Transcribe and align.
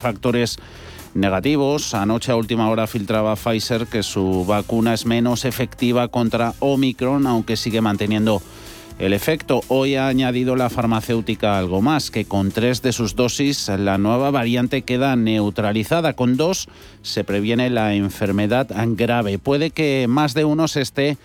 factores 0.00 0.58
negativos. 1.14 1.92
Anoche 1.92 2.30
a 2.30 2.36
última 2.36 2.70
hora 2.70 2.86
filtraba 2.86 3.34
Pfizer 3.34 3.88
que 3.88 4.04
su 4.04 4.44
vacuna 4.46 4.94
es 4.94 5.06
menos 5.06 5.44
efectiva 5.44 6.06
contra 6.06 6.54
Omicron, 6.60 7.26
aunque 7.26 7.56
sigue 7.56 7.80
manteniendo 7.80 8.40
el 9.00 9.12
efecto. 9.12 9.60
Hoy 9.66 9.96
ha 9.96 10.06
añadido 10.06 10.54
la 10.54 10.70
farmacéutica 10.70 11.58
algo 11.58 11.82
más, 11.82 12.12
que 12.12 12.26
con 12.26 12.52
tres 12.52 12.80
de 12.80 12.92
sus 12.92 13.16
dosis 13.16 13.68
la 13.76 13.98
nueva 13.98 14.30
variante 14.30 14.82
queda 14.82 15.16
neutralizada. 15.16 16.12
Con 16.12 16.36
dos 16.36 16.68
se 17.02 17.24
previene 17.24 17.68
la 17.68 17.94
enfermedad 17.94 18.68
grave. 18.90 19.40
Puede 19.40 19.72
que 19.72 20.06
más 20.08 20.32
de 20.32 20.44
uno 20.44 20.68
se 20.68 20.82
esté 20.82 21.18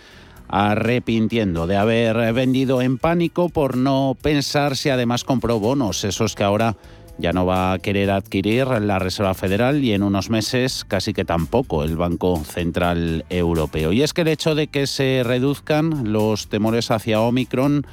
arrepintiendo 0.48 1.68
de 1.68 1.78
haber 1.78 2.34
vendido 2.34 2.82
en 2.82 2.98
pánico 2.98 3.50
por 3.50 3.78
no 3.78 4.18
pensar 4.20 4.76
si 4.78 4.90
además 4.90 5.24
compró 5.24 5.60
bonos, 5.60 6.04
esos 6.04 6.34
que 6.34 6.44
ahora 6.44 6.76
ya 7.18 7.32
no 7.32 7.45
va 7.45 7.73
a 7.73 7.80
querer 7.80 8.11
adquirir 8.11 8.68
la 8.68 9.00
Reserva 9.00 9.34
Federal 9.34 9.84
y 9.84 9.93
en 9.93 10.04
unos 10.04 10.30
meses 10.30 10.85
casi 10.88 11.13
que 11.13 11.26
tampoco 11.26 11.84
el 11.84 11.95
Banco 11.95 12.41
Central 12.44 13.26
Europeo. 13.30 13.91
Y 13.94 14.02
es 14.02 14.13
que 14.13 14.21
el 14.21 14.30
hecho 14.30 14.55
de 14.55 14.67
que 14.67 14.88
se 14.88 15.21
reduzcan 15.23 16.12
los 16.12 16.48
temores 16.48 16.91
hacia 16.91 17.21
Omicron 17.21 17.85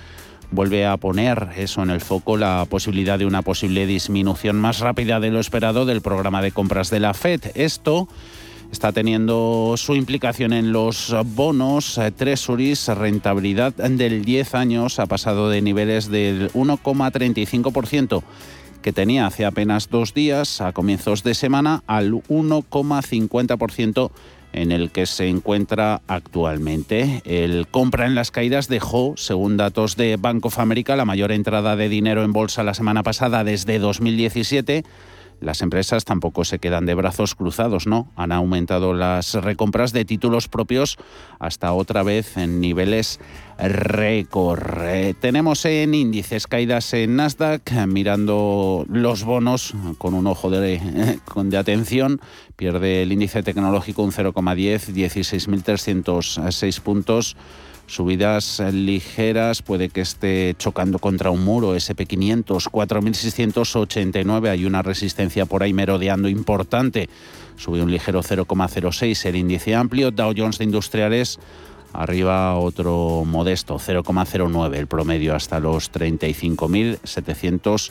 vuelve 0.51 0.87
a 0.87 0.97
poner 0.97 1.51
eso 1.56 1.83
en 1.83 1.91
el 1.91 2.01
foco 2.01 2.37
la 2.37 2.66
posibilidad 2.69 3.19
de 3.19 3.27
una 3.27 3.42
posible 3.42 3.87
disminución 3.87 4.56
más 4.56 4.80
rápida 4.80 5.20
de 5.20 5.30
lo 5.30 5.41
esperado 5.41 5.84
del 5.84 6.00
programa 6.00 6.42
de 6.42 6.52
compras 6.52 6.91
de 6.91 7.00
la 7.00 7.14
Fed. 7.14 7.41
Esto 7.55 8.09
está 8.73 8.92
teniendo 8.92 9.75
su 9.77 9.95
implicación 9.95 10.52
en 10.52 10.73
los 10.73 11.14
bonos 11.34 12.00
Treasuries. 12.16 12.89
Rentabilidad 12.89 13.75
del 13.75 14.25
10 14.25 14.55
años 14.55 14.98
ha 14.98 15.06
pasado 15.06 15.50
de 15.50 15.62
niveles 15.62 16.09
del 16.09 16.50
1,35% 16.52 18.23
que 18.83 18.93
tenía 18.93 19.27
hace 19.27 19.45
apenas 19.45 19.89
dos 19.91 20.15
días, 20.15 20.61
a 20.61 20.73
comienzos 20.73 21.23
de 21.23 21.34
semana, 21.34 21.83
al 21.87 22.12
1,50% 22.12 24.11
en 24.53 24.73
el 24.73 24.91
que 24.91 25.06
se 25.06 25.28
encuentra 25.28 26.03
actualmente. 26.09 27.23
El 27.25 27.67
compra 27.69 28.06
en 28.06 28.14
las 28.14 28.31
caídas 28.31 28.69
dejó, 28.69 29.14
según 29.17 29.56
datos 29.56 29.97
de 29.97 30.17
Bank 30.17 30.45
of 30.47 30.58
America, 30.58 30.97
la 30.97 31.05
mayor 31.05 31.33
entrada 31.33 31.77
de 31.77 31.89
dinero 31.89 32.25
en 32.25 32.33
bolsa 32.33 32.62
la 32.62 32.75
semana 32.75 33.03
pasada 33.03 33.45
desde 33.45 33.78
2017 33.78 34.84
las 35.41 35.62
empresas 35.62 36.05
tampoco 36.05 36.44
se 36.44 36.58
quedan 36.58 36.86
de 36.86 36.94
brazos 36.94 37.34
cruzados, 37.34 37.86
¿no? 37.86 38.10
Han 38.16 38.33
aumentado 38.33 38.94
las 38.94 39.34
recompras 39.34 39.92
de 39.92 40.05
títulos 40.05 40.48
propios 40.48 40.98
hasta 41.38 41.72
otra 41.72 42.02
vez 42.02 42.36
en 42.36 42.60
niveles 42.60 43.20
récord. 43.58 44.83
Eh, 44.83 45.14
tenemos 45.18 45.64
en 45.64 45.94
índices 45.94 46.46
caídas 46.46 46.92
en 46.94 47.16
Nasdaq, 47.16 47.72
mirando 47.86 48.84
los 48.88 49.24
bonos 49.24 49.74
con 49.98 50.14
un 50.14 50.27
ojo 50.27 50.50
de, 50.50 51.18
de 51.34 51.56
atención. 51.56 52.20
Pierde 52.56 53.02
el 53.02 53.12
índice 53.12 53.42
tecnológico 53.42 54.02
un 54.02 54.12
0,10, 54.12 54.92
16.306 54.92 56.80
puntos. 56.80 57.36
Subidas 57.91 58.62
ligeras, 58.72 59.62
puede 59.62 59.88
que 59.88 60.02
esté 60.02 60.55
chocando 60.56 61.00
contra 61.00 61.33
un 61.33 61.44
muro, 61.44 61.74
SP500, 61.74 62.70
4.689, 62.70 64.48
hay 64.48 64.64
una 64.64 64.80
resistencia 64.80 65.44
por 65.44 65.64
ahí 65.64 65.72
merodeando 65.72 66.28
importante. 66.28 67.08
Subió 67.56 67.83
un 67.83 67.91
ligero 67.91 68.22
0,06 68.22 69.27
el 69.27 69.34
índice 69.34 69.74
amplio, 69.74 70.12
Dow 70.12 70.33
Jones 70.36 70.58
de 70.58 70.66
Industriales 70.66 71.41
arriba 71.92 72.56
otro 72.56 73.24
modesto 73.27 73.80
0,09 73.80 74.77
el 74.77 74.86
promedio 74.86 75.34
hasta 75.34 75.58
los 75.58 75.91
35.700 75.91 77.91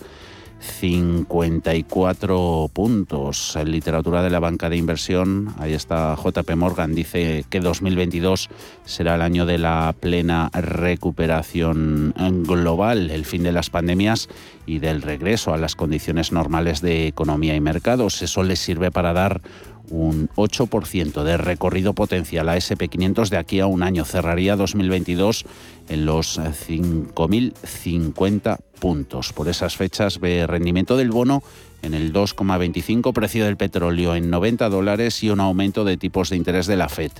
54 0.59 2.69
puntos. 2.73 3.55
En 3.55 3.71
literatura 3.71 4.21
de 4.21 4.29
la 4.29 4.39
banca 4.39 4.69
de 4.69 4.77
inversión, 4.77 5.53
ahí 5.57 5.73
está 5.73 6.15
JP 6.15 6.55
Morgan, 6.55 6.95
dice 6.95 7.45
que 7.49 7.59
2022 7.59 8.49
será 8.85 9.15
el 9.15 9.21
año 9.21 9.45
de 9.45 9.57
la 9.57 9.93
plena 9.99 10.49
recuperación 10.53 12.13
global, 12.45 13.09
el 13.09 13.25
fin 13.25 13.43
de 13.43 13.51
las 13.51 13.69
pandemias 13.69 14.29
y 14.65 14.79
del 14.79 15.01
regreso 15.01 15.53
a 15.53 15.57
las 15.57 15.75
condiciones 15.75 16.31
normales 16.31 16.81
de 16.81 17.07
economía 17.07 17.55
y 17.55 17.61
mercados. 17.61 18.21
Eso 18.21 18.43
les 18.43 18.59
sirve 18.59 18.91
para 18.91 19.13
dar 19.13 19.41
un 19.89 20.29
8% 20.35 21.23
de 21.23 21.37
recorrido 21.37 21.93
potencial 21.93 22.49
a 22.49 22.57
SP500 22.57 23.29
de 23.29 23.37
aquí 23.37 23.59
a 23.59 23.67
un 23.67 23.83
año. 23.83 24.05
Cerraría 24.05 24.55
2022 24.55 25.45
en 25.89 26.05
los 26.05 26.39
5.050 26.39 28.57
puntos. 28.79 29.33
Por 29.33 29.49
esas 29.49 29.75
fechas 29.75 30.19
ve 30.19 30.47
rendimiento 30.47 30.97
del 30.97 31.11
bono 31.11 31.43
en 31.81 31.93
el 31.93 32.11
2,25, 32.13 33.13
precio 33.13 33.45
del 33.45 33.57
petróleo 33.57 34.15
en 34.15 34.29
90 34.29 34.69
dólares 34.69 35.23
y 35.23 35.29
un 35.29 35.39
aumento 35.39 35.85
de 35.85 35.97
tipos 35.97 36.29
de 36.29 36.37
interés 36.37 36.67
de 36.67 36.75
la 36.75 36.89
Fed. 36.89 37.11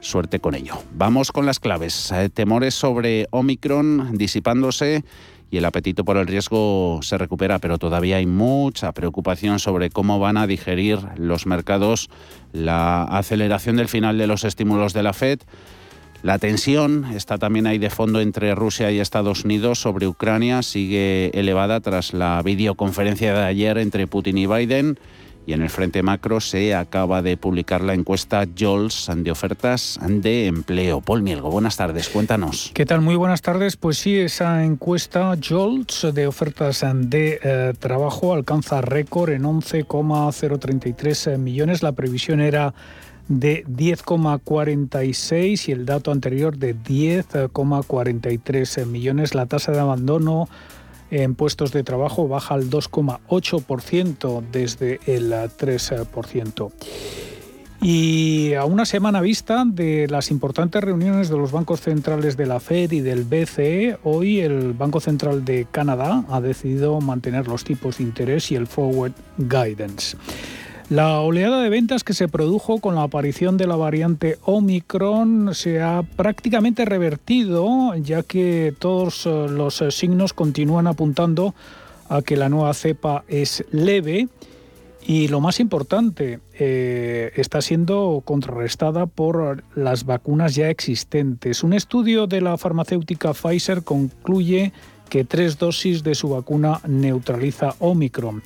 Suerte 0.00 0.38
con 0.38 0.54
ello. 0.54 0.74
Vamos 0.92 1.32
con 1.32 1.46
las 1.46 1.60
claves. 1.60 2.12
Eh, 2.12 2.28
temores 2.28 2.74
sobre 2.74 3.26
Omicron 3.30 4.18
disipándose 4.18 5.02
y 5.54 5.58
el 5.58 5.66
apetito 5.66 6.04
por 6.04 6.16
el 6.16 6.26
riesgo 6.26 6.98
se 7.02 7.16
recupera, 7.16 7.60
pero 7.60 7.78
todavía 7.78 8.16
hay 8.16 8.26
mucha 8.26 8.90
preocupación 8.90 9.60
sobre 9.60 9.88
cómo 9.88 10.18
van 10.18 10.36
a 10.36 10.48
digerir 10.48 10.98
los 11.16 11.46
mercados 11.46 12.10
la 12.52 13.04
aceleración 13.04 13.76
del 13.76 13.86
final 13.86 14.18
de 14.18 14.26
los 14.26 14.42
estímulos 14.42 14.94
de 14.94 15.04
la 15.04 15.12
Fed. 15.12 15.38
La 16.24 16.40
tensión 16.40 17.04
está 17.14 17.38
también 17.38 17.68
ahí 17.68 17.78
de 17.78 17.88
fondo 17.88 18.20
entre 18.20 18.52
Rusia 18.56 18.90
y 18.90 18.98
Estados 18.98 19.44
Unidos 19.44 19.78
sobre 19.78 20.08
Ucrania, 20.08 20.64
sigue 20.64 21.30
elevada 21.38 21.78
tras 21.78 22.14
la 22.14 22.42
videoconferencia 22.42 23.32
de 23.32 23.44
ayer 23.44 23.78
entre 23.78 24.08
Putin 24.08 24.38
y 24.38 24.48
Biden. 24.48 24.98
Y 25.46 25.52
en 25.52 25.62
el 25.62 25.68
frente 25.68 26.02
macro 26.02 26.40
se 26.40 26.74
acaba 26.74 27.20
de 27.20 27.36
publicar 27.36 27.82
la 27.82 27.92
encuesta 27.94 28.46
JOLS 28.56 29.10
de 29.16 29.30
ofertas 29.30 30.00
de 30.02 30.46
empleo. 30.46 31.02
Paul 31.02 31.20
Mielgo, 31.22 31.50
buenas 31.50 31.76
tardes, 31.76 32.08
cuéntanos. 32.08 32.70
¿Qué 32.72 32.86
tal? 32.86 33.02
Muy 33.02 33.16
buenas 33.16 33.42
tardes. 33.42 33.76
Pues 33.76 33.98
sí, 33.98 34.16
esa 34.16 34.64
encuesta 34.64 35.36
JOLS 35.36 36.14
de 36.14 36.26
ofertas 36.26 36.82
de 36.94 37.38
eh, 37.42 37.74
trabajo 37.78 38.32
alcanza 38.32 38.80
récord 38.80 39.28
en 39.30 39.44
11,033 39.44 41.38
millones. 41.38 41.82
La 41.82 41.92
previsión 41.92 42.40
era 42.40 42.72
de 43.28 43.64
10,46 43.66 45.68
y 45.68 45.72
el 45.72 45.84
dato 45.86 46.10
anterior 46.10 46.56
de 46.56 46.76
10,43 46.76 48.86
millones. 48.86 49.34
La 49.34 49.46
tasa 49.46 49.72
de 49.72 49.80
abandono 49.80 50.48
en 51.22 51.34
puestos 51.36 51.72
de 51.72 51.84
trabajo 51.84 52.26
baja 52.26 52.54
al 52.54 52.68
2,8% 52.68 54.42
desde 54.50 55.00
el 55.06 55.32
3%. 55.32 56.72
Y 57.80 58.54
a 58.54 58.64
una 58.64 58.86
semana 58.86 59.20
vista 59.20 59.64
de 59.66 60.08
las 60.08 60.30
importantes 60.30 60.82
reuniones 60.82 61.28
de 61.28 61.36
los 61.36 61.52
bancos 61.52 61.82
centrales 61.82 62.36
de 62.36 62.46
la 62.46 62.58
Fed 62.58 62.90
y 62.92 63.00
del 63.00 63.24
BCE, 63.24 63.98
hoy 64.02 64.40
el 64.40 64.72
Banco 64.72 65.00
Central 65.00 65.44
de 65.44 65.66
Canadá 65.70 66.24
ha 66.30 66.40
decidido 66.40 67.00
mantener 67.00 67.46
los 67.46 67.62
tipos 67.62 67.98
de 67.98 68.04
interés 68.04 68.50
y 68.50 68.56
el 68.56 68.66
forward 68.66 69.12
guidance. 69.36 70.16
La 70.90 71.20
oleada 71.20 71.62
de 71.62 71.70
ventas 71.70 72.04
que 72.04 72.12
se 72.12 72.28
produjo 72.28 72.78
con 72.78 72.94
la 72.94 73.04
aparición 73.04 73.56
de 73.56 73.66
la 73.66 73.74
variante 73.74 74.36
Omicron 74.44 75.54
se 75.54 75.80
ha 75.80 76.02
prácticamente 76.02 76.84
revertido, 76.84 77.94
ya 77.96 78.22
que 78.22 78.74
todos 78.78 79.24
eh, 79.24 79.46
los 79.48 79.80
eh, 79.80 79.90
signos 79.90 80.34
continúan 80.34 80.86
apuntando 80.86 81.54
a 82.10 82.20
que 82.20 82.36
la 82.36 82.50
nueva 82.50 82.74
cepa 82.74 83.24
es 83.28 83.64
leve 83.70 84.28
y 85.06 85.28
lo 85.28 85.40
más 85.40 85.58
importante, 85.58 86.40
eh, 86.58 87.32
está 87.36 87.62
siendo 87.62 88.22
contrarrestada 88.24 89.06
por 89.06 89.64
las 89.74 90.04
vacunas 90.04 90.54
ya 90.54 90.68
existentes. 90.68 91.62
Un 91.62 91.72
estudio 91.72 92.26
de 92.26 92.42
la 92.42 92.58
farmacéutica 92.58 93.32
Pfizer 93.32 93.82
concluye 93.84 94.72
que 95.08 95.24
tres 95.24 95.58
dosis 95.58 96.02
de 96.02 96.14
su 96.14 96.30
vacuna 96.30 96.80
neutraliza 96.86 97.74
Omicron. 97.78 98.42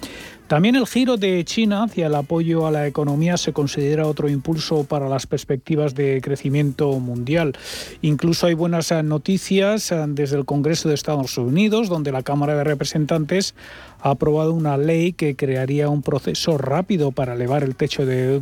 También 0.49 0.77
el 0.77 0.87
giro 0.87 1.19
de 1.19 1.45
China 1.45 1.83
hacia 1.83 2.07
el 2.07 2.15
apoyo 2.15 2.67
a 2.67 2.71
la 2.71 2.87
economía 2.87 3.37
se 3.37 3.53
considera 3.53 4.07
otro 4.07 4.31
impulso 4.31 4.85
para 4.85 5.07
las 5.07 5.27
perspectivas 5.27 5.95
de 5.95 6.23
crecimiento 6.23 6.91
mundial. 7.01 7.53
Incluso 8.01 8.47
hay 8.47 8.55
buenas 8.55 8.91
noticias 9.05 9.93
eh, 9.93 10.05
desde 10.09 10.39
el 10.39 10.47
Congreso 10.47 10.89
de 10.89 10.95
Estados 10.95 11.37
Unidos, 11.37 11.91
donde 11.91 12.13
la 12.13 12.23
Cámara 12.23 12.55
de 12.55 12.65
Representantes 12.65 13.55
ha 14.01 14.11
aprobado 14.11 14.55
una 14.55 14.79
ley 14.79 15.13
que 15.13 15.37
crearía 15.37 15.91
un 15.91 16.01
proceso 16.01 16.57
rápido 16.57 17.13
para 17.13 17.35
elevar 17.35 17.63
el 17.63 17.77
techo 17.77 18.07
de 18.07 18.41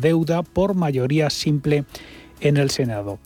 deuda 0.00 0.42
por 0.42 0.74
mayoría 0.74 1.30
simple 1.30 1.84
en 2.40 2.56
el 2.56 2.70
Senado. 2.70 3.20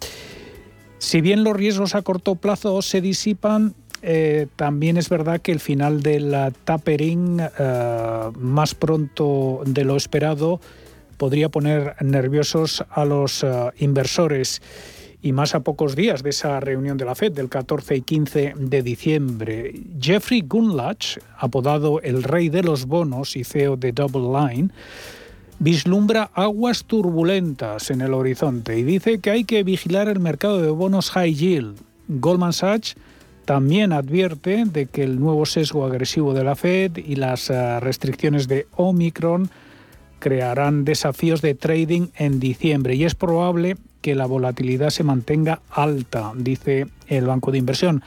Si 0.99 1.23
bien 1.23 1.45
los 1.45 1.57
riesgos 1.57 1.95
a 1.95 2.03
corto 2.03 2.35
plazo 2.35 2.83
se 2.83 3.01
disipan, 3.01 3.75
eh, 4.03 4.47
también 4.57 4.97
es 4.97 5.09
verdad 5.09 5.41
que 5.41 5.53
el 5.53 5.61
final 5.61 6.03
del 6.03 6.35
tapering 6.65 7.41
eh, 7.41 8.31
más 8.39 8.75
pronto 8.75 9.63
de 9.67 9.85
lo 9.85 9.97
esperado 9.97 10.61
podría 11.17 11.49
poner 11.49 11.97
nerviosos 12.01 12.85
a 12.91 13.05
los 13.05 13.43
eh, 13.43 13.71
inversores. 13.79 14.63
y 15.21 15.33
más 15.33 15.57
a 15.57 15.61
pocos 15.61 15.97
días 15.97 16.23
de 16.23 16.31
esa 16.31 16.61
reunión 16.61 16.97
de 16.97 17.05
la 17.05 17.17
Fed 17.17 17.33
del 17.33 17.49
14 17.49 17.97
y 17.97 18.03
15 18.03 18.53
de 18.57 18.83
diciembre. 18.85 19.75
Jeffrey 20.01 20.45
Gunlach, 20.47 21.19
apodado 21.37 22.01
el 22.03 22.23
rey 22.23 22.49
de 22.51 22.63
los 22.63 22.87
bonos 22.87 23.35
y 23.35 23.43
CEO 23.43 23.77
de 23.77 23.91
Double 23.91 24.31
Line, 24.31 24.71
vislumbra 25.59 26.31
aguas 26.35 26.85
turbulentas 26.85 27.91
en 27.91 28.01
el 28.01 28.15
horizonte 28.15 28.79
y 28.79 28.85
dice 28.85 29.19
que 29.19 29.31
hay 29.31 29.43
que 29.43 29.65
vigilar 29.65 30.07
el 30.07 30.21
mercado 30.21 30.63
de 30.63 30.71
bonos 30.71 31.11
high 31.11 31.35
yield. 31.35 31.77
Goldman 32.07 32.53
Sachs 32.53 32.95
también 33.49 33.95
advierte 33.95 34.67
de 34.67 34.85
que 34.85 35.03
el 35.03 35.19
nuevo 35.19 35.47
sesgo 35.47 35.87
agresivo 35.87 36.35
de 36.35 36.45
la 36.45 36.55
Fed 36.55 36.99
y 36.99 37.17
las 37.17 37.49
eh, 37.49 37.81
restricciones 37.81 38.47
de 38.47 38.67
Omicron 38.77 39.49
crearán 40.19 40.85
desafíos 40.85 41.41
de 41.41 41.55
trading 41.55 42.09
en 42.17 42.41
diciembre 42.41 42.95
y 42.95 43.05
es 43.05 43.15
probable 43.15 43.79
que 44.03 44.15
la 44.15 44.27
volatilidad 44.27 44.91
se 44.91 45.03
mantenga 45.03 45.63
alta, 45.71 46.33
dice 46.37 46.89
el 47.07 47.25
banco 47.25 47.51
de 47.51 47.57
inversión. 47.57 48.03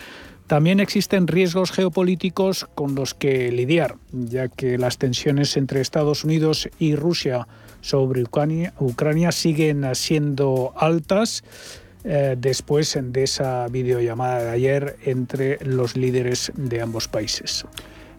También 0.45 0.79
existen 0.79 1.25
riesgos 1.25 1.71
geopolíticos 1.71 2.67
con 2.75 2.93
los 2.93 3.15
que 3.15 3.51
lidiar, 3.51 3.95
ya 4.11 4.47
que 4.47 4.77
las 4.77 4.99
tensiones 4.99 5.57
entre 5.57 5.81
Estados 5.81 6.23
Unidos 6.23 6.69
y 6.77 6.95
Rusia 6.95 7.47
sobre 7.81 8.21
Ucrania, 8.21 9.31
siguen 9.31 9.95
siendo 9.95 10.73
altas 10.77 11.43
eh, 12.03 12.35
después 12.37 12.97
de 13.01 13.23
esa 13.23 13.67
videollamada 13.67 14.43
de 14.43 14.49
ayer 14.49 14.97
entre 15.05 15.57
los 15.63 15.95
líderes 15.95 16.51
de 16.55 16.81
ambos 16.81 17.07
países. 17.07 17.65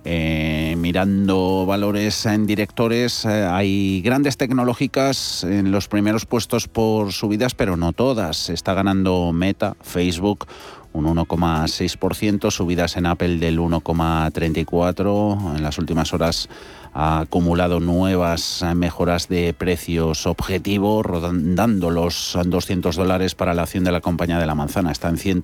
Eh, 0.04 0.74
mirando 0.78 1.64
valores 1.64 2.26
en 2.26 2.44
directores, 2.44 3.24
eh, 3.24 3.46
hay 3.48 4.02
grandes 4.02 4.36
tecnológicas 4.36 5.44
en 5.44 5.70
los 5.70 5.86
primeros 5.86 6.26
puestos 6.26 6.66
por 6.66 7.12
subidas, 7.12 7.54
pero 7.54 7.76
no 7.76 7.92
todas. 7.92 8.50
Está 8.50 8.74
ganando 8.74 9.32
Meta, 9.32 9.76
Facebook, 9.80 10.46
un 10.92 11.06
1,6%, 11.06 12.50
subidas 12.50 12.96
en 12.96 13.06
Apple 13.06 13.38
del 13.38 13.58
1,34%. 13.58 15.56
En 15.56 15.62
las 15.62 15.78
últimas 15.78 16.12
horas 16.12 16.48
ha 16.94 17.20
acumulado 17.20 17.80
nuevas 17.80 18.64
mejoras 18.74 19.28
de 19.28 19.54
precios 19.54 20.26
objetivo, 20.26 21.02
rondando 21.02 21.90
los 21.90 22.38
200 22.44 22.96
dólares 22.96 23.34
para 23.34 23.54
la 23.54 23.62
acción 23.62 23.84
de 23.84 23.92
la 23.92 24.00
compañía 24.00 24.38
de 24.38 24.46
la 24.46 24.54
manzana. 24.54 24.92
Está 24.92 25.08
en 25.08 25.16
100 25.16 25.42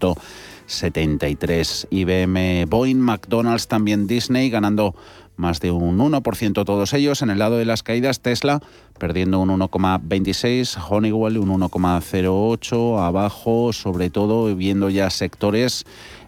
73. 0.68 1.88
IBM, 1.90 2.66
Boeing, 2.68 3.00
McDonald's, 3.00 3.66
también 3.68 4.06
Disney, 4.06 4.50
ganando 4.50 4.94
más 5.38 5.60
de 5.60 5.70
un 5.70 5.98
1% 5.98 6.64
todos 6.64 6.92
ellos. 6.92 7.22
En 7.22 7.30
el 7.30 7.38
lado 7.38 7.56
de 7.56 7.64
las 7.64 7.82
caídas, 7.82 8.20
Tesla 8.20 8.60
perdiendo 8.98 9.40
un 9.40 9.48
1,26, 9.48 10.78
Honeywell 10.88 11.38
un 11.38 11.60
1,08, 11.60 13.00
abajo, 13.00 13.72
sobre 13.72 14.10
todo 14.10 14.54
viendo 14.54 14.90
ya 14.90 15.08
sectores 15.08 15.86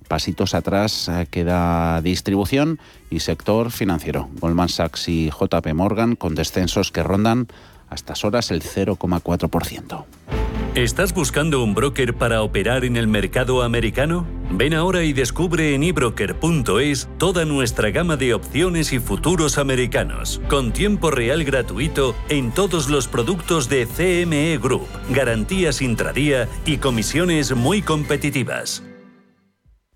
pasitos 0.09 0.55
atrás 0.55 1.09
eh, 1.09 1.29
queda 1.31 2.03
distribución 2.03 2.81
y 3.11 3.21
sector 3.21 3.71
financiero. 3.71 4.29
Goldman 4.41 4.69
Sachs 4.69 5.09
y 5.09 5.31
JP 5.31 5.73
Morgan 5.75 6.17
con 6.17 6.35
descensos 6.35 6.91
que 6.91 7.03
rondan 7.05 7.47
a 7.89 7.95
estas 7.95 8.25
horas 8.25 8.51
el 8.51 8.63
0,4%. 8.63 10.40
¿Estás 10.77 11.13
buscando 11.13 11.65
un 11.65 11.75
broker 11.75 12.15
para 12.15 12.43
operar 12.43 12.85
en 12.85 12.97
el 12.97 13.09
mercado 13.09 13.65
americano? 13.65 14.25
Ven 14.53 14.73
ahora 14.73 15.03
y 15.03 15.13
descubre 15.13 15.75
en 15.75 15.83
ebroker.es 15.83 17.09
toda 17.19 17.45
nuestra 17.45 17.91
gama 17.91 18.17
de 18.17 18.35
opciones 18.35 18.93
y 18.93 19.01
futuros 19.01 19.59
americanos, 19.59 20.41
con 20.49 20.73
tiempo 20.73 21.11
real 21.11 21.43
gratuito 21.43 22.15
en 22.29 22.53
todos 22.53 22.89
los 22.89 23.09
productos 23.09 23.69
de 23.69 23.85
CME 23.85 24.59
Group, 24.59 24.87
garantías 25.09 25.83
intradía 25.83 26.49
y 26.65 26.77
comisiones 26.77 27.53
muy 27.53 27.83
competitivas. 27.83 28.85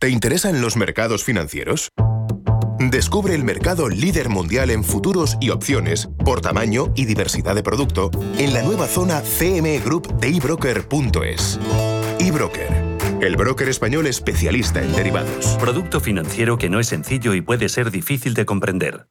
¿Te 0.01 0.11
interesan 0.11 0.61
los 0.61 0.77
mercados 0.77 1.23
financieros? 1.23 1.93
Descubre 2.91 3.35
el 3.35 3.45
mercado 3.45 3.89
líder 3.89 4.29
mundial 4.29 4.71
en 4.71 4.85
futuros 4.85 5.39
y 5.41 5.51
opciones 5.51 6.09
por 6.25 6.41
tamaño 6.41 6.93
y 6.95 7.07
diversidad 7.07 7.55
de 7.55 7.63
producto 7.63 8.11
en 8.37 8.53
la 8.53 8.63
nueva 8.63 8.87
zona 8.87 9.23
CME 9.23 9.79
Group 9.79 10.19
de 10.19 10.29
ebroker.es. 10.37 11.59
eBroker, 12.19 12.69
el 13.23 13.37
broker 13.37 13.69
español 13.69 14.07
especialista 14.07 14.83
en 14.83 14.93
derivados. 14.93 15.57
Producto 15.59 16.01
financiero 16.01 16.59
que 16.59 16.69
no 16.69 16.79
es 16.79 16.89
sencillo 16.89 17.33
y 17.35 17.41
puede 17.41 17.71
ser 17.71 17.91
difícil 17.91 18.35
de 18.35 18.45
comprender. 18.45 19.07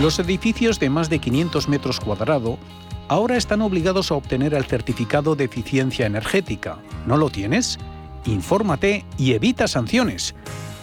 Los 0.00 0.18
edificios 0.18 0.80
de 0.80 0.88
más 0.88 1.10
de 1.10 1.18
500 1.18 1.68
metros 1.68 2.00
cuadrados 2.00 2.58
ahora 3.08 3.36
están 3.36 3.60
obligados 3.60 4.10
a 4.10 4.14
obtener 4.14 4.54
el 4.54 4.64
certificado 4.64 5.36
de 5.36 5.44
eficiencia 5.44 6.06
energética. 6.06 6.78
¿No 7.06 7.16
lo 7.16 7.28
tienes? 7.28 7.78
Infórmate 8.24 9.04
y 9.18 9.32
evita 9.32 9.68
sanciones. 9.68 10.34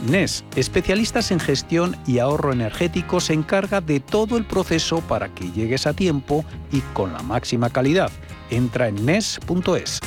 NES, 0.08 0.44
especialistas 0.56 1.32
en 1.32 1.40
gestión 1.40 1.96
y 2.08 2.20
ahorro 2.20 2.52
energético, 2.52 3.20
se 3.20 3.34
encarga 3.34 3.82
de 3.82 4.00
todo 4.00 4.38
el 4.38 4.46
proceso 4.46 5.02
para 5.02 5.30
que 5.30 5.52
llegues 5.52 5.86
a 5.86 5.94
tiempo 5.94 6.44
y 6.72 6.80
con 6.94 7.14
la 7.14 7.22
máxima 7.22 7.70
calidad. 7.70 8.12
Entra 8.50 8.88
en 8.88 9.06
NES.es. 9.06 10.00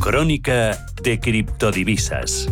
Crónica 0.00 0.86
de 1.02 1.18
criptodivisas. 1.18 2.50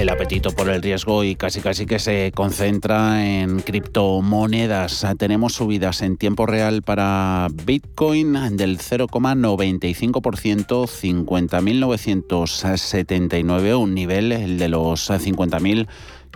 El 0.00 0.08
apetito 0.08 0.50
por 0.52 0.70
el 0.70 0.80
riesgo 0.80 1.24
y 1.24 1.34
casi 1.36 1.60
casi 1.60 1.84
que 1.84 1.98
se 1.98 2.32
concentra 2.34 3.22
en 3.22 3.60
criptomonedas. 3.60 5.06
Tenemos 5.18 5.52
subidas 5.52 6.00
en 6.00 6.16
tiempo 6.16 6.46
real 6.46 6.80
para 6.80 7.48
Bitcoin 7.66 8.56
del 8.56 8.78
0,95%, 8.78 10.86
50.979, 10.86 13.78
un 13.78 13.94
nivel, 13.94 14.32
el 14.32 14.58
de 14.58 14.70
los 14.70 15.10
50.000 15.10 15.86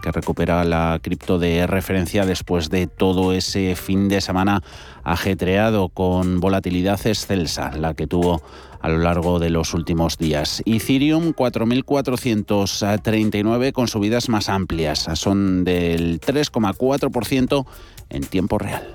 que 0.02 0.12
recupera 0.12 0.64
la 0.64 0.98
cripto 1.00 1.38
de 1.38 1.66
referencia 1.66 2.26
después 2.26 2.68
de 2.68 2.86
todo 2.86 3.32
ese 3.32 3.74
fin 3.76 4.08
de 4.08 4.20
semana 4.20 4.62
ajetreado 5.02 5.88
con 5.88 6.40
volatilidad 6.40 7.00
excelsa, 7.06 7.72
la 7.72 7.94
que 7.94 8.06
tuvo 8.06 8.42
a 8.84 8.88
lo 8.90 8.98
largo 8.98 9.38
de 9.38 9.48
los 9.48 9.72
últimos 9.72 10.18
días. 10.18 10.62
Ethereum 10.66 11.32
4.439 11.32 13.72
con 13.72 13.88
subidas 13.88 14.28
más 14.28 14.50
amplias, 14.50 15.08
son 15.14 15.64
del 15.64 16.20
3,4% 16.20 17.64
en 18.10 18.24
tiempo 18.24 18.58
real. 18.58 18.94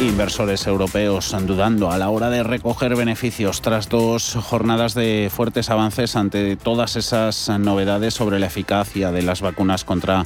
Inversores 0.00 0.64
europeos 0.68 1.34
dudando 1.44 1.90
a 1.90 1.98
la 1.98 2.10
hora 2.10 2.30
de 2.30 2.44
recoger 2.44 2.94
beneficios 2.94 3.60
tras 3.60 3.88
dos 3.88 4.36
jornadas 4.40 4.94
de 4.94 5.28
fuertes 5.34 5.70
avances 5.70 6.14
ante 6.14 6.54
todas 6.54 6.94
esas 6.94 7.48
novedades 7.58 8.14
sobre 8.14 8.38
la 8.38 8.46
eficacia 8.46 9.10
de 9.10 9.22
las 9.22 9.40
vacunas 9.40 9.84
contra 9.84 10.24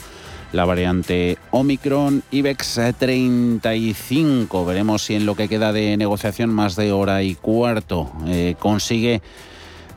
la 0.52 0.66
variante 0.66 1.38
Omicron. 1.52 2.22
IBEX 2.30 2.80
35, 2.98 4.66
veremos 4.66 5.04
si 5.04 5.14
en 5.14 5.24
lo 5.24 5.34
que 5.36 5.48
queda 5.48 5.72
de 5.72 5.96
negociación 5.96 6.50
más 6.50 6.76
de 6.76 6.92
hora 6.92 7.22
y 7.22 7.34
cuarto 7.34 8.12
eh, 8.26 8.56
consigue 8.58 9.22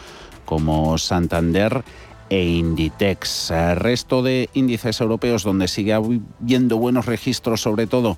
como 0.47 0.97
Santander 0.99 1.85
e 2.31 2.45
Inditex. 2.45 3.51
Resto 3.75 4.23
de 4.23 4.49
índices 4.55 5.01
europeos 5.01 5.43
donde 5.43 5.69
sigue 5.69 5.93
habiendo 5.93 6.79
buenos 6.79 7.07
registros, 7.07 7.61
sobre 7.61 7.87
todo 7.87 8.17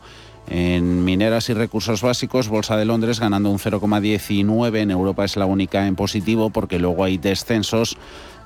en 0.49 1.05
mineras 1.05 1.49
y 1.49 1.55
recursos 1.55 2.03
básicos, 2.03 2.49
Bolsa 2.49 2.77
de 2.77 2.85
Londres 2.85 3.21
ganando 3.21 3.51
un 3.51 3.59
0,19, 3.59 4.79
en 4.79 4.91
Europa 4.91 5.25
es 5.25 5.37
la 5.37 5.47
única 5.47 5.87
en 5.87 5.97
positivo 5.97 6.51
porque 6.51 6.79
luego 6.79 7.05
hay 7.05 7.17
descensos 7.17 7.97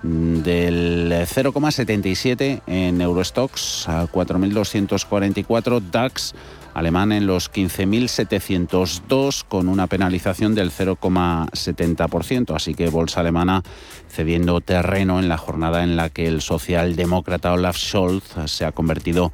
del 0.02 1.10
0,77 1.10 2.60
en 2.66 3.00
Eurostox 3.00 3.88
a 3.88 4.06
4.244 4.06 5.82
DAX 5.90 6.34
alemán 6.76 7.10
en 7.10 7.26
los 7.26 7.50
15.702 7.50 9.44
con 9.48 9.68
una 9.68 9.86
penalización 9.86 10.54
del 10.54 10.70
0,70%. 10.70 12.54
Así 12.54 12.74
que 12.74 12.90
bolsa 12.90 13.20
alemana 13.20 13.62
cediendo 14.10 14.60
terreno 14.60 15.18
en 15.18 15.30
la 15.30 15.38
jornada 15.38 15.82
en 15.82 15.96
la 15.96 16.10
que 16.10 16.26
el 16.26 16.42
socialdemócrata 16.42 17.54
Olaf 17.54 17.78
Scholz 17.78 18.34
se 18.44 18.66
ha 18.66 18.72
convertido 18.72 19.32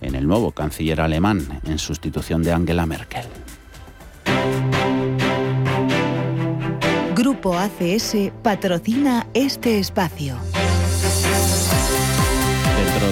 en 0.00 0.14
el 0.14 0.28
nuevo 0.28 0.52
canciller 0.52 1.00
alemán 1.00 1.60
en 1.66 1.80
sustitución 1.80 2.44
de 2.44 2.52
Angela 2.52 2.86
Merkel. 2.86 3.24
Grupo 7.16 7.58
ACS 7.58 8.16
patrocina 8.42 9.26
este 9.34 9.80
espacio 9.80 10.38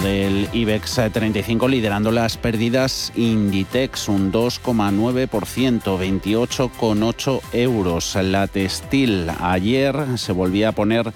del 0.03 0.49
IBEX 0.53 1.01
35 1.13 1.67
liderando 1.67 2.13
las 2.13 2.37
pérdidas 2.37 3.13
Inditex 3.17 4.09
un 4.09 4.31
2,9%, 4.31 5.29
28,8 5.29 7.41
euros. 7.53 8.15
La 8.17 8.47
textil 8.47 9.29
ayer 9.41 9.97
se 10.17 10.33
volvía 10.33 10.69
a 10.69 10.73
poner 10.73 11.13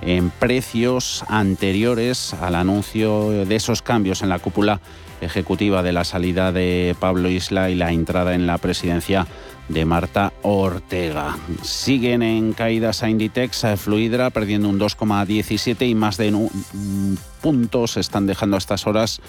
en 0.00 0.30
precios 0.30 1.24
anteriores 1.28 2.32
al 2.34 2.54
anuncio 2.54 3.30
de 3.30 3.54
esos 3.54 3.82
cambios 3.82 4.22
en 4.22 4.30
la 4.30 4.38
cúpula 4.38 4.80
ejecutiva 5.20 5.82
de 5.82 5.92
la 5.92 6.04
salida 6.04 6.52
de 6.52 6.96
Pablo 6.98 7.28
Isla 7.28 7.70
y 7.70 7.74
la 7.74 7.92
entrada 7.92 8.34
en 8.34 8.46
la 8.46 8.58
presidencia 8.58 9.26
de 9.68 9.84
Marta 9.84 10.32
Ortega. 10.42 11.36
Siguen 11.62 12.22
en 12.22 12.52
caídas 12.52 13.02
a 13.02 13.10
Inditex, 13.10 13.64
a 13.64 13.76
Fluidra 13.76 14.30
perdiendo 14.30 14.68
un 14.68 14.78
2,17 14.78 15.88
y 15.88 15.94
más 15.94 16.16
de 16.16 16.32
un 16.34 17.18
punto 17.40 17.86
se 17.86 18.00
están 18.00 18.26
dejando 18.26 18.56
a 18.56 18.58
estas 18.58 18.86
horas 18.86 19.20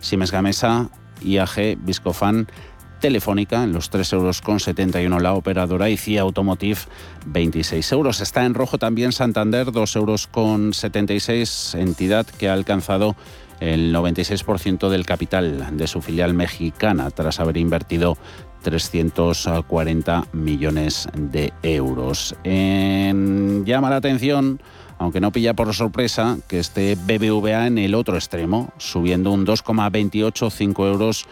Siemens 0.00 0.32
Gamesa, 0.32 0.90
IAG, 1.22 1.78
Viscofan, 1.78 2.48
Telefónica 3.00 3.62
en 3.62 3.72
los 3.72 3.92
3,71 3.92 5.02
euros 5.02 5.22
la 5.22 5.34
operadora 5.34 5.90
y 5.90 5.98
CIA 5.98 6.22
Automotive 6.22 6.78
26 7.26 7.92
euros. 7.92 8.20
Está 8.22 8.46
en 8.46 8.54
rojo 8.54 8.78
también 8.78 9.12
Santander, 9.12 9.66
2,76 9.66 11.30
euros, 11.30 11.74
entidad 11.74 12.26
que 12.26 12.48
ha 12.48 12.54
alcanzado 12.54 13.14
el 13.60 13.94
96% 13.94 14.88
del 14.88 15.06
capital 15.06 15.76
de 15.76 15.86
su 15.86 16.02
filial 16.02 16.34
mexicana 16.34 17.10
tras 17.10 17.40
haber 17.40 17.56
invertido 17.56 18.16
340 18.64 20.24
millones 20.32 21.06
de 21.14 21.52
euros. 21.62 22.34
llama 22.42 23.90
la 23.90 23.96
atención, 23.96 24.60
aunque 24.98 25.20
no 25.20 25.30
pilla 25.30 25.54
por 25.54 25.72
sorpresa, 25.74 26.38
que 26.48 26.58
esté 26.58 26.96
BBVA 26.96 27.66
en 27.66 27.78
el 27.78 27.94
otro 27.94 28.16
extremo, 28.16 28.72
subiendo 28.78 29.30
un 29.30 29.46
2,28, 29.46 30.50
5 30.50 30.86
euros 30.86 31.26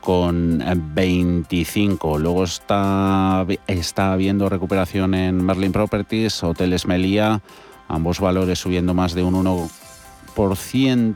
con 0.00 0.62
25. 0.94 2.18
Luego 2.18 2.44
está, 2.44 3.46
está 3.68 4.12
habiendo 4.12 4.48
recuperación 4.48 5.14
en 5.14 5.42
Merlin 5.44 5.70
Properties, 5.70 6.42
Hoteles 6.42 6.86
Melía, 6.86 7.40
ambos 7.86 8.18
valores 8.18 8.58
subiendo 8.58 8.92
más 8.92 9.14
de 9.14 9.22
un 9.22 9.36
1 9.36 9.70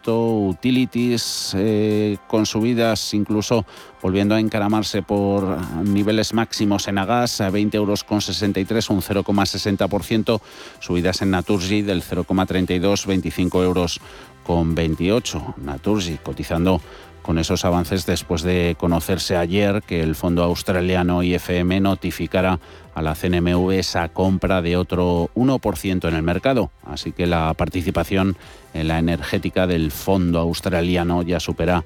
utilities 0.06 1.54
eh, 1.56 2.16
con 2.26 2.46
subidas 2.46 3.14
incluso 3.14 3.64
volviendo 4.02 4.34
a 4.34 4.40
encaramarse 4.40 5.02
por 5.02 5.58
niveles 5.82 6.32
máximos 6.32 6.86
en 6.88 6.98
Agas, 6.98 7.40
a 7.40 7.50
20 7.50 7.76
euros 7.76 8.04
con 8.04 8.20
63, 8.20 8.90
un 8.90 9.02
0,60%, 9.02 10.40
subidas 10.78 11.22
en 11.22 11.30
Naturgy 11.30 11.82
del 11.82 12.02
0,32, 12.02 13.06
25 13.06 13.62
euros 13.62 14.00
con 14.44 14.74
28, 14.76 15.54
Naturgy 15.56 16.18
cotizando 16.22 16.80
con 17.26 17.38
esos 17.38 17.64
avances 17.64 18.06
después 18.06 18.42
de 18.42 18.76
conocerse 18.78 19.36
ayer 19.36 19.82
que 19.82 20.00
el 20.00 20.14
fondo 20.14 20.44
australiano 20.44 21.24
IFM 21.24 21.80
notificara 21.80 22.60
a 22.94 23.02
la 23.02 23.16
CNMV 23.16 23.72
esa 23.72 24.08
compra 24.10 24.62
de 24.62 24.76
otro 24.76 25.28
1% 25.34 26.08
en 26.08 26.14
el 26.14 26.22
mercado. 26.22 26.70
Así 26.84 27.10
que 27.10 27.26
la 27.26 27.52
participación 27.54 28.36
en 28.74 28.86
la 28.86 29.00
energética 29.00 29.66
del 29.66 29.90
fondo 29.90 30.38
australiano 30.38 31.22
ya 31.22 31.40
supera 31.40 31.82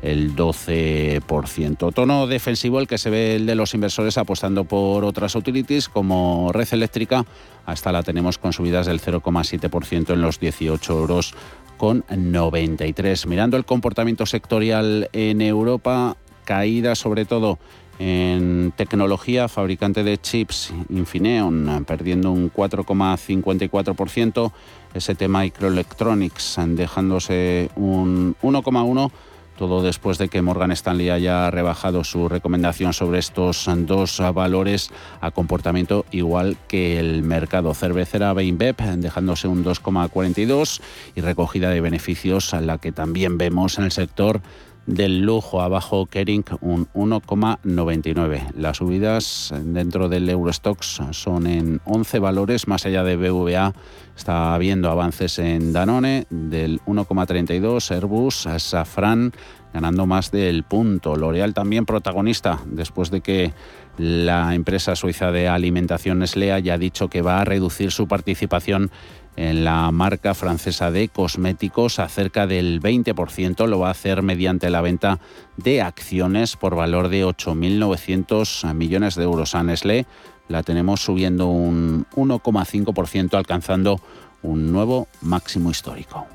el 0.00 0.36
12%. 0.36 1.92
Tono 1.92 2.26
defensivo 2.26 2.78
el 2.78 2.86
que 2.86 2.98
se 2.98 3.10
ve 3.10 3.36
el 3.36 3.46
de 3.46 3.54
los 3.54 3.74
inversores 3.74 4.16
apostando 4.16 4.64
por 4.64 5.04
otras 5.04 5.34
utilities 5.34 5.88
como 5.88 6.50
red 6.52 6.68
eléctrica. 6.70 7.24
Hasta 7.66 7.90
la 7.90 8.02
tenemos 8.02 8.38
con 8.38 8.52
subidas 8.52 8.86
del 8.86 9.00
0,7% 9.00 10.12
en 10.12 10.20
los 10.20 10.38
18 10.38 10.92
euros 10.92 11.34
con 11.76 12.04
93. 12.08 13.26
Mirando 13.26 13.56
el 13.56 13.64
comportamiento 13.64 14.26
sectorial 14.26 15.08
en 15.12 15.40
Europa, 15.40 16.16
caída 16.44 16.94
sobre 16.94 17.24
todo 17.24 17.58
en 17.98 18.72
tecnología, 18.76 19.48
fabricante 19.48 20.02
de 20.02 20.18
chips 20.18 20.72
Infineon, 20.88 21.84
perdiendo 21.86 22.32
un 22.32 22.52
4,54%, 22.52 24.52
ST 24.94 25.28
Microelectronics 25.28 26.56
dejándose 26.68 27.70
un 27.76 28.34
1,1%, 28.42 29.10
todo 29.56 29.82
después 29.82 30.18
de 30.18 30.28
que 30.28 30.42
Morgan 30.42 30.72
Stanley 30.72 31.10
haya 31.10 31.50
rebajado 31.50 32.04
su 32.04 32.28
recomendación 32.28 32.92
sobre 32.92 33.18
estos 33.18 33.68
dos 33.78 34.22
valores 34.34 34.90
a 35.20 35.30
comportamiento 35.30 36.04
igual 36.10 36.56
que 36.68 36.98
el 36.98 37.22
mercado. 37.22 37.74
Cervecera 37.74 38.32
Beinbeb 38.32 38.76
dejándose 38.96 39.48
un 39.48 39.64
2,42 39.64 40.80
y 41.14 41.20
recogida 41.20 41.70
de 41.70 41.80
beneficios 41.80 42.54
a 42.54 42.60
la 42.60 42.78
que 42.78 42.92
también 42.92 43.38
vemos 43.38 43.78
en 43.78 43.84
el 43.84 43.92
sector 43.92 44.40
del 44.86 45.20
lujo 45.20 45.60
abajo 45.60 46.06
Kering 46.06 46.44
un 46.60 46.86
1,99. 46.92 48.52
Las 48.56 48.78
subidas 48.78 49.52
dentro 49.64 50.08
del 50.08 50.28
Eurostox 50.28 51.00
son 51.12 51.46
en 51.46 51.80
11 51.84 52.18
valores, 52.18 52.68
más 52.68 52.84
allá 52.86 53.02
de 53.02 53.16
BVA 53.16 53.72
está 54.16 54.54
habiendo 54.54 54.90
avances 54.90 55.38
en 55.38 55.72
Danone 55.72 56.26
del 56.30 56.80
1,32, 56.82 57.90
Airbus, 57.90 58.46
Safran 58.58 59.32
ganando 59.74 60.06
más 60.06 60.30
del 60.30 60.62
punto. 60.62 61.16
L'Oreal 61.16 61.52
también 61.52 61.84
protagonista 61.84 62.60
después 62.64 63.10
de 63.10 63.20
que 63.20 63.52
la 63.98 64.54
empresa 64.54 64.94
suiza 64.94 65.32
de 65.32 65.48
alimentación 65.48 66.20
Nestlé 66.20 66.52
haya 66.52 66.78
dicho 66.78 67.08
que 67.08 67.22
va 67.22 67.40
a 67.40 67.44
reducir 67.44 67.90
su 67.90 68.06
participación 68.06 68.92
en 69.36 69.64
la 69.64 69.90
marca 69.90 70.34
francesa 70.34 70.90
de 70.90 71.08
cosméticos 71.08 71.98
a 71.98 72.08
cerca 72.08 72.46
del 72.46 72.80
20%. 72.80 73.66
Lo 73.66 73.80
va 73.80 73.88
a 73.88 73.92
hacer 73.92 74.22
mediante 74.22 74.70
la 74.70 74.80
venta 74.80 75.18
de 75.56 75.82
acciones 75.82 76.56
por 76.56 76.74
valor 76.76 77.08
de 77.08 77.24
8.900 77.24 78.74
millones 78.74 79.14
de 79.14 79.24
euros. 79.24 79.54
A 79.54 79.62
Nestlé 79.62 80.06
la 80.48 80.62
tenemos 80.62 81.00
subiendo 81.00 81.48
un 81.48 82.06
1,5%, 82.14 83.34
alcanzando 83.34 84.00
un 84.42 84.72
nuevo 84.72 85.08
máximo 85.22 85.70
histórico. 85.70 86.26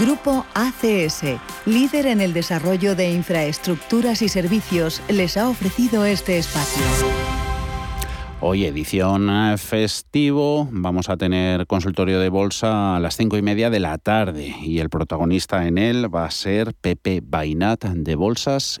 Grupo 0.00 0.46
ACS, 0.54 1.24
líder 1.66 2.06
en 2.06 2.20
el 2.20 2.32
desarrollo 2.32 2.94
de 2.94 3.10
infraestructuras 3.10 4.22
y 4.22 4.28
servicios, 4.28 5.02
les 5.08 5.36
ha 5.36 5.48
ofrecido 5.48 6.04
este 6.04 6.38
espacio. 6.38 7.47
Hoy 8.40 8.66
edición 8.66 9.28
festivo, 9.58 10.68
vamos 10.70 11.08
a 11.08 11.16
tener 11.16 11.66
consultorio 11.66 12.20
de 12.20 12.28
bolsa 12.28 12.94
a 12.94 13.00
las 13.00 13.16
cinco 13.16 13.36
y 13.36 13.42
media 13.42 13.68
de 13.68 13.80
la 13.80 13.98
tarde 13.98 14.54
y 14.62 14.78
el 14.78 14.90
protagonista 14.90 15.66
en 15.66 15.76
él 15.76 16.14
va 16.14 16.24
a 16.24 16.30
ser 16.30 16.72
Pepe 16.74 17.20
Bainat 17.20 17.84
de 17.84 18.14
Bolsas 18.14 18.80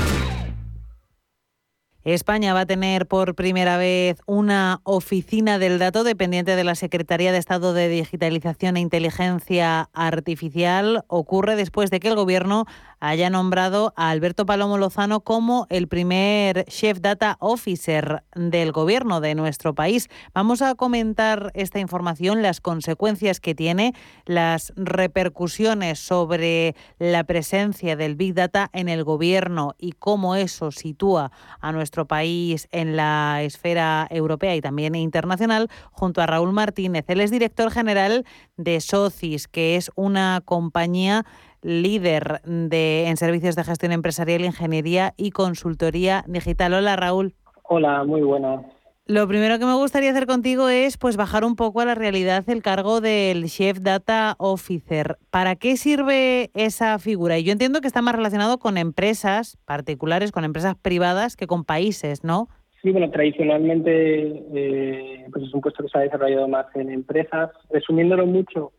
España 2.03 2.55
va 2.55 2.61
a 2.61 2.65
tener 2.65 3.05
por 3.05 3.35
primera 3.35 3.77
vez 3.77 4.17
una 4.25 4.81
oficina 4.85 5.59
del 5.59 5.77
dato 5.77 6.03
dependiente 6.03 6.55
de 6.55 6.63
la 6.63 6.73
Secretaría 6.73 7.31
de 7.31 7.37
Estado 7.37 7.73
de 7.73 7.89
Digitalización 7.89 8.75
e 8.75 8.79
Inteligencia 8.79 9.87
Artificial. 9.93 11.05
Ocurre 11.07 11.55
después 11.55 11.91
de 11.91 11.99
que 11.99 12.07
el 12.07 12.15
Gobierno 12.15 12.65
haya 12.99 13.29
nombrado 13.29 13.93
a 13.97 14.09
Alberto 14.09 14.47
Palomo 14.47 14.79
Lozano 14.79 15.21
como 15.21 15.67
el 15.69 15.87
primer 15.87 16.65
Chef 16.65 17.01
Data 17.01 17.37
Officer 17.39 18.23
del 18.35 18.71
Gobierno 18.71 19.21
de 19.21 19.35
nuestro 19.35 19.75
país. 19.75 20.07
Vamos 20.33 20.63
a 20.63 20.73
comentar 20.75 21.51
esta 21.53 21.79
información, 21.79 22.41
las 22.41 22.61
consecuencias 22.61 23.39
que 23.39 23.53
tiene, 23.53 23.93
las 24.25 24.73
repercusiones 24.75 25.99
sobre 25.99 26.75
la 26.97 27.23
presencia 27.25 27.95
del 27.95 28.15
Big 28.15 28.33
Data 28.33 28.69
en 28.73 28.89
el 28.89 29.03
Gobierno 29.03 29.75
y 29.77 29.91
cómo 29.93 30.35
eso 30.35 30.71
sitúa 30.71 31.31
a 31.59 31.71
nuestro 31.71 31.90
nuestro 31.91 32.05
país 32.05 32.69
en 32.71 32.95
la 32.95 33.41
esfera 33.43 34.07
europea 34.09 34.55
y 34.55 34.61
también 34.61 34.95
internacional, 34.95 35.67
junto 35.91 36.21
a 36.21 36.25
Raúl 36.25 36.53
Martínez. 36.53 37.03
Él 37.09 37.19
es 37.19 37.31
director 37.31 37.69
general 37.69 38.23
de 38.55 38.79
Socis, 38.79 39.49
que 39.49 39.75
es 39.75 39.91
una 39.95 40.41
compañía 40.45 41.25
líder 41.61 42.41
de, 42.45 43.07
en 43.07 43.17
servicios 43.17 43.57
de 43.57 43.65
gestión 43.65 43.91
empresarial, 43.91 44.45
ingeniería 44.45 45.13
y 45.17 45.31
consultoría 45.31 46.23
digital. 46.27 46.75
Hola, 46.75 46.95
Raúl. 46.95 47.35
Hola, 47.63 48.05
muy 48.05 48.21
buenas. 48.21 48.61
Lo 49.07 49.27
primero 49.27 49.57
que 49.57 49.65
me 49.65 49.73
gustaría 49.73 50.11
hacer 50.11 50.27
contigo 50.27 50.69
es 50.69 50.97
pues 50.97 51.17
bajar 51.17 51.43
un 51.43 51.55
poco 51.55 51.81
a 51.81 51.85
la 51.85 51.95
realidad 51.95 52.47
el 52.47 52.61
cargo 52.61 53.01
del 53.01 53.45
Chef 53.45 53.79
Data 53.79 54.35
Officer. 54.37 55.17
¿Para 55.31 55.55
qué 55.55 55.75
sirve 55.75 56.51
esa 56.53 56.99
figura? 56.99 57.39
Y 57.39 57.43
yo 57.43 57.51
entiendo 57.51 57.81
que 57.81 57.87
está 57.87 58.03
más 58.03 58.15
relacionado 58.15 58.59
con 58.59 58.77
empresas 58.77 59.57
particulares, 59.65 60.31
con 60.31 60.45
empresas 60.45 60.75
privadas 60.79 61.35
que 61.35 61.47
con 61.47 61.65
países, 61.65 62.23
¿no? 62.23 62.47
Sí, 62.83 62.91
bueno, 62.91 63.09
tradicionalmente 63.09 64.43
eh, 64.53 65.25
pues 65.31 65.45
es 65.45 65.53
un 65.53 65.61
puesto 65.61 65.83
que 65.83 65.89
se 65.89 65.97
ha 65.97 66.01
desarrollado 66.01 66.47
más 66.47 66.67
en 66.75 66.91
empresas. 66.91 67.49
Resumiéndolo 67.71 68.27
mucho, 68.27 68.71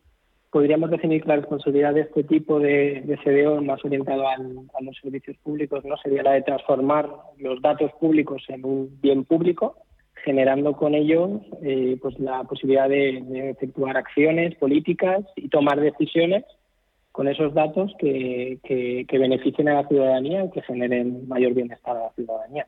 podríamos 0.50 0.90
definir 0.90 1.22
que 1.22 1.28
la 1.28 1.36
responsabilidad 1.36 1.94
de 1.94 2.02
este 2.02 2.22
tipo 2.22 2.60
de, 2.60 3.02
de 3.04 3.18
CDO 3.18 3.60
más 3.60 3.84
orientado 3.84 4.26
a 4.28 4.36
los 4.82 4.96
servicios 5.02 5.36
públicos 5.42 5.84
no 5.84 5.96
sería 5.96 6.22
la 6.22 6.32
de 6.32 6.42
transformar 6.42 7.10
los 7.38 7.60
datos 7.60 7.90
públicos 8.00 8.44
en 8.48 8.64
un 8.64 9.00
bien 9.00 9.24
público, 9.24 9.76
generando 10.24 10.74
con 10.74 10.94
ello 10.94 11.40
eh, 11.62 11.96
pues 12.00 12.18
la 12.18 12.44
posibilidad 12.44 12.88
de, 12.88 13.50
efectuar 13.50 13.96
acciones 13.96 14.54
políticas 14.56 15.24
y 15.36 15.48
tomar 15.48 15.80
decisiones 15.80 16.44
con 17.10 17.28
esos 17.28 17.52
datos 17.52 17.92
que, 17.98 18.58
que, 18.64 19.18
beneficien 19.18 19.68
a 19.68 19.82
la 19.82 19.88
ciudadanía 19.88 20.44
y 20.44 20.50
que 20.50 20.62
generen 20.62 21.28
mayor 21.28 21.52
bienestar 21.52 21.96
a 21.96 22.04
la 22.04 22.12
ciudadanía. 22.12 22.66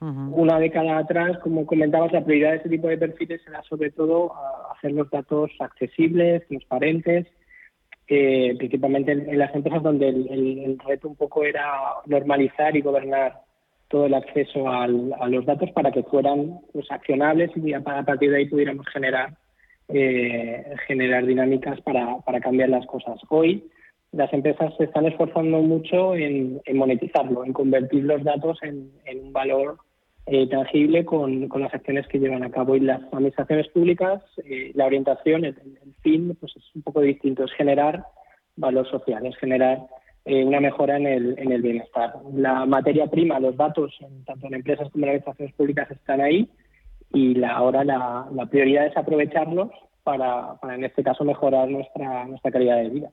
Una 0.00 0.58
década 0.58 0.96
atrás, 0.96 1.38
como 1.42 1.66
comentabas, 1.66 2.10
la 2.12 2.24
prioridad 2.24 2.52
de 2.52 2.56
este 2.56 2.70
tipo 2.70 2.88
de 2.88 2.96
perfiles 2.96 3.42
era 3.46 3.62
sobre 3.64 3.90
todo 3.90 4.32
hacer 4.74 4.92
los 4.92 5.10
datos 5.10 5.50
accesibles, 5.58 6.46
transparentes, 6.48 7.26
eh, 8.08 8.54
principalmente 8.56 9.12
en, 9.12 9.38
las 9.38 9.54
empresas 9.54 9.82
donde 9.82 10.08
el 10.08 10.78
reto 10.86 11.08
un 11.08 11.16
poco 11.16 11.44
era 11.44 11.70
normalizar 12.06 12.74
y 12.76 12.80
gobernar 12.80 13.42
todo 13.90 14.06
el 14.06 14.14
acceso 14.14 14.68
a 14.68 14.86
los 14.86 15.44
datos 15.44 15.70
para 15.72 15.90
que 15.90 16.04
fueran 16.04 16.60
pues, 16.72 16.86
accionables 16.90 17.50
y 17.56 17.74
a, 17.74 17.80
partir 17.82 18.30
de 18.30 18.38
ahí 18.38 18.46
pudiéramos 18.48 18.86
generar 18.86 19.36
eh, 19.88 20.64
generar 20.86 21.26
dinámicas 21.26 21.80
para, 21.80 22.18
para, 22.20 22.40
cambiar 22.40 22.68
las 22.68 22.86
cosas. 22.86 23.18
Hoy 23.28 23.68
las 24.12 24.32
empresas 24.32 24.72
se 24.78 24.84
están 24.84 25.06
esforzando 25.06 25.58
mucho 25.58 26.14
en, 26.14 26.62
monetizarlo, 26.72 27.44
en 27.44 27.52
convertir 27.52 28.04
los 28.04 28.22
datos 28.22 28.58
en, 28.62 28.92
un 29.20 29.32
valor 29.32 29.78
eh, 30.26 30.46
tangible 30.48 31.04
con, 31.04 31.48
con, 31.48 31.62
las 31.62 31.74
acciones 31.74 32.06
que 32.06 32.20
llevan 32.20 32.44
a 32.44 32.52
cabo. 32.52 32.76
Y 32.76 32.80
las 32.80 33.02
administraciones 33.12 33.66
públicas, 33.68 34.22
eh, 34.44 34.70
la 34.74 34.86
orientación, 34.86 35.44
el, 35.44 35.56
el, 35.84 35.94
fin, 36.02 36.36
pues 36.38 36.52
es 36.56 36.62
un 36.76 36.82
poco 36.82 37.00
distinto, 37.00 37.42
es 37.42 37.52
generar 37.54 38.04
valor 38.54 38.88
social, 38.88 39.26
es 39.26 39.36
generar 39.38 39.80
eh, 40.24 40.44
una 40.44 40.60
mejora 40.60 40.96
en 40.96 41.06
el, 41.06 41.38
en 41.38 41.52
el 41.52 41.62
bienestar. 41.62 42.14
La 42.34 42.66
materia 42.66 43.06
prima, 43.06 43.40
los 43.40 43.56
datos, 43.56 43.96
tanto 44.26 44.46
en 44.46 44.54
empresas 44.54 44.90
como 44.90 45.04
en 45.04 45.10
administraciones 45.10 45.54
públicas, 45.54 45.90
están 45.90 46.20
ahí 46.20 46.48
y 47.12 47.34
la, 47.34 47.54
ahora 47.54 47.84
la, 47.84 48.26
la 48.32 48.46
prioridad 48.46 48.86
es 48.86 48.96
aprovecharlos 48.96 49.70
para, 50.02 50.54
para, 50.60 50.74
en 50.74 50.84
este 50.84 51.02
caso, 51.02 51.24
mejorar 51.24 51.68
nuestra, 51.68 52.26
nuestra 52.26 52.50
calidad 52.50 52.76
de 52.76 52.88
vida. 52.88 53.10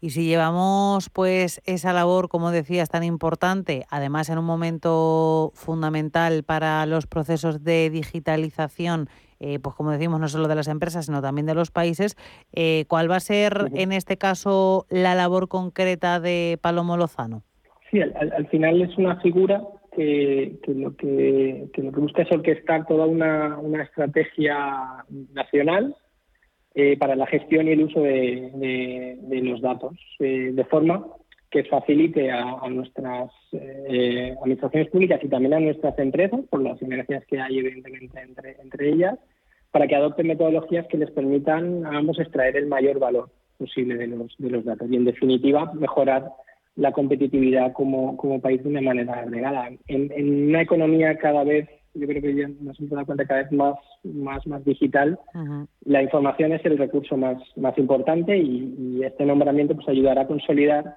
Y 0.00 0.10
si 0.10 0.26
llevamos 0.26 1.10
pues 1.10 1.60
esa 1.66 1.92
labor, 1.92 2.28
como 2.28 2.52
decías, 2.52 2.88
tan 2.88 3.02
importante, 3.02 3.84
además 3.90 4.30
en 4.30 4.38
un 4.38 4.44
momento 4.44 5.50
fundamental 5.54 6.44
para 6.44 6.86
los 6.86 7.08
procesos 7.08 7.64
de 7.64 7.90
digitalización 7.90 9.08
eh, 9.40 9.58
pues 9.58 9.74
como 9.74 9.90
decimos, 9.90 10.20
no 10.20 10.28
solo 10.28 10.48
de 10.48 10.54
las 10.54 10.68
empresas, 10.68 11.06
sino 11.06 11.22
también 11.22 11.46
de 11.46 11.54
los 11.54 11.70
países. 11.70 12.16
Eh, 12.52 12.84
¿Cuál 12.88 13.10
va 13.10 13.16
a 13.16 13.20
ser, 13.20 13.70
en 13.74 13.92
este 13.92 14.16
caso, 14.16 14.86
la 14.90 15.14
labor 15.14 15.48
concreta 15.48 16.20
de 16.20 16.58
Palomo 16.60 16.96
Lozano? 16.96 17.42
Sí, 17.90 18.00
al, 18.00 18.46
final 18.48 18.82
es 18.82 18.96
una 18.98 19.20
figura 19.20 19.62
que, 19.96 20.58
lo 20.66 20.94
que, 20.96 21.68
lo 21.74 21.92
que 21.92 22.00
busca 22.00 22.22
es 22.22 22.32
orquestar 22.32 22.86
toda 22.86 23.06
una, 23.06 23.58
una 23.58 23.82
estrategia 23.82 25.04
nacional 25.32 25.96
eh, 26.74 26.98
para 26.98 27.16
la 27.16 27.26
gestión 27.26 27.66
y 27.66 27.72
el 27.72 27.84
uso 27.84 28.02
de, 28.02 29.18
los 29.42 29.62
datos, 29.62 29.96
de 30.18 30.66
forma 30.68 31.06
que 31.50 31.64
facilite 31.64 32.30
a, 32.30 32.68
nuestras 32.68 33.30
eh, 33.52 34.34
administraciones 34.38 34.90
públicas 34.90 35.20
y 35.22 35.28
también 35.28 35.54
a 35.54 35.60
nuestras 35.60 35.98
empresas, 35.98 36.40
por 36.50 36.62
las 36.62 36.78
sinergias 36.78 37.24
que 37.26 37.40
hay 37.40 37.58
evidentemente 37.58 38.20
entre, 38.20 38.56
entre 38.60 38.90
ellas, 38.90 39.18
para 39.70 39.86
que 39.86 39.96
adopten 39.96 40.26
metodologías 40.26 40.86
que 40.88 40.98
les 40.98 41.10
permitan 41.10 41.86
a 41.86 41.98
ambos 41.98 42.18
extraer 42.18 42.56
el 42.56 42.66
mayor 42.66 42.98
valor 42.98 43.30
posible 43.58 43.96
de 43.96 44.06
los, 44.06 44.34
de 44.38 44.50
los 44.50 44.64
datos 44.64 44.88
y, 44.90 44.96
en 44.96 45.04
definitiva, 45.04 45.72
mejorar 45.74 46.30
la 46.76 46.92
competitividad 46.92 47.72
como, 47.72 48.16
como 48.16 48.40
país 48.40 48.62
de 48.62 48.68
una 48.68 48.80
manera 48.80 49.14
agregada. 49.14 49.68
En, 49.88 50.12
en 50.12 50.48
una 50.48 50.62
economía 50.62 51.18
cada 51.18 51.44
vez 51.44 51.68
yo 51.94 52.06
creo 52.06 52.22
que 52.22 52.34
ya 52.34 52.48
nos 52.60 52.78
hemos 52.78 52.90
dado 52.90 53.06
cuenta 53.06 53.26
cada 53.26 53.42
vez 53.42 53.52
más, 53.52 53.74
más, 54.04 54.46
más 54.46 54.64
digital, 54.64 55.18
la 55.84 56.02
información 56.02 56.52
es 56.52 56.64
el 56.64 56.78
recurso 56.78 57.16
más, 57.16 57.38
más 57.56 57.76
importante 57.78 58.36
y, 58.36 59.00
este 59.02 59.24
nombramiento 59.24 59.74
pues 59.74 59.88
ayudará 59.88 60.22
a 60.22 60.26
consolidar 60.26 60.96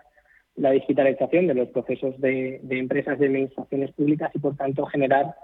la 0.55 0.71
digitalización 0.71 1.47
de 1.47 1.53
los 1.53 1.69
procesos 1.69 2.19
de, 2.19 2.59
de 2.63 2.79
empresas 2.79 3.19
y 3.19 3.25
administraciones 3.25 3.91
públicas 3.91 4.31
y 4.33 4.39
por 4.39 4.55
tanto 4.55 4.85
generar 4.85 5.35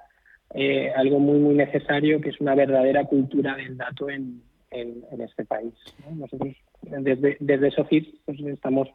eh, 0.54 0.91
algo 0.96 1.20
muy 1.20 1.39
muy 1.39 1.56
necesario 1.56 2.22
que 2.22 2.30
es 2.30 2.39
una 2.39 2.56
verdadera 2.56 3.06
cultura 3.06 3.56
del 3.56 3.78
dato 3.78 4.10
en, 4.10 4.41
en, 4.72 5.22
este 5.22 5.46
país. 5.46 5.74
Nosotros 6.12 6.56
desde, 6.82 7.38
desde 7.39 7.72
SOFIT 7.72 8.15
pues, 8.26 8.39
estamos 8.41 8.88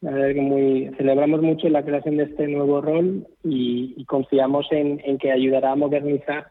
muy, 0.00 0.90
celebramos 0.96 1.42
mucho 1.42 1.68
la 1.68 1.84
creación 1.84 2.16
de 2.16 2.24
este 2.24 2.46
nuevo 2.48 2.80
rol 2.80 3.26
y, 3.44 4.04
confiamos 4.06 4.66
en, 4.70 5.18
que 5.18 5.30
ayudará 5.30 5.72
a 5.72 5.76
modernizar 5.76 6.50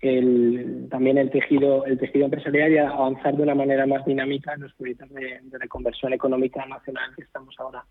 el, 0.00 0.88
también 0.90 1.18
el 1.18 1.30
tejido 1.30 1.84
el 1.84 1.98
tejido 1.98 2.24
empresarial 2.24 2.72
y 2.72 2.78
a 2.78 2.88
avanzar 2.88 3.36
de 3.36 3.42
una 3.42 3.54
manera 3.54 3.86
más 3.86 4.04
dinámica 4.04 4.54
en 4.54 4.62
los 4.62 4.72
proyectos 4.74 5.10
de, 5.10 5.40
reconversión 5.58 6.12
económica 6.12 6.64
nacional 6.66 7.14
que 7.14 7.22
estamos 7.22 7.54
ahora 7.58 7.84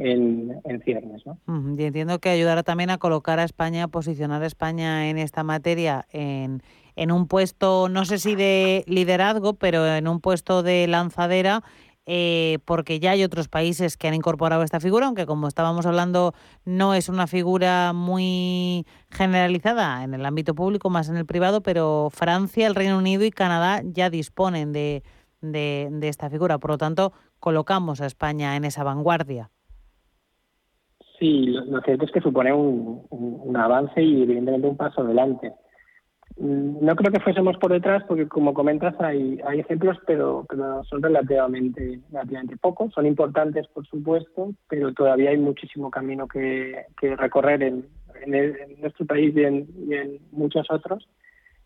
en, 0.00 0.60
en 0.64 0.82
ciernes. 0.82 1.22
¿no? 1.24 1.38
Y 1.78 1.84
entiendo 1.84 2.18
que 2.18 2.30
ayudará 2.30 2.62
también 2.62 2.90
a 2.90 2.98
colocar 2.98 3.38
a 3.38 3.44
España, 3.44 3.88
posicionar 3.88 4.42
a 4.42 4.46
España 4.46 5.08
en 5.08 5.18
esta 5.18 5.44
materia 5.44 6.06
en, 6.10 6.62
en 6.96 7.12
un 7.12 7.28
puesto, 7.28 7.88
no 7.88 8.04
sé 8.04 8.18
si 8.18 8.34
de 8.34 8.84
liderazgo, 8.86 9.54
pero 9.54 9.86
en 9.86 10.08
un 10.08 10.20
puesto 10.20 10.62
de 10.62 10.86
lanzadera 10.86 11.62
eh, 12.12 12.58
porque 12.64 12.98
ya 12.98 13.12
hay 13.12 13.22
otros 13.22 13.48
países 13.48 13.96
que 13.96 14.08
han 14.08 14.14
incorporado 14.14 14.64
esta 14.64 14.80
figura, 14.80 15.06
aunque 15.06 15.26
como 15.26 15.46
estábamos 15.46 15.86
hablando 15.86 16.34
no 16.64 16.94
es 16.94 17.08
una 17.08 17.28
figura 17.28 17.92
muy 17.92 18.84
generalizada 19.10 20.02
en 20.02 20.14
el 20.14 20.26
ámbito 20.26 20.54
público, 20.56 20.90
más 20.90 21.08
en 21.08 21.16
el 21.16 21.24
privado, 21.26 21.62
pero 21.62 22.08
Francia, 22.10 22.66
el 22.66 22.74
Reino 22.74 22.98
Unido 22.98 23.24
y 23.24 23.30
Canadá 23.30 23.82
ya 23.84 24.10
disponen 24.10 24.72
de, 24.72 25.04
esta 26.02 26.30
figura. 26.30 26.58
Por 26.58 26.70
lo 26.70 26.78
tanto, 26.78 27.12
colocamos 27.38 28.00
a 28.00 28.06
España 28.06 28.56
en 28.56 28.64
esa 28.64 28.82
vanguardia. 28.82 29.50
Sí, 31.20 31.46
lo, 31.46 31.80
cierto 31.82 32.06
es 32.06 32.10
que 32.10 32.20
supone 32.20 32.52
un 32.52 33.56
avance 33.56 34.02
y 34.02 34.22
evidentemente 34.22 34.66
un 34.66 34.76
paso 34.76 35.02
adelante. 35.02 35.52
Mm, 36.40 36.84
no 36.84 36.96
creo 36.96 37.12
que 37.12 37.20
fuésemos 37.20 37.58
por 37.58 37.70
detrás 37.70 38.02
porque, 38.04 38.26
como 38.26 38.54
comentas, 38.54 38.94
hay, 38.98 39.38
hay 39.46 39.60
ejemplos, 39.60 39.98
pero, 40.06 40.46
son 40.88 41.02
relativamente, 41.02 42.00
relativamente 42.10 42.56
pocos. 42.56 42.92
Son 42.94 43.06
importantes, 43.06 43.66
por 43.68 43.86
supuesto, 43.86 44.54
pero 44.68 44.92
todavía 44.94 45.30
hay 45.30 45.38
muchísimo 45.38 45.90
camino 45.90 46.26
que, 46.26 46.86
recorrer 47.00 47.62
en, 47.62 47.86
nuestro 48.80 49.06
país 49.06 49.34
y 49.36 49.42
en, 49.44 50.18
muchos 50.32 50.66
otros. 50.70 51.06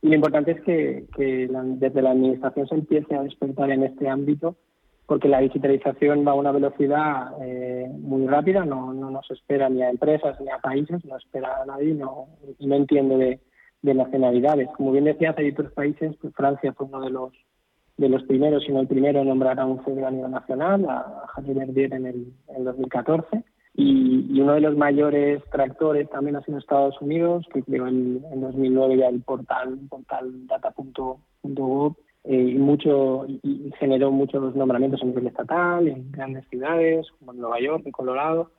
Y 0.02 0.08
lo 0.08 0.16
importante 0.16 0.50
es 0.52 0.60
que, 0.62 1.48
desde 1.78 2.02
la 2.02 2.10
Administración 2.10 2.66
se 2.66 2.74
empiece 2.74 3.14
a 3.14 3.22
despertar 3.22 3.70
en 3.70 3.84
este 3.84 4.08
ámbito, 4.08 4.56
porque 5.06 5.28
la 5.28 5.40
digitalización 5.40 6.26
va 6.26 6.32
a 6.32 6.36
una 6.36 6.52
velocidad 6.52 7.32
eh, 7.42 7.88
muy 8.00 8.26
rápida, 8.26 8.64
no, 8.64 8.92
no 8.92 9.10
nos 9.10 9.30
espera 9.30 9.68
ni 9.68 9.82
a 9.82 9.90
empresas 9.90 10.40
ni 10.40 10.50
a 10.50 10.58
países, 10.58 11.04
no 11.04 11.16
espera 11.16 11.62
a 11.62 11.66
nadie 11.66 11.94
no, 11.94 12.28
y 12.58 12.66
no 12.66 12.74
entiende 12.76 13.16
de 13.16 13.40
de 13.84 13.94
nacionalidades. 13.94 14.68
Como 14.76 14.92
bien 14.92 15.04
decías, 15.04 15.36
hay 15.36 15.50
otros 15.50 15.70
países, 15.72 16.16
pues 16.20 16.34
Francia 16.34 16.72
fue 16.72 16.86
uno 16.86 17.00
de 17.02 17.10
los 17.10 17.32
de 17.96 18.08
los 18.08 18.24
primeros, 18.24 18.64
si 18.64 18.72
no 18.72 18.80
el 18.80 18.88
primero, 18.88 19.20
en 19.20 19.28
nombrar 19.28 19.60
a 19.60 19.66
un 19.66 19.78
CDO 19.84 20.04
a 20.04 20.10
nivel 20.10 20.32
nacional, 20.32 20.84
a 20.88 21.26
Javier 21.28 21.58
Verdier 21.58 21.94
en 21.94 22.06
el 22.06 22.32
en 22.48 22.64
2014. 22.64 23.44
Y, 23.76 24.40
uno 24.40 24.54
de 24.54 24.60
los 24.60 24.76
mayores 24.76 25.42
tractores 25.52 26.10
también 26.10 26.34
ha 26.34 26.42
sido 26.42 26.58
Estados 26.58 27.00
Unidos, 27.00 27.46
que 27.52 27.62
creó 27.62 27.86
en, 27.86 28.24
en 28.32 28.40
2009 28.40 28.96
ya 28.96 29.08
el 29.08 29.22
portal, 29.22 29.78
portal 29.88 30.46
data.gov, 30.48 31.96
y, 32.24 32.54
mucho, 32.54 33.26
y 33.28 33.70
generó 33.78 34.10
muchos 34.10 34.54
nombramientos 34.56 35.02
a 35.02 35.06
nivel 35.06 35.26
estatal, 35.26 35.88
en 35.88 36.10
grandes 36.10 36.46
ciudades, 36.48 37.06
como 37.18 37.32
en 37.32 37.40
Nueva 37.40 37.60
York, 37.60 37.82
en 37.84 37.92
Colorado. 37.92 38.50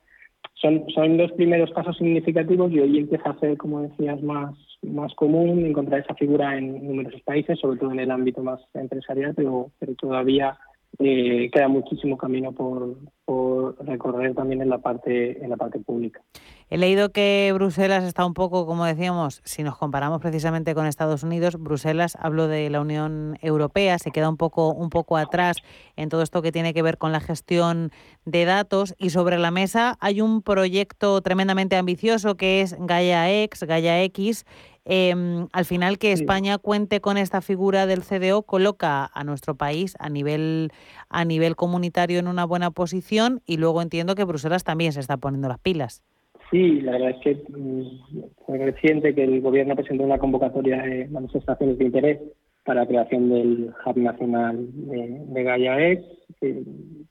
Son, 0.54 0.84
son 0.94 1.18
los 1.18 1.32
primeros 1.32 1.70
pasos 1.72 1.96
significativos 1.96 2.72
y 2.72 2.80
hoy 2.80 2.98
empieza 2.98 3.30
a 3.30 3.38
ser, 3.38 3.56
como 3.56 3.82
decías, 3.82 4.22
más, 4.22 4.54
más 4.82 5.12
común 5.14 5.66
encontrar 5.66 6.00
esa 6.00 6.14
figura 6.14 6.56
en 6.56 6.86
numerosos 6.86 7.20
países, 7.22 7.58
sobre 7.58 7.78
todo 7.78 7.92
en 7.92 8.00
el 8.00 8.10
ámbito 8.10 8.42
más 8.42 8.60
empresarial, 8.74 9.34
pero, 9.34 9.70
pero 9.78 9.94
todavía 9.96 10.56
eh, 10.98 11.50
queda 11.52 11.68
muchísimo 11.68 12.16
camino 12.16 12.52
por, 12.52 12.96
por, 13.26 13.76
recorrer 13.84 14.34
también 14.34 14.62
en 14.62 14.70
la 14.70 14.78
parte 14.78 15.44
en 15.44 15.50
la 15.50 15.56
parte 15.56 15.78
pública. 15.80 16.22
He 16.70 16.78
leído 16.78 17.10
que 17.10 17.50
Bruselas 17.54 18.04
está 18.04 18.24
un 18.24 18.34
poco, 18.34 18.66
como 18.66 18.84
decíamos, 18.84 19.42
si 19.44 19.62
nos 19.62 19.76
comparamos 19.76 20.20
precisamente 20.20 20.74
con 20.74 20.86
Estados 20.86 21.22
Unidos, 21.22 21.56
Bruselas, 21.58 22.16
hablo 22.20 22.48
de 22.48 22.70
la 22.70 22.80
Unión 22.80 23.38
Europea, 23.42 23.98
se 23.98 24.10
queda 24.10 24.28
un 24.28 24.36
poco 24.36 24.72
un 24.72 24.88
poco 24.88 25.16
atrás 25.16 25.58
en 25.96 26.08
todo 26.08 26.22
esto 26.22 26.40
que 26.40 26.52
tiene 26.52 26.72
que 26.72 26.82
ver 26.82 26.96
con 26.98 27.12
la 27.12 27.20
gestión 27.20 27.90
de 28.24 28.44
datos 28.46 28.94
y 28.98 29.10
sobre 29.10 29.38
la 29.38 29.50
mesa 29.50 29.96
hay 30.00 30.20
un 30.20 30.42
proyecto 30.42 31.20
tremendamente 31.20 31.76
ambicioso 31.76 32.36
que 32.36 32.62
es 32.62 32.76
Gaia 32.78 33.30
X, 33.42 33.64
Gaia 33.64 34.02
X 34.04 34.44
Em, 34.88 35.48
al 35.52 35.64
final 35.64 35.98
que 35.98 36.12
España 36.12 36.58
cuente 36.58 37.00
con 37.00 37.16
esta 37.16 37.40
figura 37.40 37.86
del 37.86 38.04
CDO 38.04 38.42
coloca 38.42 39.10
a 39.12 39.24
nuestro 39.24 39.56
país 39.56 39.96
a 39.98 40.08
nivel 40.08 40.70
a 41.08 41.24
nivel 41.24 41.56
comunitario 41.56 42.20
en 42.20 42.28
una 42.28 42.44
buena 42.44 42.70
posición 42.70 43.15
y 43.46 43.56
luego 43.56 43.82
entiendo 43.82 44.14
que 44.14 44.24
Bruselas 44.24 44.64
también 44.64 44.92
se 44.92 45.00
está 45.00 45.16
poniendo 45.16 45.48
las 45.48 45.58
pilas. 45.58 46.02
Sí, 46.50 46.80
la 46.80 46.92
verdad 46.92 47.10
es 47.10 47.16
que 47.22 47.34
mm, 47.50 48.22
fue 48.44 48.58
reciente 48.58 49.14
que 49.14 49.24
el 49.24 49.40
gobierno 49.40 49.74
presentó 49.74 50.04
una 50.04 50.18
convocatoria 50.18 50.82
de 50.82 51.08
manifestaciones 51.08 51.78
de 51.78 51.84
interés 51.84 52.18
para 52.64 52.82
la 52.82 52.86
creación 52.86 53.28
del 53.30 53.72
Hub 53.84 53.96
Nacional 53.96 54.66
de, 54.72 55.22
de 55.26 56.04
que 56.40 56.62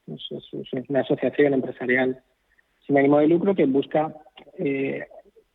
es, 0.08 0.89
una 0.89 1.00
asociación 1.02 1.54
empresarial 1.54 2.20
sin 2.86 2.98
ánimo 2.98 3.20
de 3.20 3.28
lucro 3.28 3.56
que 3.56 3.65
busca 3.65 4.13
eh, 4.58 5.06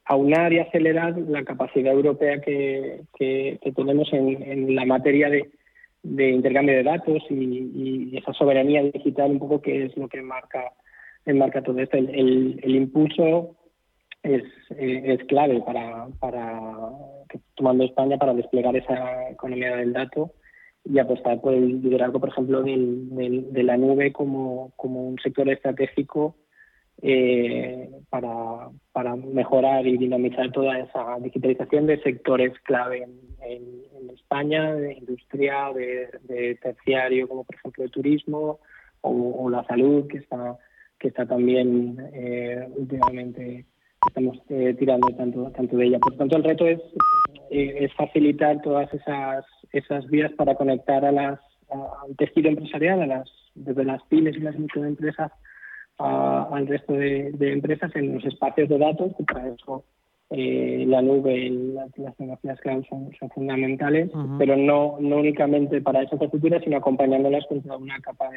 aunar 0.05 0.53
y 0.53 0.59
acelerar 0.59 1.17
la 1.19 1.45
capacidad 1.45 1.93
europea 1.93 2.41
que, 2.41 3.03
tenemos 3.77 4.13
en, 4.13 4.75
la 4.75 4.85
materia 4.85 5.31
de, 5.31 5.51
intercambio 6.03 6.77
de 6.77 6.83
datos 6.83 7.23
y, 7.31 8.17
esa 8.17 8.33
soberanía 8.33 8.83
digital 8.83 9.33
un 9.33 9.39
poco 9.39 9.61
que 9.63 9.85
es 9.85 9.97
lo 9.97 10.09
que 10.09 10.23
marca 10.23 10.73
enmarca 11.27 11.63
todo 11.63 11.79
esto. 11.79 11.97
El, 11.97 12.59
impulso 12.65 13.57
es, 14.23 14.43
es 14.79 15.23
clave 15.25 15.61
para, 15.61 16.09
para 16.19 16.63
tomando 17.55 17.85
España 17.85 18.19
para 18.19 18.35
desplegar 18.35 18.75
esa 18.77 19.31
economía 19.31 19.77
del 19.77 19.93
dato 19.93 20.33
y 20.85 20.99
apostar 20.99 21.41
por 21.41 21.55
el 21.55 21.83
liderazgo, 21.83 22.21
por 22.21 22.31
ejemplo, 22.31 22.63
de 22.63 23.63
la 23.63 23.77
nube 23.77 24.13
como, 24.13 24.73
como 24.77 25.09
un 25.09 25.19
sector 25.19 25.49
estratégico 25.49 26.37
eh, 27.03 27.89
para, 28.09 28.69
para 28.93 29.17
mejorar 29.17 29.87
y 29.87 29.97
dinamizar 29.97 30.51
toda 30.53 30.79
esa 30.79 31.19
digitalización 31.21 31.87
de 31.87 32.03
sectores 32.03 32.53
clave 32.61 33.07
en, 33.41 33.90
España, 34.31 34.73
de 34.77 34.93
industria, 34.93 35.73
de, 35.75 36.57
terciario, 36.63 37.27
como 37.27 37.43
por 37.43 37.57
ejemplo 37.57 37.83
el 37.83 37.91
turismo 37.91 38.61
o, 39.01 39.51
la 39.51 39.65
salud, 39.65 40.07
que 40.07 40.19
está, 40.19 40.57
que 41.01 41.09
está 41.09 41.27
también 41.27 41.97
eh, 42.13 42.65
últimamente 42.77 43.67
estamos 44.07 44.39
eh, 44.49 44.77
tirando 44.79 45.09
tanto, 45.17 45.51
tanto 45.51 45.77
de 45.77 45.87
ella. 45.87 45.99
Por 45.99 46.17
tanto, 46.17 46.37
el 46.37 46.45
reto 46.45 46.65
es, 46.65 46.81
es 47.51 47.93
facilitar 47.95 48.63
todas 48.63 48.93
esas, 48.95 49.45
esas 49.73 50.07
vías 50.07 50.31
para 50.35 50.55
conectar 50.55 51.05
a 51.05 51.11
las, 51.11 51.41
al 51.69 52.17
tejido 52.17 52.51
empresarial, 52.51 53.03
a 53.03 53.07
las, 53.07 53.29
desde 53.57 53.85
las 53.85 54.01
pymes 54.05 54.37
y 54.37 54.41
las 54.41 54.57
microempresas, 54.57 55.33
al 55.99 56.69
resto 56.69 56.93
de, 56.93 57.35
empresas 57.41 57.91
en 57.97 58.15
los 58.15 58.25
espacios 58.25 58.69
de 58.69 58.79
datos, 58.79 59.11
y 59.19 59.25
para 59.25 59.49
eso 59.49 59.85
eh, 60.31 60.85
la 60.87 61.03
nube 61.03 61.51
las, 61.51 61.93
tecnologías 61.93 62.61
cloud 62.61 62.85
son, 62.89 63.11
fundamentales, 63.35 64.11
pero 64.39 64.57
no, 64.57 64.97
no 65.01 65.17
únicamente 65.17 65.81
para 65.81 66.03
esa 66.03 66.15
infraestructura, 66.15 66.61
sino 66.61 66.77
acompañándolas 66.77 67.45
con 67.49 67.63
toda 67.63 67.77
una 67.77 67.99
capa 68.01 68.31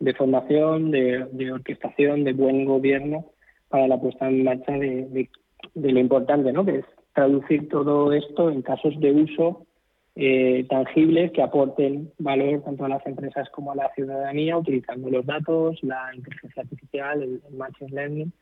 de, 0.00 0.14
formación, 0.14 0.90
de, 0.90 1.52
orquestación, 1.52 2.24
de 2.24 2.32
buen 2.32 2.64
gobierno 2.64 3.26
para 3.68 3.86
la 3.86 4.00
puesta 4.00 4.28
en 4.28 4.42
marcha 4.42 4.72
de, 4.72 5.28
lo 5.74 6.00
importante, 6.00 6.52
¿no? 6.52 6.64
que 6.64 6.78
es 6.78 6.84
traducir 7.14 7.68
todo 7.68 8.12
esto 8.12 8.50
en 8.50 8.62
casos 8.62 8.98
de 8.98 9.12
uso 9.12 9.66
eh, 10.14 10.66
tangibles 10.68 11.32
que 11.32 11.40
aporten 11.40 12.10
valor 12.18 12.62
tanto 12.62 12.84
a 12.84 12.88
las 12.88 13.06
empresas 13.06 13.48
como 13.50 13.72
a 13.72 13.76
la 13.76 13.90
ciudadanía 13.94 14.58
utilizando 14.58 15.08
los 15.08 15.24
datos, 15.24 15.78
la 15.82 16.14
inteligencia 16.14 16.62
artificial, 16.62 17.22
el, 17.22 17.40
machine 17.56 17.90
learning. 17.92 18.32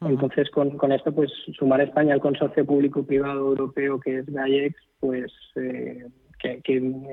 Entonces, 0.00 0.48
con, 0.50 0.76
con, 0.76 0.92
esto, 0.92 1.12
pues 1.12 1.30
sumar 1.58 1.80
a 1.80 1.84
España 1.84 2.14
al 2.14 2.20
consorcio 2.20 2.64
público-privado 2.64 3.48
europeo 3.48 3.98
que 3.98 4.18
es 4.18 4.26
GAIEX, 4.26 4.76
pues 5.00 5.32
eh, 5.56 6.06
que, 6.38 6.60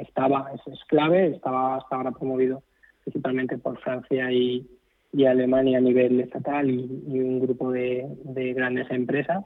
estaba, 0.02 0.52
es, 0.54 0.84
clave, 0.88 1.28
estaba 1.28 1.78
hasta 1.78 1.96
ahora 1.96 2.12
promovido 2.12 2.62
principalmente 3.04 3.58
por 3.58 3.80
Francia 3.80 4.32
y, 4.32 4.68
Alemania 5.26 5.78
a 5.78 5.82
nivel 5.82 6.20
estatal 6.20 6.70
y, 6.70 7.20
un 7.20 7.40
grupo 7.40 7.72
de, 7.72 8.06
grandes 8.54 8.90
empresas. 8.92 9.46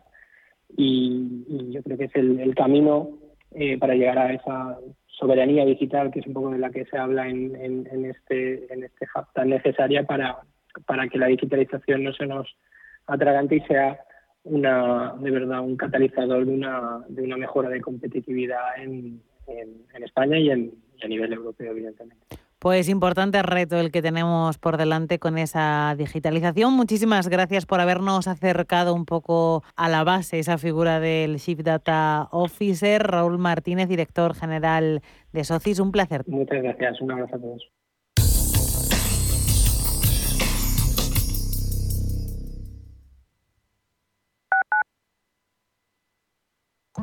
Y, 0.75 1.45
yo 1.71 1.81
creo 1.83 1.97
que 1.97 2.05
es 2.05 2.15
el, 2.15 2.53
camino 2.55 3.11
eh, 3.51 3.77
para 3.77 3.93
llegar 3.93 4.17
a 4.17 4.33
esa 4.33 4.77
soberanía 5.05 5.65
digital, 5.65 6.11
que 6.11 6.19
es 6.19 6.27
un 6.27 6.33
poco 6.33 6.49
de 6.49 6.57
la 6.57 6.71
que 6.71 6.85
se 6.85 6.97
habla 6.97 7.29
en, 7.29 7.55
en, 7.55 8.05
este, 8.05 8.73
en 8.73 8.83
este 8.83 9.07
hub 9.15 9.25
tan 9.33 9.49
necesaria 9.49 10.03
para, 10.03 10.39
para 10.85 11.07
que 11.07 11.19
la 11.19 11.27
digitalización 11.27 12.03
no 12.03 12.13
se 12.13 12.25
nos 12.25 12.47
atragante 13.09 13.57
y 13.57 13.61
sea 13.61 13.99
una 14.43 15.13
de 15.19 15.31
verdad 15.31 15.61
un 15.61 15.75
catalizador 15.75 16.45
de 16.45 16.53
una, 16.53 17.01
de 17.07 17.21
una 17.21 17.37
mejora 17.37 17.69
de 17.69 17.81
competitividad 17.81 18.77
en, 18.77 19.21
en, 19.47 20.03
España 20.03 20.37
y, 20.37 20.49
en, 20.49 20.71
a 21.03 21.07
nivel 21.07 21.33
europeo, 21.33 21.71
evidentemente. 21.71 22.25
Pues 22.59 22.89
importante 22.89 23.41
reto 23.41 23.79
el 23.79 23.89
que 23.89 24.01
tenemos 24.01 24.57
por 24.57 24.75
delante 24.75 25.17
con 25.17 25.37
esa 25.37 25.95
digitalización. 25.97 26.73
Muchísimas 26.73 27.29
gracias 27.29 27.65
por 27.65 27.79
habernos 27.79 28.27
acercado 28.27 28.93
un 28.93 29.05
poco 29.05 29.63
a 29.77 29.87
la 29.87 30.03
base, 30.03 30.39
esa 30.39 30.57
figura 30.57 30.99
del 30.99 31.37
Chief 31.37 31.59
Data 31.59 32.27
Officer, 32.31 33.01
Raúl 33.01 33.37
Martínez, 33.37 33.87
director 33.87 34.35
general 34.35 35.01
de 35.31 35.43
SOCIS. 35.45 35.79
Un 35.79 35.93
placer. 35.93 36.23
Muchas 36.27 36.61
gracias. 36.61 36.99
Un 36.99 37.11
abrazo 37.11 37.37
a 37.37 37.39
todos. 37.39 37.71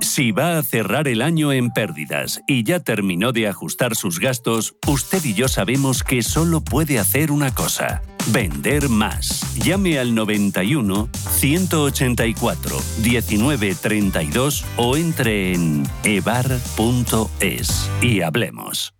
Si 0.00 0.30
va 0.32 0.58
a 0.58 0.62
cerrar 0.62 1.08
el 1.08 1.22
año 1.22 1.52
en 1.52 1.70
pérdidas 1.70 2.40
y 2.46 2.64
ya 2.64 2.80
terminó 2.80 3.32
de 3.32 3.48
ajustar 3.48 3.94
sus 3.94 4.18
gastos, 4.18 4.74
usted 4.86 5.24
y 5.24 5.34
yo 5.34 5.48
sabemos 5.48 6.02
que 6.02 6.22
solo 6.22 6.60
puede 6.60 6.98
hacer 6.98 7.30
una 7.30 7.54
cosa. 7.54 8.02
Vender 8.28 8.88
más. 8.88 9.54
Llame 9.56 9.98
al 9.98 10.14
91 10.14 11.08
184 11.38 12.78
1932 13.02 14.64
o 14.76 14.96
entre 14.96 15.54
en 15.54 15.84
evar.es 16.02 17.90
y 18.02 18.20
hablemos. 18.20 18.94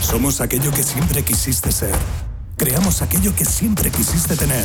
Somos 0.00 0.40
aquello 0.40 0.70
que 0.72 0.82
siempre 0.82 1.22
quisiste 1.22 1.70
ser. 1.70 1.94
Creamos 2.56 3.02
aquello 3.02 3.34
que 3.34 3.44
siempre 3.44 3.90
quisiste 3.90 4.36
tener. 4.36 4.64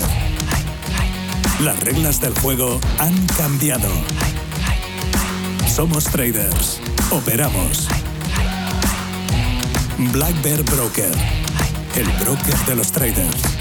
Las 1.62 1.80
reglas 1.84 2.22
del 2.22 2.34
juego 2.40 2.80
han 3.00 3.28
cambiado 3.28 3.90
somos 5.72 6.04
traders. 6.04 6.82
Operamos. 7.12 7.88
Black 10.12 10.42
Bear 10.42 10.64
Broker. 10.64 11.12
El 11.96 12.08
broker 12.20 12.58
de 12.66 12.76
los 12.76 12.92
traders. 12.92 13.61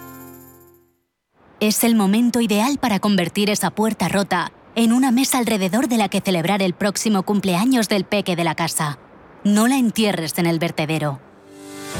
Es 1.61 1.83
el 1.83 1.93
momento 1.93 2.41
ideal 2.41 2.79
para 2.79 2.99
convertir 2.99 3.51
esa 3.51 3.69
puerta 3.69 4.09
rota 4.09 4.51
en 4.73 4.91
una 4.91 5.11
mesa 5.11 5.37
alrededor 5.37 5.87
de 5.87 5.97
la 5.97 6.09
que 6.09 6.19
celebrar 6.19 6.63
el 6.63 6.73
próximo 6.73 7.21
cumpleaños 7.21 7.87
del 7.87 8.03
peque 8.03 8.35
de 8.35 8.43
la 8.43 8.55
casa. 8.55 8.97
No 9.43 9.67
la 9.67 9.77
entierres 9.77 10.39
en 10.39 10.47
el 10.47 10.57
vertedero. 10.57 11.19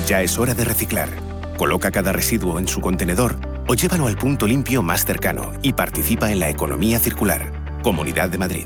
Ya 0.07 0.23
es 0.23 0.39
hora 0.39 0.55
de 0.55 0.65
reciclar. 0.65 1.09
Coloca 1.59 1.91
cada 1.91 2.11
residuo 2.11 2.57
en 2.57 2.67
su 2.67 2.81
contenedor 2.81 3.35
o 3.67 3.75
llévalo 3.75 4.07
al 4.07 4.17
punto 4.17 4.47
limpio 4.47 4.81
más 4.81 5.05
cercano 5.05 5.53
y 5.61 5.73
participa 5.73 6.31
en 6.31 6.39
la 6.39 6.49
economía 6.49 6.97
circular. 6.97 7.51
Comunidad 7.83 8.29
de 8.29 8.39
Madrid. 8.39 8.65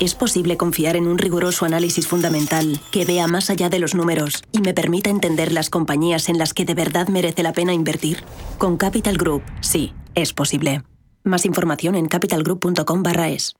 ¿Es 0.00 0.14
posible 0.14 0.56
confiar 0.56 0.96
en 0.96 1.06
un 1.06 1.18
riguroso 1.18 1.66
análisis 1.66 2.08
fundamental 2.08 2.80
que 2.90 3.04
vea 3.04 3.26
más 3.26 3.50
allá 3.50 3.68
de 3.68 3.78
los 3.78 3.94
números 3.94 4.42
y 4.50 4.62
me 4.62 4.72
permita 4.72 5.10
entender 5.10 5.52
las 5.52 5.68
compañías 5.68 6.30
en 6.30 6.38
las 6.38 6.54
que 6.54 6.64
de 6.64 6.72
verdad 6.72 7.08
merece 7.08 7.42
la 7.42 7.52
pena 7.52 7.74
invertir? 7.74 8.24
Con 8.56 8.78
Capital 8.78 9.18
Group, 9.18 9.42
sí, 9.60 9.92
es 10.14 10.32
posible. 10.32 10.82
Más 11.22 11.44
información 11.44 11.96
en 11.96 12.08
capitalgroup.com/es. 12.08 13.59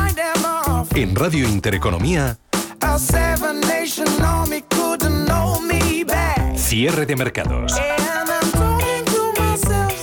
En 0.93 1.15
Radio 1.15 1.47
Intereconomía, 1.47 2.37
cierre 6.55 7.05
de 7.05 7.15
mercados, 7.15 7.73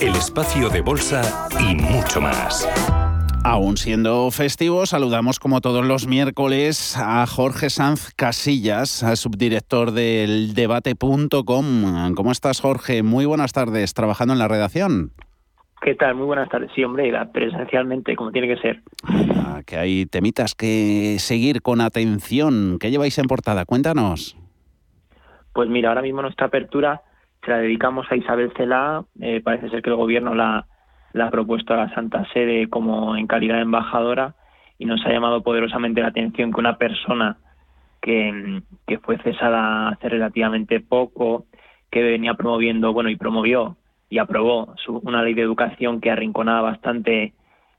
el 0.01 0.15
espacio 0.15 0.69
de 0.69 0.81
bolsa 0.81 1.47
y 1.59 1.75
mucho 1.75 2.19
más. 2.19 2.67
Aún 3.43 3.77
siendo 3.77 4.31
festivo, 4.31 4.87
saludamos 4.87 5.37
como 5.37 5.61
todos 5.61 5.85
los 5.85 6.07
miércoles 6.07 6.95
a 6.97 7.25
Jorge 7.27 7.69
Sanz 7.69 8.09
Casillas, 8.15 9.05
subdirector 9.13 9.91
del 9.91 10.55
debate.com. 10.55 12.15
¿Cómo 12.15 12.31
estás, 12.31 12.61
Jorge? 12.61 13.03
Muy 13.03 13.25
buenas 13.25 13.53
tardes, 13.53 13.93
trabajando 13.93 14.33
en 14.33 14.39
la 14.39 14.47
redacción. 14.47 15.13
¿Qué 15.81 15.95
tal? 15.95 16.15
Muy 16.15 16.25
buenas 16.25 16.49
tardes. 16.49 16.69
Sí, 16.75 16.83
hombre, 16.83 17.13
presencialmente, 17.31 18.15
como 18.15 18.31
tiene 18.31 18.47
que 18.47 18.61
ser. 18.61 18.81
Ah, 19.07 19.61
que 19.65 19.77
hay 19.77 20.05
temitas 20.05 20.53
que 20.53 21.15
seguir 21.19 21.61
con 21.61 21.79
atención. 21.79 22.77
¿Qué 22.79 22.91
lleváis 22.91 23.17
en 23.17 23.27
portada? 23.27 23.63
Cuéntanos. 23.65 24.35
Pues 25.53 25.69
mira, 25.69 25.89
ahora 25.89 26.01
mismo 26.01 26.21
nuestra 26.21 26.47
apertura 26.47 27.01
se 27.45 27.51
la 27.51 27.59
dedicamos 27.59 28.05
a 28.09 28.17
Isabel 28.17 28.51
Celá. 28.57 29.05
Eh, 29.21 29.41
parece 29.41 29.69
ser 29.69 29.81
que 29.81 29.89
el 29.89 29.95
gobierno 29.95 30.35
la, 30.35 30.67
ha 31.17 31.31
propuesto 31.31 31.73
a 31.73 31.77
la 31.77 31.95
Santa 31.95 32.25
Sede 32.33 32.69
como 32.69 33.15
en 33.15 33.27
calidad 33.27 33.55
de 33.55 33.61
embajadora 33.61 34.35
y 34.77 34.85
nos 34.85 35.05
ha 35.05 35.09
llamado 35.09 35.43
poderosamente 35.43 36.01
la 36.01 36.09
atención 36.09 36.51
que 36.51 36.59
una 36.59 36.77
persona 36.77 37.37
que, 38.01 38.61
que 38.85 38.99
fue 38.99 39.17
cesada 39.19 39.89
hace 39.89 40.09
relativamente 40.09 40.81
poco, 40.81 41.45
que 41.89 42.03
venía 42.03 42.33
promoviendo, 42.33 42.91
bueno, 42.91 43.09
y 43.09 43.15
promovió 43.15 43.77
y 44.09 44.17
aprobó 44.17 44.73
una 45.03 45.21
ley 45.21 45.33
de 45.33 45.43
educación 45.43 46.01
que 46.01 46.11
arrinconaba 46.11 46.61
bastante 46.61 47.33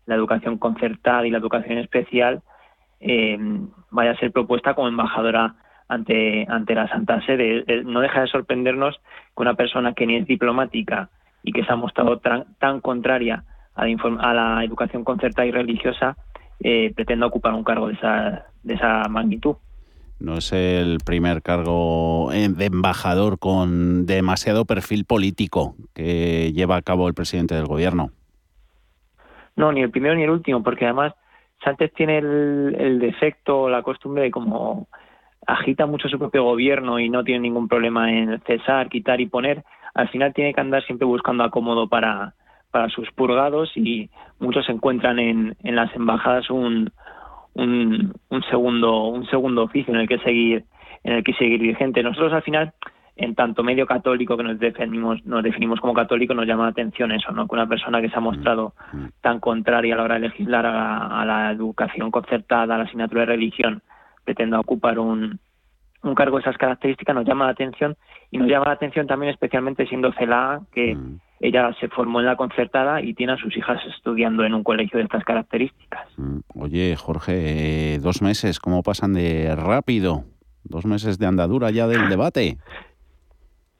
la 0.07 0.15
educación 0.15 0.59
concertada 0.59 1.27
y 1.27 1.31
la 1.31 1.39
educación 1.39 1.79
especial, 1.79 2.43
eh, 3.01 3.39
vaya 3.91 4.13
a 4.13 4.17
ser 4.17 4.33
propuesta 4.33 4.75
como 4.75 4.89
embajadora 4.89 5.57
ante, 5.89 6.47
ante 6.49 6.75
la 6.75 6.89
Santa 6.89 7.21
Sede. 7.27 7.65
Eh, 7.67 7.83
no 7.85 8.01
deja 8.01 8.21
de 8.21 8.29
sorprendernos 8.29 9.01
que 9.37 9.43
una 9.43 9.55
persona 9.55 9.93
que 9.93 10.07
ni 10.07 10.17
es 10.17 10.27
diplomática 10.27 11.11
y 11.43 11.53
que 11.53 11.65
se 11.65 11.73
ha 11.73 11.77
mostrado 11.77 12.19
tan, 12.19 12.81
contraria 12.81 13.45
a 13.75 14.35
la, 14.35 14.65
educación 14.65 15.05
concertada 15.05 15.47
y 15.47 15.53
religiosa 15.53 16.17
eh, 16.63 16.93
pretenda 16.95 17.27
ocupar 17.27 17.55
un 17.55 17.65
cargo 17.65 17.89
de 17.89 17.95
esa, 17.95 18.47
de 18.63 18.75
esa 18.75 19.09
magnitud. 19.09 19.57
No 20.21 20.37
es 20.37 20.53
el 20.53 20.99
primer 21.05 21.43
cargo 21.43 22.31
eh, 22.33 22.49
de 22.51 22.67
embajador 22.67 23.39
con 23.39 24.05
demasiado 24.05 24.67
perfil 24.67 25.07
político 25.07 25.75
que 25.95 26.53
lleva 26.53 26.77
a 26.77 26.83
cabo 26.83 27.09
el 27.09 27.15
presidente 27.15 27.55
del 27.55 27.65
gobierno. 27.65 28.11
No, 29.57 29.73
ni 29.73 29.81
el 29.83 29.91
primero 29.91 30.15
ni 30.15 30.23
el 30.23 30.31
último, 30.31 30.63
porque 30.63 30.85
además 30.85 31.15
Sánchez 31.65 31.93
tiene 31.95 32.19
el, 32.19 32.99
defecto, 32.99 33.69
la 33.69 33.83
costumbre 33.83 34.25
de 34.25 34.31
como 34.31 34.89
agita 35.47 35.87
mucho 35.87 36.09
su 36.09 36.19
propio 36.19 36.45
gobierno 36.45 36.99
y 36.99 37.09
no 37.09 37.25
tiene 37.25 37.41
ningún 37.41 37.67
problema 37.69 38.13
en 38.13 38.41
cesar, 38.43 38.89
quitar 38.89 39.21
y 39.21 39.27
poner, 39.27 39.65
al 39.95 40.09
final 40.09 40.33
tiene 40.33 40.55
que 40.55 40.61
andar 40.61 40.85
siempre 40.85 41.07
buscando 41.07 41.45
acomodo 41.45 41.89
para, 41.89 42.35
para 42.71 42.89
sus 42.89 43.11
purgados 43.13 43.71
y 43.75 44.11
muchos 44.39 44.69
encuentran 44.69 45.19
en, 45.19 45.57
en 45.63 45.77
las 45.77 45.95
embajadas 45.95 46.51
un, 46.51 46.93
un, 47.55 48.13
segundo 48.49 49.07
un 49.09 49.27
segundo 49.27 49.65
oficio 49.65 49.95
en 49.95 50.01
el 50.01 50.09
que 50.09 50.19
seguir 50.19 50.65
en 51.05 51.15
el 51.15 51.25
que 51.25 51.33
seguir 51.35 51.61
vigente. 51.61 52.03
Nosotros 52.03 52.33
al 52.33 52.43
final 52.43 52.73
en 53.17 53.35
tanto 53.35 53.63
medio 53.63 53.87
católico 53.87 54.37
que 54.37 54.43
nos 54.43 54.59
definimos 54.59 55.25
nos 55.25 55.43
definimos 55.43 55.81
como 55.81 55.95
católico 55.95 56.35
nos 56.35 56.47
llama 56.47 56.65
la 56.65 56.71
atención 56.71 57.13
eso, 57.13 57.33
¿no? 57.33 57.47
Que 57.47 57.55
una 57.55 57.69
persona 57.69 58.01
que 58.01 58.09
se 58.09 58.17
ha 58.17 58.21
mostrado 58.21 58.75
mm, 58.93 58.97
mm. 58.97 59.11
tan 59.21 59.41
contraria 59.41 59.95
a 59.95 59.99
la 59.99 60.05
hora 60.05 60.15
de 60.15 60.29
legislar 60.29 60.65
a, 60.67 61.25
la 61.25 61.51
educación 61.51 62.11
concertada, 62.11 62.75
a 62.75 62.79
la 62.79 62.85
asignatura 62.85 63.23
de 63.23 63.27
religión, 63.27 63.83
pretenda 64.25 64.61
ocupar 64.61 64.99
un, 64.99 65.39
un 66.03 66.15
cargo 66.15 66.37
de 66.37 66.43
esas 66.43 66.57
características 66.57 67.15
nos 67.15 67.27
llama 67.27 67.47
la 67.47 67.53
atención 67.53 67.97
y 68.31 68.39
nos 68.39 68.49
llama 68.49 68.67
la 68.67 68.73
atención 68.73 69.07
también 69.07 69.33
especialmente 69.33 69.87
siendo 69.87 70.13
CELA 70.13 70.61
que 70.73 70.95
mm. 70.95 71.19
Ella 71.41 71.75
se 71.81 71.89
formó 71.89 72.21
en 72.21 72.27
la 72.27 72.37
concertada 72.37 73.03
y 73.03 73.15
tiene 73.15 73.33
a 73.33 73.37
sus 73.39 73.57
hijas 73.57 73.81
estudiando 73.97 74.45
en 74.45 74.55
un 74.55 74.63
colegio 74.63 74.99
de 74.99 75.05
estas 75.05 75.25
características. 75.25 76.07
Mm. 76.19 76.41
Oye, 76.55 76.95
Jorge, 76.97 77.95
eh, 77.95 77.99
dos 77.99 78.21
meses, 78.21 78.61
¿cómo 78.61 78.83
pasan 78.83 79.15
de 79.15 79.57
rápido? 79.57 80.25
Dos 80.65 80.85
meses 80.85 81.19
de 81.19 81.27
andadura 81.27 81.71
ya 81.71 81.87
del 81.87 82.09
debate. 82.11 82.59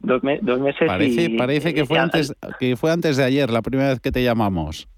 Dos, 0.01 0.23
meses 0.23 0.87
parece, 0.87 1.31
parece 1.37 1.75
que 1.75 1.85
fue 1.85 1.99
antes 1.99 2.35
que 2.59 2.75
fue 2.77 2.91
antes 2.91 3.19
de 3.19 3.25
ayer 3.25 3.51
la 3.51 3.61
primera 3.61 3.91
vez 3.91 4.01
que 4.01 4.11
te 4.11 4.23
llamamos 4.23 4.89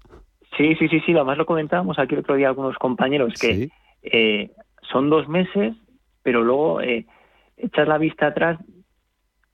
sí 0.57 0.75
sí 0.75 0.87
sí 0.87 1.01
sí 1.05 1.11
lo 1.11 1.25
más 1.25 1.37
lo 1.37 1.45
comentábamos 1.45 1.99
aquí 1.99 2.15
el 2.15 2.21
otro 2.21 2.35
día 2.35 2.47
algunos 2.47 2.77
compañeros 2.77 3.33
que 3.33 3.69
eh, 4.01 4.51
son 4.91 5.09
dos 5.09 5.27
meses 5.27 5.73
pero 6.21 6.41
luego 6.41 6.81
eh, 6.81 7.05
echas 7.57 7.85
la 7.85 7.97
vista 7.97 8.27
atrás 8.27 8.59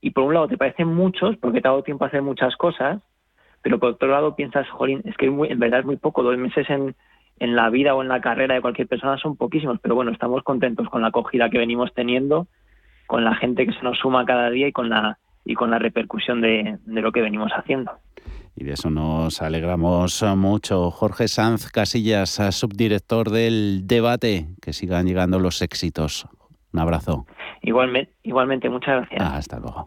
y 0.00 0.10
por 0.10 0.24
un 0.24 0.34
lado 0.34 0.48
te 0.48 0.56
parecen 0.56 0.88
muchos 0.88 1.36
porque 1.36 1.60
te 1.60 1.68
ha 1.68 1.70
dado 1.70 1.82
tiempo 1.82 2.04
a 2.04 2.08
hacer 2.08 2.22
muchas 2.22 2.56
cosas, 2.56 3.00
pero 3.62 3.78
por 3.78 3.90
otro 3.90 4.08
lado 4.08 4.34
piensas, 4.36 4.68
jolín, 4.70 5.02
es 5.04 5.16
que 5.16 5.26
en 5.26 5.58
verdad 5.58 5.80
es 5.80 5.86
muy 5.86 5.96
poco, 5.96 6.22
dos 6.22 6.38
meses 6.38 6.68
en, 6.70 6.94
en 7.38 7.56
la 7.56 7.70
vida 7.70 7.94
o 7.94 8.02
en 8.02 8.08
la 8.08 8.20
carrera 8.20 8.54
de 8.54 8.60
cualquier 8.60 8.88
persona 8.88 9.18
son 9.18 9.36
poquísimos, 9.36 9.78
pero 9.82 9.94
bueno, 9.94 10.10
estamos 10.10 10.42
contentos 10.42 10.88
con 10.88 11.02
la 11.02 11.08
acogida 11.08 11.50
que 11.50 11.58
venimos 11.58 11.92
teniendo, 11.94 12.46
con 13.06 13.24
la 13.24 13.34
gente 13.34 13.66
que 13.66 13.72
se 13.72 13.82
nos 13.82 13.98
suma 13.98 14.24
cada 14.24 14.50
día 14.50 14.68
y 14.68 14.72
con 14.72 14.88
la 14.88 15.18
y 15.42 15.54
con 15.54 15.70
la 15.70 15.78
repercusión 15.78 16.42
de, 16.42 16.78
de 16.84 17.00
lo 17.00 17.12
que 17.12 17.22
venimos 17.22 17.50
haciendo. 17.52 17.92
Y 18.54 18.64
de 18.64 18.72
eso 18.72 18.90
nos 18.90 19.40
alegramos 19.40 20.22
mucho. 20.36 20.90
Jorge 20.90 21.28
Sanz 21.28 21.70
Casillas, 21.70 22.38
subdirector 22.50 23.30
del 23.30 23.86
debate, 23.86 24.48
que 24.60 24.74
sigan 24.74 25.06
llegando 25.06 25.38
los 25.38 25.62
éxitos. 25.62 26.28
Un 26.72 26.80
abrazo. 26.80 27.26
Igualmente, 27.62 28.14
igualmente 28.22 28.68
muchas 28.70 29.08
gracias. 29.08 29.20
hasta 29.20 29.58
luego. 29.58 29.86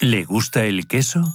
¿Le 0.00 0.24
gusta 0.24 0.64
el 0.64 0.86
queso? 0.86 1.34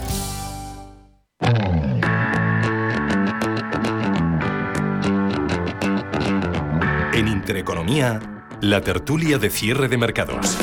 En 7.13 7.27
Intereconomía, 7.27 8.19
la 8.61 8.81
tertulia 8.81 9.37
de 9.37 9.49
cierre 9.49 9.87
de 9.87 9.97
mercados. 9.97 10.57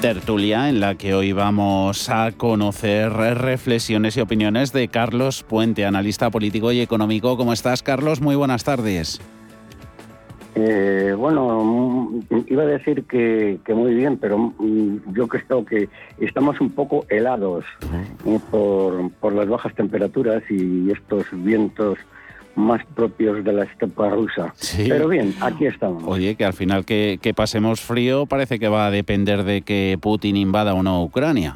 Tertulia 0.00 0.68
en 0.68 0.78
la 0.78 0.94
que 0.94 1.14
hoy 1.14 1.32
vamos 1.32 2.08
a 2.08 2.30
conocer 2.32 3.12
reflexiones 3.12 4.16
y 4.16 4.20
opiniones 4.20 4.72
de 4.72 4.86
Carlos 4.88 5.42
Puente, 5.42 5.84
analista 5.84 6.30
político 6.30 6.70
y 6.70 6.80
económico. 6.80 7.36
¿Cómo 7.36 7.52
estás, 7.52 7.82
Carlos? 7.82 8.20
Muy 8.20 8.36
buenas 8.36 8.62
tardes. 8.62 9.20
Eh, 10.54 11.14
bueno, 11.16 11.62
mm, 12.30 12.38
iba 12.46 12.62
a 12.62 12.66
decir 12.66 13.04
que, 13.04 13.58
muy 13.68 13.94
bien, 13.94 14.16
pero 14.16 14.38
mm, 14.38 15.14
yo 15.14 15.28
creo 15.28 15.64
que 15.64 15.88
estamos 16.18 16.60
un 16.60 16.70
poco 16.70 17.04
helados 17.08 17.64
eh, 18.24 18.38
por, 18.50 19.32
las 19.32 19.48
bajas 19.48 19.74
temperaturas 19.74 20.42
y 20.50 20.90
estos 20.90 21.26
vientos 21.32 21.98
más 22.56 22.84
propios 22.96 23.44
de 23.44 23.52
la 23.52 23.64
estepa 23.64 24.10
rusa. 24.10 24.52
Pero 24.76 25.06
bien, 25.08 25.32
aquí 25.40 25.66
estamos. 25.66 26.02
Oye, 26.06 26.34
que 26.34 26.44
al 26.44 26.54
final 26.54 26.84
que, 26.84 27.18
que, 27.22 27.32
pasemos 27.34 27.80
frío 27.80 28.26
parece 28.26 28.58
que 28.58 28.68
va 28.68 28.86
a 28.86 28.90
depender 28.90 29.44
de 29.44 29.62
que 29.62 29.96
Putin 30.00 30.36
invada 30.36 30.74
o 30.74 30.82
no 30.82 31.04
Ucrania. 31.04 31.54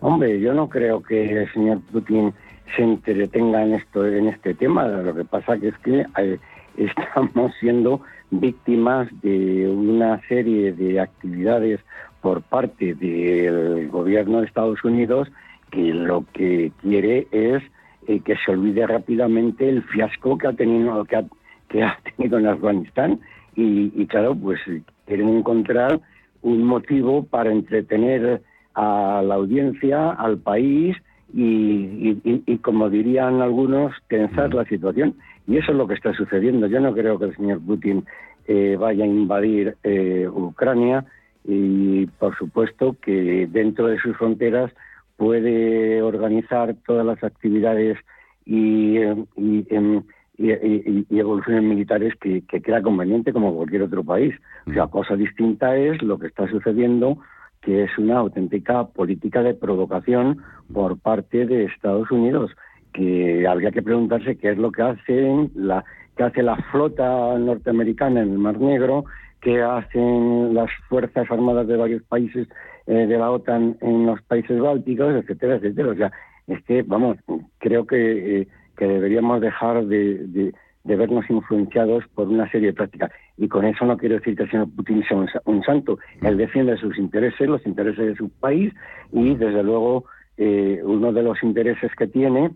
Hombre, 0.00 0.38
yo 0.40 0.54
no 0.54 0.68
creo 0.68 1.02
que 1.02 1.42
el 1.42 1.52
señor 1.52 1.80
Putin 1.90 2.32
se 2.76 2.82
entretenga 2.82 3.62
en 3.62 3.74
esto 3.74 4.06
en 4.06 4.28
este 4.28 4.54
tema. 4.54 4.86
Lo 4.86 5.14
que 5.14 5.24
pasa 5.24 5.58
que 5.58 5.68
es 5.68 5.78
que 5.78 6.06
eh, 6.18 6.38
estamos 6.76 7.52
siendo 7.60 8.00
víctimas 8.30 9.08
de 9.22 9.68
una 9.68 10.20
serie 10.28 10.72
de 10.72 11.00
actividades 11.00 11.80
por 12.20 12.42
parte 12.42 12.94
del 12.94 13.88
gobierno 13.88 14.40
de 14.40 14.46
Estados 14.46 14.82
Unidos 14.84 15.28
que 15.70 15.92
lo 15.92 16.24
que 16.32 16.72
quiere 16.82 17.26
es 17.30 17.62
eh, 18.08 18.20
que 18.20 18.36
se 18.44 18.52
olvide 18.52 18.86
rápidamente 18.86 19.68
el 19.68 19.82
fiasco 19.82 20.38
que 20.38 20.48
ha 20.48 20.52
tenido 20.52 21.04
que 21.04 21.82
ha, 21.82 21.98
tenido 22.16 22.38
en 22.38 22.46
Afganistán. 22.46 23.20
Y, 23.58 24.06
claro 24.06 24.34
pues 24.34 24.60
quieren 25.06 25.28
encontrar 25.28 26.00
un 26.42 26.64
motivo 26.64 27.24
para 27.24 27.50
entretener 27.50 28.42
a 28.74 29.22
la 29.24 29.34
audiencia 29.34 30.10
al 30.10 30.36
país 30.36 30.94
y, 31.32 32.18
y 32.22 32.58
como 32.58 32.90
dirían 32.90 33.40
algunos 33.40 33.94
tensar 34.08 34.52
la 34.52 34.66
situación 34.66 35.14
y 35.46 35.58
eso 35.58 35.72
es 35.72 35.78
lo 35.78 35.86
que 35.86 35.94
está 35.94 36.12
sucediendo. 36.14 36.66
Yo 36.66 36.80
no 36.80 36.92
creo 36.94 37.18
que 37.18 37.26
el 37.26 37.36
señor 37.36 37.60
Putin 37.60 38.04
eh, 38.46 38.76
vaya 38.78 39.04
a 39.04 39.08
invadir 39.08 39.76
eh, 39.82 40.28
Ucrania 40.28 41.04
y, 41.44 42.06
por 42.06 42.36
supuesto, 42.36 42.96
que 43.00 43.48
dentro 43.50 43.86
de 43.86 43.98
sus 43.98 44.16
fronteras 44.16 44.72
puede 45.16 46.02
organizar 46.02 46.74
todas 46.86 47.06
las 47.06 47.22
actividades 47.22 47.98
y, 48.44 48.96
em, 48.98 50.02
evoluciones 50.38 51.62
militares 51.62 52.14
que, 52.20 52.42
que 52.42 52.60
crea 52.60 52.82
conveniente 52.82 53.32
como 53.32 53.54
cualquier 53.54 53.82
otro 53.82 54.04
país. 54.04 54.34
O 54.66 54.72
sea, 54.72 54.86
mm. 54.86 54.90
cosa 54.90 55.16
distinta 55.16 55.76
es 55.76 56.02
lo 56.02 56.18
que 56.18 56.26
está 56.26 56.48
sucediendo 56.48 57.18
que 57.66 57.82
es 57.82 57.98
una 57.98 58.18
auténtica 58.18 58.86
política 58.86 59.42
de 59.42 59.52
provocación 59.52 60.40
por 60.72 60.98
parte 61.00 61.46
de 61.46 61.64
Estados 61.64 62.10
Unidos, 62.12 62.52
que 62.96 63.46
habría 63.46 63.70
que 63.70 63.82
preguntarse 63.82 64.38
qué 64.38 64.52
es 64.52 64.58
lo 64.58 64.72
que 64.72 64.82
hacen 64.82 65.50
la 65.54 65.84
que 66.16 66.22
hace 66.22 66.42
la 66.42 66.56
flota 66.72 67.38
norteamericana 67.38 68.22
en 68.22 68.32
el 68.32 68.38
Mar 68.38 68.58
Negro, 68.58 69.04
qué 69.42 69.60
hacen 69.60 70.54
las 70.54 70.70
fuerzas 70.88 71.30
armadas 71.30 71.68
de 71.68 71.76
varios 71.76 72.02
países 72.04 72.48
eh, 72.86 73.06
de 73.06 73.18
la 73.18 73.30
OTAN 73.30 73.76
en 73.82 74.06
los 74.06 74.22
países 74.22 74.58
bálticos, 74.58 75.14
etcétera, 75.14 75.56
etcétera. 75.56 75.90
O 75.90 75.94
sea, 75.94 76.12
es 76.46 76.64
que, 76.64 76.82
vamos, 76.82 77.18
creo 77.58 77.86
que, 77.86 78.40
eh, 78.40 78.48
que 78.78 78.86
deberíamos 78.86 79.42
dejar 79.42 79.84
de, 79.84 80.52
de, 80.84 80.96
vernos 80.96 81.28
influenciados 81.28 82.04
por 82.14 82.28
una 82.28 82.50
serie 82.50 82.68
de 82.68 82.74
prácticas. 82.74 83.10
Y 83.36 83.48
con 83.48 83.66
eso 83.66 83.84
no 83.84 83.98
quiero 83.98 84.14
decir 84.14 84.36
que 84.36 84.44
el 84.44 84.50
señor 84.50 84.68
Putin 84.74 85.04
sea 85.06 85.18
un, 85.44 85.62
santo. 85.64 85.98
Él 86.22 86.38
defiende 86.38 86.78
sus 86.78 86.96
intereses, 86.96 87.46
los 87.46 87.66
intereses 87.66 88.06
de 88.06 88.16
su 88.16 88.30
país, 88.30 88.72
y 89.12 89.34
desde 89.34 89.62
luego 89.62 90.06
eh, 90.38 90.80
uno 90.82 91.12
de 91.12 91.22
los 91.22 91.42
intereses 91.42 91.90
que 91.98 92.06
tiene 92.06 92.52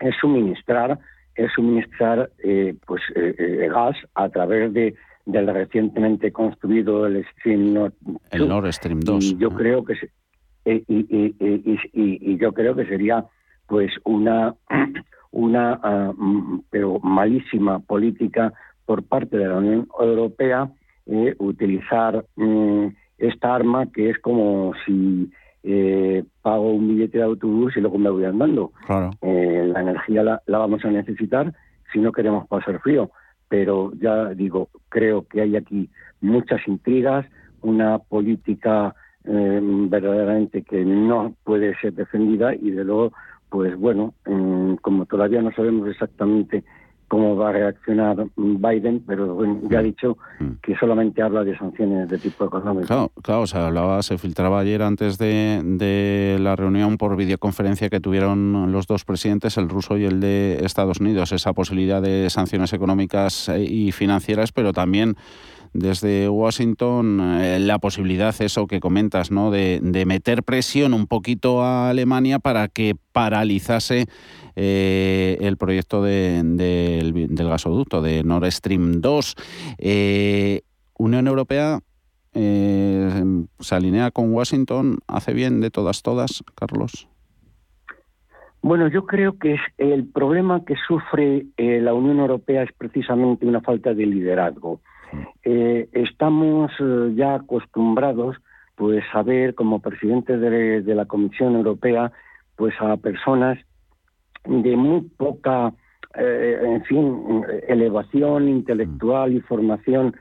es 0.00 0.14
suministrar 0.20 0.98
es 1.34 1.52
suministrar 1.52 2.30
eh, 2.42 2.74
pues 2.86 3.02
eh, 3.14 3.68
gas 3.70 3.96
a 4.14 4.28
través 4.28 4.72
de 4.72 4.94
del 5.26 5.46
recientemente 5.48 6.32
construido 6.32 7.06
el 7.06 7.24
Stream 7.32 7.74
Nord 7.74 7.92
el 8.30 8.48
Nord 8.48 8.72
Stream 8.72 9.00
2 9.00 9.24
y 9.24 9.36
yo 9.36 9.50
creo 9.50 9.84
que 9.84 9.94
y, 10.64 10.82
y, 10.88 11.34
y, 11.92 12.38
yo 12.38 12.52
creo 12.52 12.74
que 12.74 12.86
sería 12.86 13.24
pues 13.68 13.92
una 14.04 14.54
una 15.30 15.76
mm, 16.16 16.62
pero 16.70 16.98
malísima 17.00 17.78
política 17.80 18.52
por 18.86 19.02
parte 19.02 19.36
de 19.36 19.48
la 19.48 19.56
Unión 19.56 19.88
Europea 20.00 20.70
eh, 21.06 21.34
utilizar 21.38 22.24
mm, 22.36 22.86
esta 23.18 23.54
arma 23.54 23.86
que 23.92 24.10
es 24.10 24.18
como 24.18 24.72
si 24.84 25.30
eh, 25.62 25.95
billete 27.06 27.18
de 27.18 27.24
autobús 27.24 27.76
y 27.76 27.80
luego 27.80 27.98
me 27.98 28.10
voy 28.10 28.24
andando. 28.24 28.72
Eh, 29.22 29.70
la 29.72 29.80
energía 29.80 30.22
la, 30.22 30.42
vamos 30.46 30.84
a 30.84 30.90
necesitar 30.90 31.52
si 31.92 32.00
no 32.00 32.12
queremos 32.12 32.46
pasar 32.48 32.80
frío. 32.80 33.10
Pero 33.48 33.92
ya 34.00 34.30
digo, 34.30 34.68
creo 34.88 35.26
que 35.28 35.40
hay 35.40 35.56
aquí 35.56 35.88
muchas 36.20 36.66
intrigas, 36.66 37.26
una 37.62 37.98
política 37.98 38.94
eh, 39.24 39.60
verdaderamente 39.62 40.62
que 40.62 40.84
no 40.84 41.34
puede 41.44 41.76
ser 41.80 41.94
defendida 41.94 42.54
y 42.54 42.70
de 42.70 42.84
luego, 42.84 43.12
pues 43.48 43.76
bueno, 43.76 44.14
mm, 44.26 44.74
como 44.76 45.06
todavía 45.06 45.42
no 45.42 45.52
sabemos 45.52 45.88
exactamente 45.88 46.64
cómo 47.08 47.36
va 47.36 47.50
a 47.50 47.52
reaccionar 47.52 48.26
Biden, 48.36 49.02
pero 49.06 49.38
ya 49.68 49.78
ha 49.78 49.82
mm. 49.82 49.84
dicho 49.84 50.18
mm. 50.40 50.50
que 50.62 50.76
solamente 50.76 51.22
habla 51.22 51.44
de 51.44 51.56
sanciones 51.56 52.08
de 52.08 52.18
tipo 52.18 52.44
económico. 52.44 52.86
Claro, 52.86 53.12
claro 53.22 53.46
se 53.46 53.58
hablaba, 53.58 54.02
se 54.02 54.18
filtraba 54.18 54.60
ayer 54.60 54.82
antes 54.82 55.18
de, 55.18 55.60
de, 55.64 56.38
la 56.40 56.56
reunión 56.56 56.98
por 56.98 57.16
videoconferencia 57.16 57.88
que 57.88 58.00
tuvieron 58.00 58.72
los 58.72 58.86
dos 58.86 59.04
presidentes, 59.04 59.56
el 59.56 59.68
ruso 59.68 59.96
y 59.96 60.04
el 60.04 60.20
de 60.20 60.58
Estados 60.64 61.00
Unidos, 61.00 61.32
esa 61.32 61.52
posibilidad 61.52 62.02
de 62.02 62.28
sanciones 62.30 62.72
económicas 62.72 63.48
eh, 63.48 63.62
y 63.62 63.92
financieras, 63.92 64.52
pero 64.52 64.72
también 64.72 65.16
desde 65.72 66.28
Washington 66.28 67.20
eh, 67.40 67.58
la 67.60 67.78
posibilidad, 67.78 68.34
eso 68.40 68.66
que 68.66 68.80
comentas, 68.80 69.30
¿no? 69.30 69.50
De, 69.50 69.80
de, 69.82 70.06
meter 70.06 70.42
presión 70.42 70.94
un 70.94 71.06
poquito 71.06 71.62
a 71.62 71.90
Alemania 71.90 72.38
para 72.38 72.68
que 72.68 72.96
paralizase 73.12 74.06
eh, 74.56 75.38
el 75.40 75.56
proyecto 75.56 76.02
de, 76.02 76.42
del 76.42 77.48
gasoducto 77.48 78.02
de 78.02 78.24
Nord 78.24 78.50
Stream 78.50 79.00
2. 79.00 79.36
Eh, 79.78 80.62
Unión 80.98 81.26
Europea 81.26 81.80
se 82.32 83.74
alinea 83.74 84.10
con 84.10 84.30
Washington, 84.34 84.98
hace 85.06 85.32
bien 85.32 85.62
de 85.62 85.70
todas, 85.70 86.02
todas, 86.02 86.44
Carlos. 86.54 87.08
Bueno, 88.60 88.88
yo 88.88 89.06
creo 89.06 89.38
que 89.38 89.56
el 89.78 90.04
problema 90.04 90.62
que 90.66 90.74
sufre 90.86 91.46
la 91.56 91.94
Unión 91.94 92.18
Europea 92.18 92.64
es 92.64 92.72
precisamente 92.76 93.46
una 93.46 93.62
falta 93.62 93.94
de 93.94 94.04
liderazgo. 94.04 94.80
Eh, 95.44 95.88
estamos 95.92 96.72
eh, 96.80 97.12
ya 97.14 97.36
acostumbrados 97.36 98.36
pues 98.74 99.04
a 99.14 99.22
ver 99.22 99.54
como 99.54 99.80
presidente 99.80 100.36
de, 100.36 100.94
la 100.94 101.06
Comisión 101.06 101.54
Europea 101.54 102.12
pues 102.56 102.74
a 102.80 102.96
personas 102.96 103.58
de 104.48 104.76
muy 104.76 105.02
poca 105.16 105.72
eh, 106.14 106.58
en 106.62 106.84
fin 106.84 107.44
elevación 107.68 108.48
intelectual 108.48 109.34
y 109.34 109.40
formación 109.40 110.14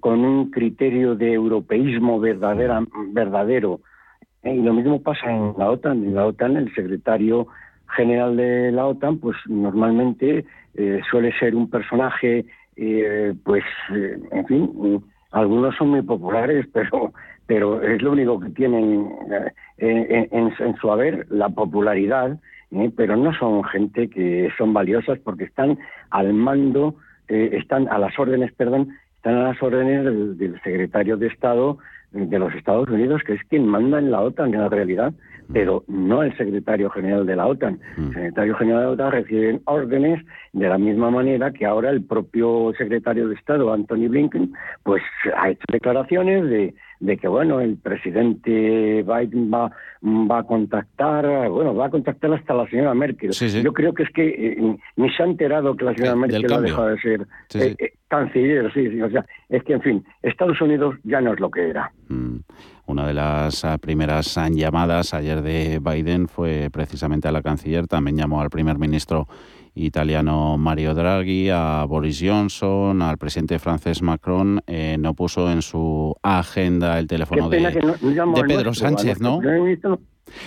con 0.00 0.24
un 0.24 0.50
criterio 0.50 1.14
de 1.16 1.34
europeísmo 1.34 2.18
verdadera, 2.18 2.82
verdadero. 3.12 3.80
Y 4.42 4.62
lo 4.62 4.72
mismo 4.72 5.02
pasa 5.02 5.30
en 5.30 5.52
la 5.58 5.70
OTAN. 5.70 6.02
En 6.02 6.14
la 6.14 6.24
OTAN 6.24 6.56
el 6.56 6.74
secretario 6.74 7.46
general 7.94 8.38
de 8.38 8.72
la 8.72 8.86
OTAN 8.86 9.18
pues 9.18 9.36
normalmente 9.46 10.46
suele 11.10 11.38
ser 11.38 11.54
un 11.54 11.68
personaje 11.68 12.46
eh, 12.76 13.34
pues, 13.42 13.64
eh, 13.94 14.18
en 14.32 14.46
fin, 14.46 15.02
algunos 15.32 15.76
son 15.76 15.90
muy 15.90 16.02
populares, 16.02 16.66
pero, 16.72 17.12
pero 17.46 17.82
es 17.82 18.02
lo 18.02 18.12
único 18.12 18.40
que 18.40 18.50
tienen 18.50 19.10
eh, 19.78 20.28
en, 20.30 20.76
su 20.76 20.90
haber, 20.90 21.26
la 21.30 21.48
popularidad, 21.48 22.38
pero 22.96 23.16
no 23.16 23.32
son 23.34 23.64
gente 23.64 24.10
que 24.10 24.50
son 24.58 24.72
valiosas 24.72 25.18
porque 25.20 25.44
están 25.44 25.78
al 26.10 26.32
mando, 26.34 26.96
están 27.28 27.88
a 27.88 27.98
las 27.98 28.18
órdenes, 28.18 28.52
perdón, 28.52 28.90
están 29.16 29.36
a 29.36 29.48
las 29.48 29.62
órdenes 29.62 30.38
del, 30.38 30.60
secretario 30.62 31.16
de 31.16 31.28
Estado 31.28 31.78
de 32.12 32.38
los 32.38 32.54
Estados 32.54 32.88
Unidos, 32.88 33.22
que 33.26 33.34
es 33.34 33.42
quien 33.48 33.66
manda 33.66 33.98
en 33.98 34.10
la 34.10 34.22
OTAN 34.22 34.54
en 34.54 34.60
la 34.60 34.68
realidad 34.68 35.12
pero 35.52 35.84
no 35.86 36.22
el 36.22 36.36
secretario 36.36 36.90
general 36.90 37.26
de 37.26 37.36
la 37.36 37.46
OTAN. 37.46 37.80
El 37.96 38.04
mm. 38.04 38.12
secretario 38.12 38.54
general 38.56 38.80
de 38.80 38.86
la 38.86 38.92
OTAN 38.92 39.12
recibe 39.12 39.60
órdenes 39.64 40.24
de 40.52 40.68
la 40.68 40.78
misma 40.78 41.10
manera 41.10 41.52
que 41.52 41.66
ahora 41.66 41.90
el 41.90 42.04
propio 42.04 42.72
secretario 42.76 43.28
de 43.28 43.34
Estado, 43.34 43.72
Anthony 43.72 44.08
Blinken, 44.08 44.52
pues 44.82 45.02
ha 45.36 45.50
hecho 45.50 45.64
declaraciones 45.70 46.44
de, 46.48 46.74
de 47.00 47.16
que, 47.16 47.28
bueno, 47.28 47.60
el 47.60 47.76
presidente 47.76 49.02
Biden 49.02 49.50
va, 49.52 49.70
va 50.02 50.38
a 50.38 50.42
contactar, 50.44 51.48
bueno, 51.48 51.74
va 51.74 51.86
a 51.86 51.90
contactar 51.90 52.32
hasta 52.32 52.54
la 52.54 52.68
señora 52.68 52.94
Merkel. 52.94 53.30
Yo 53.30 53.72
creo 53.72 53.92
que 53.94 54.04
es 54.04 54.10
que 54.10 54.26
eh, 54.28 54.76
ni 54.96 55.10
se 55.10 55.22
ha 55.22 55.26
enterado 55.26 55.76
que 55.76 55.84
la 55.84 55.94
señora 55.94 56.16
Merkel 56.16 56.52
ha 56.52 56.60
dejado 56.60 56.88
de 56.88 57.00
ser 57.00 57.26
eh, 57.54 57.74
eh, 57.78 57.92
canciller, 58.08 58.72
sí, 58.72 59.00
o 59.00 59.10
sea, 59.10 59.26
es 59.48 59.62
que, 59.64 59.74
en 59.74 59.82
fin, 59.82 60.04
Estados 60.22 60.60
Unidos 60.60 60.96
ya 61.04 61.20
no 61.20 61.32
es 61.32 61.40
lo 61.40 61.50
que 61.50 61.68
era. 61.68 61.92
Mm. 62.08 62.36
Una 62.86 63.08
de 63.08 63.14
las 63.14 63.64
ah, 63.64 63.78
primeras 63.78 64.38
llamadas 64.52 65.12
ayer 65.12 65.42
de 65.42 65.80
Biden 65.80 66.28
fue 66.28 66.68
precisamente 66.72 67.26
a 67.26 67.32
la 67.32 67.42
canciller, 67.42 67.88
también 67.88 68.16
llamó 68.16 68.40
al 68.40 68.48
primer 68.48 68.78
ministro 68.78 69.26
italiano 69.76 70.56
Mario 70.58 70.94
Draghi, 70.94 71.50
a 71.50 71.84
Boris 71.86 72.22
Johnson, 72.24 73.02
al 73.02 73.18
presidente 73.18 73.58
francés 73.58 74.02
Macron, 74.02 74.60
eh, 74.66 74.96
no 74.98 75.14
puso 75.14 75.50
en 75.50 75.62
su 75.62 76.14
agenda 76.22 76.98
el 76.98 77.06
teléfono 77.06 77.48
de, 77.48 77.58
Pedro 78.48 78.74
Sánchez, 78.74 79.20
¿no? 79.20 79.38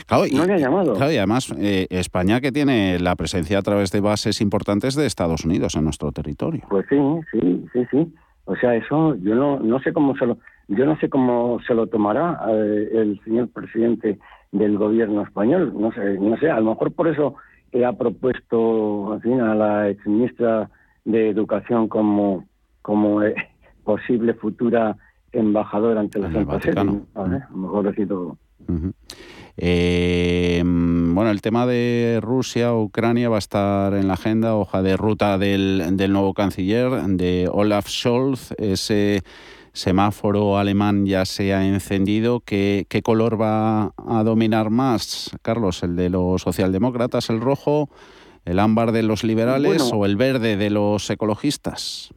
Claro, 0.05 0.25
y, 0.25 0.31
llamado. 0.31 0.93
Claro, 0.95 1.11
y 1.11 1.17
además 1.17 1.53
eh, 1.57 1.87
España 1.89 2.41
que 2.41 2.51
tiene 2.51 2.99
la 2.99 3.15
presencia 3.15 3.59
a 3.59 3.61
través 3.61 3.91
de 3.91 4.01
bases 4.01 4.41
importantes 4.41 4.95
de 4.95 5.05
Estados 5.05 5.45
Unidos 5.45 5.75
en 5.75 5.85
nuestro 5.85 6.11
territorio. 6.11 6.63
Pues 6.69 6.85
sí, 6.89 6.97
sí, 7.31 7.65
sí, 7.71 7.85
sí. 7.89 8.13
O 8.45 8.55
sea, 8.55 8.75
eso 8.75 9.15
yo 9.15 9.35
no, 9.35 9.59
no 9.59 9.79
sé 9.79 9.93
cómo 9.93 10.17
se 10.17 10.25
lo 10.25 10.39
yo 10.67 10.85
no 10.85 10.97
sé 10.99 11.09
cómo 11.09 11.59
se 11.65 11.73
lo 11.73 11.87
tomará 11.87 12.41
eh, 12.49 12.89
el 12.93 13.21
señor 13.23 13.49
presidente 13.49 14.19
del 14.51 14.77
gobierno 14.77 15.23
español. 15.23 15.73
No 15.75 15.91
sé, 15.91 16.17
no 16.19 16.37
sé. 16.37 16.49
A 16.49 16.59
lo 16.59 16.71
mejor 16.71 16.91
por 16.93 17.07
eso 17.07 17.35
ha 17.85 17.93
propuesto, 17.93 19.13
en 19.15 19.21
fin, 19.21 19.41
a 19.41 19.55
la 19.55 19.89
exministra 19.89 20.69
de 21.05 21.29
Educación 21.29 21.87
como 21.87 22.45
como 22.81 23.21
eh, 23.23 23.35
posible 23.83 24.33
futura 24.33 24.97
embajadora 25.31 25.99
ante 25.99 26.19
la 26.19 26.31
Santa 26.31 26.59
Sede. 26.59 26.79
A 26.79 26.83
lo 26.83 27.57
mejor 27.57 27.85
decir 27.85 28.07
todo. 28.07 28.37
Eh, 29.57 30.61
bueno, 30.63 31.31
el 31.31 31.41
tema 31.41 31.65
de 31.65 32.19
Rusia, 32.21 32.73
Ucrania 32.73 33.29
va 33.29 33.35
a 33.35 33.39
estar 33.39 33.93
en 33.93 34.07
la 34.07 34.13
agenda, 34.13 34.55
hoja 34.55 34.81
de 34.81 34.97
ruta 34.97 35.37
del, 35.37 35.83
del 35.97 36.13
nuevo 36.13 36.33
canciller, 36.33 36.91
de 36.91 37.49
Olaf 37.51 37.87
Scholz, 37.87 38.53
ese 38.57 39.21
semáforo 39.73 40.57
alemán 40.57 41.05
ya 41.05 41.25
se 41.25 41.53
ha 41.53 41.65
encendido. 41.65 42.41
¿Qué, 42.41 42.85
¿Qué, 42.89 43.01
color 43.01 43.39
va 43.39 43.91
a 43.97 44.23
dominar 44.23 44.69
más, 44.69 45.35
Carlos? 45.41 45.83
¿El 45.83 45.95
de 45.95 46.09
los 46.09 46.41
socialdemócratas, 46.41 47.29
el 47.29 47.41
rojo, 47.41 47.89
el 48.45 48.59
ámbar 48.59 48.91
de 48.91 49.03
los 49.03 49.23
liberales 49.23 49.91
o 49.93 50.05
el 50.05 50.15
verde 50.17 50.57
de 50.57 50.69
los 50.69 51.09
ecologistas? 51.09 52.13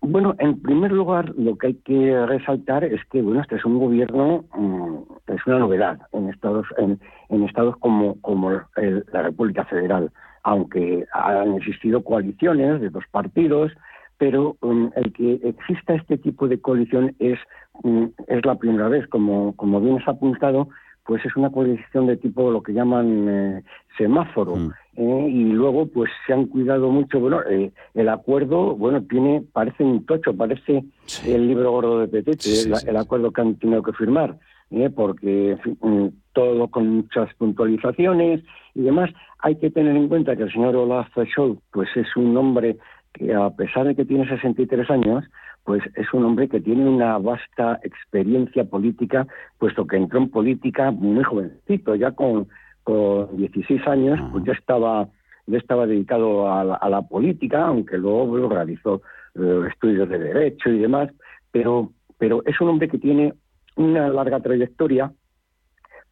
Bueno, 0.00 0.36
en 0.38 0.60
primer 0.60 0.92
lugar, 0.92 1.32
lo 1.36 1.56
que 1.56 1.68
hay 1.68 1.74
que 1.74 2.26
resaltar 2.26 2.84
es 2.84 3.00
que 3.10 3.22
bueno, 3.22 3.40
este 3.40 3.56
es 3.56 3.64
un 3.64 3.78
gobierno, 3.78 4.44
mm, 4.54 5.32
es 5.32 5.46
una 5.46 5.58
novedad 5.58 5.98
en 6.12 6.28
estados, 6.28 6.66
en, 6.78 7.00
en 7.28 7.42
estados 7.44 7.76
como, 7.78 8.20
como 8.20 8.50
la 8.50 9.22
República 9.22 9.64
Federal, 9.64 10.12
aunque 10.44 11.04
han 11.12 11.54
existido 11.54 12.04
coaliciones 12.04 12.80
de 12.80 12.90
dos 12.90 13.02
partidos, 13.10 13.72
pero 14.18 14.56
um, 14.60 14.90
el 14.96 15.12
que 15.12 15.40
exista 15.42 15.94
este 15.94 16.18
tipo 16.18 16.48
de 16.48 16.60
coalición 16.60 17.14
es, 17.18 17.38
um, 17.82 18.10
es 18.26 18.44
la 18.44 18.56
primera 18.56 18.88
vez, 18.88 19.06
como, 19.08 19.54
como 19.56 19.80
bien 19.80 19.98
has 19.98 20.08
apuntado, 20.08 20.68
pues 21.06 21.24
es 21.24 21.36
una 21.36 21.50
coalición 21.50 22.06
de 22.06 22.16
tipo 22.16 22.50
lo 22.50 22.62
que 22.62 22.72
llaman 22.72 23.28
eh, 23.28 23.62
semáforo. 23.96 24.56
Mm. 24.56 24.72
eh, 24.96 25.28
y 25.28 25.44
luego, 25.44 25.86
pues 25.86 26.10
se 26.26 26.32
han 26.32 26.46
cuidado 26.46 26.90
mucho. 26.90 27.20
Bueno, 27.20 27.40
eh, 27.48 27.70
el 27.94 28.08
acuerdo, 28.08 28.74
bueno, 28.74 29.02
tiene, 29.02 29.42
parece 29.52 29.84
un 29.84 30.04
tocho, 30.04 30.36
parece 30.36 30.84
el 31.24 31.46
libro 31.46 31.70
gordo 31.70 32.00
de 32.00 32.08
Petete, 32.08 32.42
Sí, 32.42 32.68
el, 32.68 32.76
sí, 32.76 32.88
el 32.88 32.96
acuerdo 32.96 33.30
que 33.30 33.40
han 33.40 33.54
tenido 33.54 33.82
que 33.82 33.92
firmar, 33.92 34.36
eh, 34.70 34.90
porque 34.90 35.52
en 35.52 35.58
fin, 35.60 35.78
mm, 35.80 36.06
todo 36.32 36.68
con 36.68 36.88
muchas 36.88 37.32
puntualizaciones 37.34 38.42
y 38.74 38.82
demás. 38.82 39.10
Hay 39.38 39.56
que 39.56 39.70
tener 39.70 39.96
en 39.96 40.08
cuenta 40.08 40.34
que 40.34 40.42
el 40.42 40.52
señor 40.52 40.74
Olaf 40.74 41.08
Scholz, 41.32 41.58
pues 41.70 41.88
es 41.94 42.16
un 42.16 42.36
hombre 42.36 42.78
que 43.16 43.34
a 43.34 43.50
pesar 43.50 43.86
de 43.86 43.94
que 43.94 44.04
tiene 44.04 44.28
63 44.28 44.90
años, 44.90 45.24
pues 45.64 45.82
es 45.96 46.12
un 46.12 46.24
hombre 46.24 46.48
que 46.48 46.60
tiene 46.60 46.88
una 46.88 47.18
vasta 47.18 47.80
experiencia 47.82 48.64
política, 48.64 49.26
puesto 49.58 49.86
que 49.86 49.96
entró 49.96 50.18
en 50.18 50.30
política 50.30 50.90
muy 50.90 51.24
jovencito, 51.24 51.94
ya 51.94 52.12
con, 52.12 52.48
con 52.84 53.36
16 53.36 53.86
años, 53.86 54.20
pues 54.32 54.44
ya 54.44 54.52
estaba 54.52 55.08
ya 55.48 55.58
estaba 55.58 55.86
dedicado 55.86 56.52
a 56.52 56.64
la, 56.64 56.74
a 56.74 56.88
la 56.90 57.02
política, 57.02 57.66
aunque 57.66 57.98
luego 57.98 58.48
realizó 58.48 59.02
eh, 59.36 59.68
estudios 59.70 60.08
de 60.08 60.18
derecho 60.18 60.70
y 60.70 60.78
demás, 60.78 61.10
pero 61.52 61.92
pero 62.18 62.42
es 62.46 62.60
un 62.60 62.68
hombre 62.68 62.88
que 62.88 62.98
tiene 62.98 63.34
una 63.76 64.08
larga 64.08 64.40
trayectoria, 64.40 65.12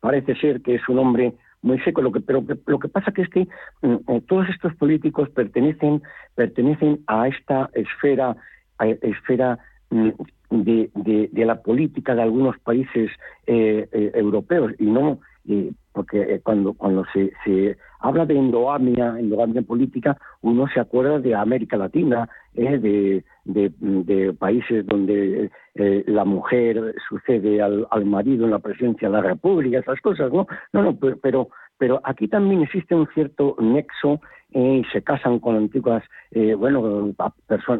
parece 0.00 0.36
ser 0.36 0.62
que 0.62 0.76
es 0.76 0.88
un 0.88 0.98
hombre 0.98 1.34
muy 1.64 1.78
seco, 1.80 2.02
lo 2.02 2.12
que, 2.12 2.20
pero 2.20 2.44
lo 2.66 2.78
que 2.78 2.88
pasa 2.88 3.10
que 3.12 3.22
es 3.22 3.28
que 3.30 3.48
mm, 3.82 3.96
eh, 4.08 4.22
todos 4.28 4.48
estos 4.50 4.74
políticos 4.76 5.28
pertenecen, 5.30 6.02
pertenecen 6.34 7.00
a 7.06 7.26
esta 7.28 7.70
esfera, 7.74 8.36
a 8.78 8.86
esfera 8.86 9.58
mm, 9.90 10.10
de, 10.50 10.90
de- 10.94 11.28
de 11.32 11.44
la 11.44 11.62
política 11.62 12.14
de 12.14 12.22
algunos 12.22 12.58
países 12.60 13.10
eh, 13.46 13.88
eh, 13.92 14.10
europeos 14.14 14.72
y 14.78 14.84
no 14.86 15.18
eh, 15.48 15.72
porque 15.92 16.40
cuando 16.42 16.74
cuando 16.74 17.04
se, 17.12 17.32
se 17.44 17.76
habla 18.00 18.26
de 18.26 18.36
endogamia, 18.36 19.18
endogamia 19.18 19.62
política, 19.62 20.16
uno 20.42 20.66
se 20.68 20.80
acuerda 20.80 21.20
de 21.20 21.34
América 21.34 21.76
Latina, 21.76 22.28
eh, 22.54 22.78
de, 22.78 23.24
de, 23.44 23.72
de 23.78 24.32
países 24.32 24.86
donde 24.86 25.50
eh, 25.74 26.04
la 26.06 26.24
mujer 26.24 26.94
sucede 27.08 27.60
al, 27.62 27.86
al 27.90 28.04
marido 28.04 28.44
en 28.44 28.52
la 28.52 28.58
presidencia 28.58 29.08
de 29.08 29.14
la 29.14 29.22
República, 29.22 29.78
esas 29.78 30.00
cosas, 30.00 30.32
¿no? 30.32 30.46
No, 30.72 30.82
no, 30.82 30.96
pero, 30.96 31.18
pero, 31.20 31.48
pero 31.84 32.00
aquí 32.02 32.28
también 32.28 32.62
existe 32.62 32.94
un 32.94 33.06
cierto 33.12 33.56
nexo 33.60 34.18
eh, 34.54 34.80
y 34.80 34.84
se 34.90 35.02
casan 35.02 35.38
con 35.38 35.54
antiguas, 35.54 36.02
eh, 36.30 36.54
bueno, 36.54 37.12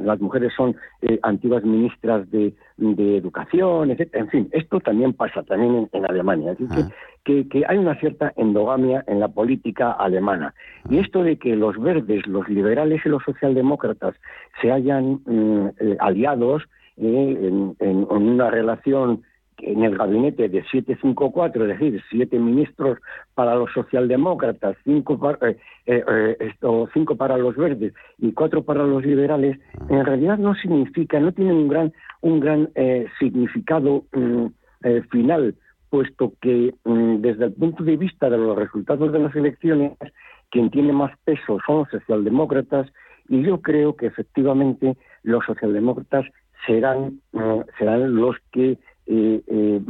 las 0.03 0.21
mujeres 0.21 0.53
son 0.55 0.77
eh, 1.01 1.19
antiguas 1.23 1.65
ministras 1.65 2.31
de, 2.31 2.53
de 2.77 3.17
educación, 3.17 3.93
etc. 3.93 4.11
En 4.13 4.29
fin, 4.29 4.49
esto 4.53 4.79
también 4.81 5.15
pasa 5.15 5.43
también 5.45 5.75
en, 5.75 5.89
en 5.95 6.05
Alemania. 6.05 6.53
Así 6.53 6.67
que, 6.69 6.83
que, 7.25 7.49
que 7.49 7.65
hay 7.67 7.79
una 7.79 7.95
cierta 7.99 8.31
endogamia 8.37 9.03
en 9.07 9.21
la 9.21 9.29
política 9.29 9.93
alemana. 9.93 10.53
Y 10.91 10.99
esto 10.99 11.23
de 11.23 11.39
que 11.39 11.57
los 11.57 11.81
verdes, 11.81 12.27
los 12.27 12.47
liberales 12.51 13.01
y 13.07 13.09
los 13.09 13.23
socialdemócratas 13.23 14.15
se 14.61 14.71
hayan 14.71 15.23
mm, 15.25 15.69
eh, 15.81 15.97
aliados 16.01 16.65
en, 16.99 17.17
en- 17.47 17.77
en 17.81 17.97
una 18.11 18.51
relación 18.51 19.23
en 19.67 19.83
el 19.83 19.97
gabinete 19.97 20.49
de 20.49 20.63
754, 20.63 21.63
es 21.65 21.79
decir, 21.79 22.03
siete 22.11 22.39
ministros 22.39 22.99
para 23.35 23.55
los 23.55 23.73
socialdemócratas, 23.73 24.77
cinco 24.85 25.19
para, 25.19 25.51
eh, 25.51 25.57
eh, 25.87 26.37
eh, 26.41 26.87
cinco 26.93 27.17
para 27.17 27.37
los 27.37 27.57
verdes 27.57 27.95
y 28.19 28.33
cuatro 28.33 28.63
para 28.63 28.85
los 28.85 29.05
liberales, 29.05 29.59
en 29.89 30.05
realidad 30.05 30.39
no 30.39 30.55
significa, 30.55 31.19
no 31.21 31.33
tiene 31.33 31.53
un 31.53 31.69
gran, 31.69 31.93
un 32.21 32.41
gran 32.41 32.71
eh, 32.75 33.07
significado 33.19 34.05
mm, 34.13 34.47
final, 35.11 35.55
puesto 35.89 36.33
que 36.41 36.75
mm, 36.85 37.17
desde 37.21 37.47
el 37.47 37.53
punto 37.53 37.85
de 37.85 37.97
vista 37.97 38.29
de 38.29 38.39
los 38.39 38.57
resultados 38.57 39.13
de 39.13 39.19
las 39.19 39.35
elecciones, 39.35 39.93
quien 40.51 40.71
tiene 40.71 40.93
más 40.93 41.17
peso 41.25 41.59
son 41.67 41.79
los 41.79 41.89
socialdemócratas 41.91 42.93
y 43.29 43.43
yo 43.43 43.61
creo 43.61 43.97
que 43.97 44.07
efectivamente 44.07 44.97
los 45.23 45.45
socialdemócratas 45.47 46.27
serán, 46.67 47.21
mm, 47.33 47.61
serán 47.79 48.15
los 48.15 48.37
que 48.53 48.79
eh, 49.07 49.41
eh, 49.47 49.81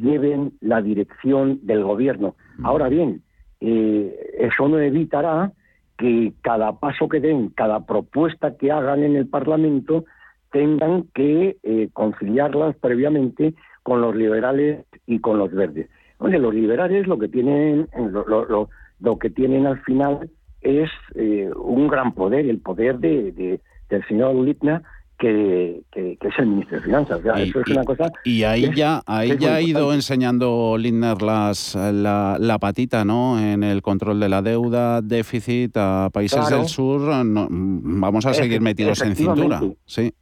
lleven 0.00 0.52
la 0.60 0.80
dirección 0.82 1.60
del 1.62 1.82
gobierno. 1.84 2.34
Ahora 2.62 2.88
bien, 2.88 3.22
eh, 3.60 4.14
eso 4.38 4.68
no 4.68 4.78
evitará 4.78 5.52
que 5.98 6.32
cada 6.42 6.72
paso 6.80 7.08
que 7.08 7.20
den, 7.20 7.50
cada 7.50 7.86
propuesta 7.86 8.56
que 8.56 8.72
hagan 8.72 9.02
en 9.04 9.16
el 9.16 9.26
Parlamento, 9.28 10.04
tengan 10.50 11.04
que 11.14 11.56
eh, 11.62 11.88
conciliarlas 11.92 12.76
previamente 12.76 13.54
con 13.82 14.00
los 14.00 14.14
liberales 14.14 14.84
y 15.06 15.20
con 15.20 15.38
los 15.38 15.50
verdes. 15.52 15.88
Oye, 16.18 16.38
los 16.38 16.54
liberales 16.54 17.06
lo 17.06 17.18
que 17.18 17.28
tienen, 17.28 17.88
lo, 17.96 18.24
lo- 18.26 18.44
lo- 18.46 18.68
lo 19.00 19.18
que 19.18 19.30
tienen 19.30 19.66
al 19.66 19.80
final 19.82 20.30
es 20.60 20.88
eh, 21.16 21.50
un 21.56 21.88
gran 21.88 22.12
poder, 22.14 22.46
el 22.46 22.60
poder 22.60 22.98
de, 22.98 23.32
de- 23.32 23.60
del 23.88 24.04
señor 24.06 24.34
Lipna, 24.36 24.82
que, 25.22 25.80
que- 25.92 26.16
que 26.20 26.28
es 26.28 26.34
el 26.38 26.46
ministro 26.48 26.78
de 26.78 26.82
Finanzas. 26.84 27.20
O 27.20 27.22
sea, 27.22 27.38
Y- 27.38 27.48
eso 27.48 27.60
es 27.60 27.68
y- 27.68 27.72
una 27.72 27.84
cosa. 27.84 28.12
Y 28.24 28.42
ahí 28.42 28.64
es- 28.64 28.74
ya, 28.74 29.00
ahí 29.06 29.36
ya 29.38 29.54
ha 29.54 29.60
ido 29.62 29.94
enseñando 29.94 30.76
Lindner 30.76 31.22
las, 31.22 31.76
la, 31.76 32.36
la 32.40 32.58
patita, 32.58 33.04
¿no? 33.04 33.38
En 33.38 33.62
el 33.62 33.80
control 33.82 34.18
de 34.18 34.28
la 34.28 34.42
deuda, 34.42 35.00
déficit 35.00 35.76
a 35.76 36.10
países 36.12 36.40
Claro. 36.40 36.56
del 36.58 36.66
sur. 36.66 37.00
no, 37.24 37.46
vamos 37.50 38.26
a 38.26 38.34
seguir 38.34 38.58
Efe- 38.60 38.64
metidos 38.64 39.00
en 39.02 39.14
cintura. 39.14 39.60
Sí. 39.86 40.12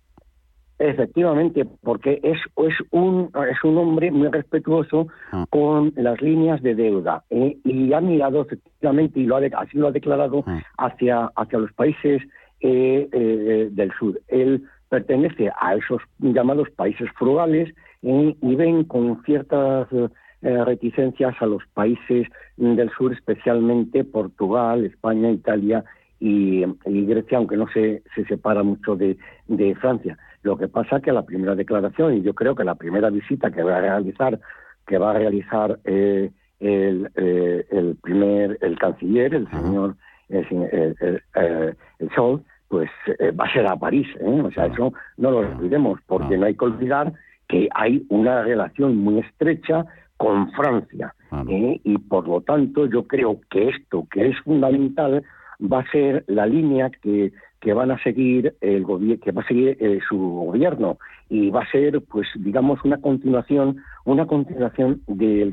Efectivamente, 0.79 1.67
porque 1.83 2.21
es, 2.23 2.39
es, 2.57 2.75
un, 2.91 3.31
es 3.51 3.65
un 3.65 3.77
hombre 3.77 4.11
muy 4.11 4.29
respetuoso 4.29 5.09
Ah. 5.31 5.45
con 5.51 5.93
las 5.97 6.21
líneas 6.23 6.63
de 6.63 6.75
deuda 6.75 7.23
¿eh? 7.29 7.59
y 7.65 7.93
ha 7.93 8.01
mirado 8.01 8.43
efectivamente, 8.43 9.21
y 9.21 9.25
lo 9.25 9.37
ha 9.37 9.41
así 9.59 9.77
lo 9.77 9.89
ha 9.89 9.93
declarado, 9.93 10.43
Ah. 10.47 10.63
hacia, 10.79 11.31
hacia 11.37 11.59
los 11.59 11.73
países 11.75 12.23
eh, 12.63 13.09
eh, 13.13 13.69
del 13.73 13.91
sur. 13.99 14.21
Él 14.29 14.65
pertenece 14.91 15.51
a 15.59 15.75
esos 15.77 16.03
llamados 16.19 16.69
países 16.71 17.09
frugales 17.19 17.73
¿eh? 18.03 18.37
y 18.43 18.55
ven 18.57 18.85
con 18.85 19.23
ciertas 19.25 19.87
eh, 19.93 20.09
eh, 20.43 20.65
reticencias 20.65 21.35
a 21.41 21.47
los 21.47 21.63
países 21.73 22.29
del 22.57 22.91
sur, 22.91 23.13
especialmente 23.13 24.05
Portugal, 24.05 24.85
España, 24.85 25.31
Italia 25.31 25.85
y, 26.19 26.65
y 26.87 27.07
Grecia, 27.07 27.39
aunque 27.39 27.57
no 27.57 27.67
se, 27.69 28.03
se 28.15 28.25
separa 28.27 28.63
mucho 28.63 28.97
de, 28.97 29.17
de 29.49 29.75
Francia. 29.77 30.19
Lo 30.43 30.57
que 30.59 30.69
pasa 30.69 31.01
que 31.01 31.13
la 31.13 31.25
primera 31.25 31.55
declaración, 31.55 32.17
y 32.17 32.23
yo 32.23 32.35
creo 32.35 32.55
que 32.55 32.65
la 32.65 32.75
primera 32.75 33.11
visita 33.11 33.51
que 33.51 33.63
va 33.63 33.77
a 33.77 33.81
realizar, 33.81 34.39
que 34.87 34.99
va 34.99 35.11
a 35.13 35.19
realizar 35.19 35.79
eh, 35.85 36.31
el, 36.59 37.11
eh, 37.15 37.65
el 37.71 37.97
primer, 38.03 38.59
el 38.61 38.79
canciller, 38.79 39.35
el 39.35 39.49
señor 39.51 39.97
el, 40.31 40.49
señor- 40.49 40.69
el, 40.73 40.97
el, 41.01 41.23
eh, 41.35 41.75
el 41.99 42.09
Scholz, 42.11 42.43
pues 42.71 42.89
eh, 43.19 43.33
va 43.33 43.47
a 43.47 43.53
ser 43.53 43.67
a 43.67 43.77
París. 43.77 44.07
¿eh? 44.21 44.43
O 44.45 44.51
sea, 44.53 44.67
eso 44.67 44.95
no 45.17 45.31
lo 45.33 45.39
olvidemos, 45.39 45.99
porque 46.07 46.39
no 46.39 46.47
hay 46.47 46.55
que 46.55 46.65
olvidar 46.65 47.13
que 47.49 47.69
hay 47.75 48.07
una 48.09 48.45
relación 48.45 48.97
muy 48.97 49.19
estrecha 49.19 49.85
con 50.17 50.53
Francia. 50.53 51.13
¿eh? 51.49 51.81
Y 51.83 51.99
por 51.99 52.29
lo 52.29 52.41
tanto, 52.43 52.87
yo 52.87 53.09
creo 53.09 53.41
que 53.51 53.71
esto, 53.71 54.07
que 54.13 54.29
es 54.29 54.39
fundamental, 54.45 55.25
va 55.61 55.81
a 55.81 55.91
ser 55.91 56.25
la 56.29 56.47
línea 56.47 56.91
que, 56.91 57.33
que 57.59 57.73
van 57.73 57.91
a 57.91 58.01
seguir 58.05 58.55
el 58.61 58.85
gobierno, 58.85 59.21
que 59.25 59.33
va 59.33 59.43
a 59.43 59.49
seguir 59.49 59.77
eh, 59.81 59.99
su 60.09 60.17
gobierno 60.17 60.99
y 61.29 61.51
va 61.51 61.63
a 61.63 61.71
ser, 61.73 62.01
pues, 62.03 62.29
digamos, 62.37 62.79
una 62.85 62.99
continuación, 62.99 63.79
una 64.05 64.27
continuación 64.27 65.03
de, 65.09 65.53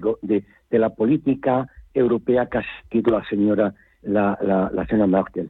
de 0.70 0.80
la 0.80 0.90
política 0.92 1.68
europea 1.96 2.46
que 2.46 2.60
ha 2.60 2.66
seguido 2.90 3.18
la 3.18 3.26
señora, 3.28 3.74
la, 4.04 4.38
la, 4.40 4.70
la 4.72 4.86
señora 4.86 5.08
Merkel. 5.08 5.50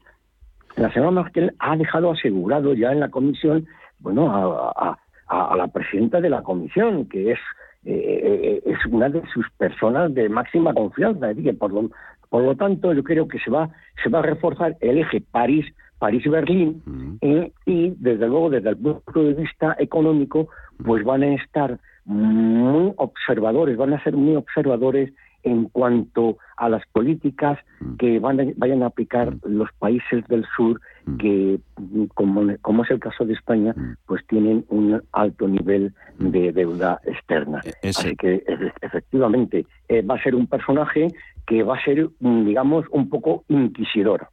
La 0.78 0.92
señora 0.94 1.12
Merkel 1.12 1.54
ha 1.60 1.76
dejado 1.76 2.12
asegurado 2.12 2.74
ya 2.74 2.92
en 2.92 3.00
la 3.00 3.10
comisión, 3.10 3.66
bueno, 4.00 4.32
a, 4.32 4.72
a- 4.76 4.98
a- 5.28 5.54
a 5.54 5.58
la 5.58 5.68
presidenta 5.68 6.22
de 6.22 6.30
la 6.30 6.42
comisión, 6.44 7.06
que 7.10 7.32
es 7.34 7.40
eh, 7.86 8.22
eh, 8.24 8.62
es 8.66 8.86
una 8.92 9.08
de 9.10 9.22
sus 9.34 9.46
personas 9.58 10.14
de 10.14 10.28
máxima 10.30 10.74
confianza. 10.74 11.32
Es 11.32 11.38
decir, 11.38 11.58
por 11.58 11.72
lo, 11.72 11.90
por 12.30 12.44
lo 12.44 12.56
tanto, 12.56 12.94
yo 12.94 13.04
creo 13.04 13.28
que 13.28 13.40
se 13.40 13.50
va, 13.50 13.70
se 14.04 14.10
va 14.10 14.20
a 14.20 14.24
reforzar 14.24 14.76
el 14.82 14.98
eje 15.00 15.22
París, 15.32 15.66
París-Berlín, 16.00 16.82
eh, 17.22 17.52
y 17.66 17.94
desde 17.98 18.28
luego, 18.28 18.50
desde 18.50 18.70
el 18.70 18.78
punto 18.78 19.24
de 19.24 19.34
vista 19.34 19.76
económico, 19.80 20.50
pues 20.86 21.04
van 21.04 21.24
a 21.24 21.34
estar 21.36 21.80
muy 22.06 22.94
observadores, 22.98 23.78
van 23.78 23.94
a 23.94 24.04
ser 24.04 24.16
muy 24.16 24.36
observadores 24.36 25.14
en 25.44 25.66
cuanto 25.70 26.38
a 26.58 26.68
las 26.70 26.84
políticas 26.92 27.60
que 28.00 28.20
van 28.20 28.40
a- 28.40 28.46
vayan 28.58 28.84
a 28.84 28.88
aplicar 28.88 29.34
los 29.44 29.70
países 29.80 30.26
del 30.28 30.46
sur 30.56 30.82
que, 31.20 31.60
mm, 31.78 32.06
como, 32.14 32.42
como 32.62 32.84
es 32.84 32.92
el 32.92 33.00
caso 33.00 33.24
de 33.26 33.34
España, 33.34 33.74
pues 34.06 34.26
tienen 34.28 34.66
un 34.70 35.02
alto 35.14 35.48
nivel 35.48 35.94
de 36.20 36.52
deuda 36.52 37.00
externa. 37.06 37.62
Así 38.00 38.16
que 38.18 38.44
efe- 38.46 38.74
efectivamente 38.82 39.66
eh, 39.88 40.02
va 40.02 40.16
a 40.16 40.24
ser 40.24 40.36
un 40.36 40.48
personaje 40.48 41.08
que 41.46 41.64
va 41.64 41.78
a 41.78 41.84
ser, 41.84 42.10
mm, 42.20 42.46
digamos, 42.46 42.86
un 42.92 43.08
poco 43.10 43.46
inquisidor. 43.48 44.28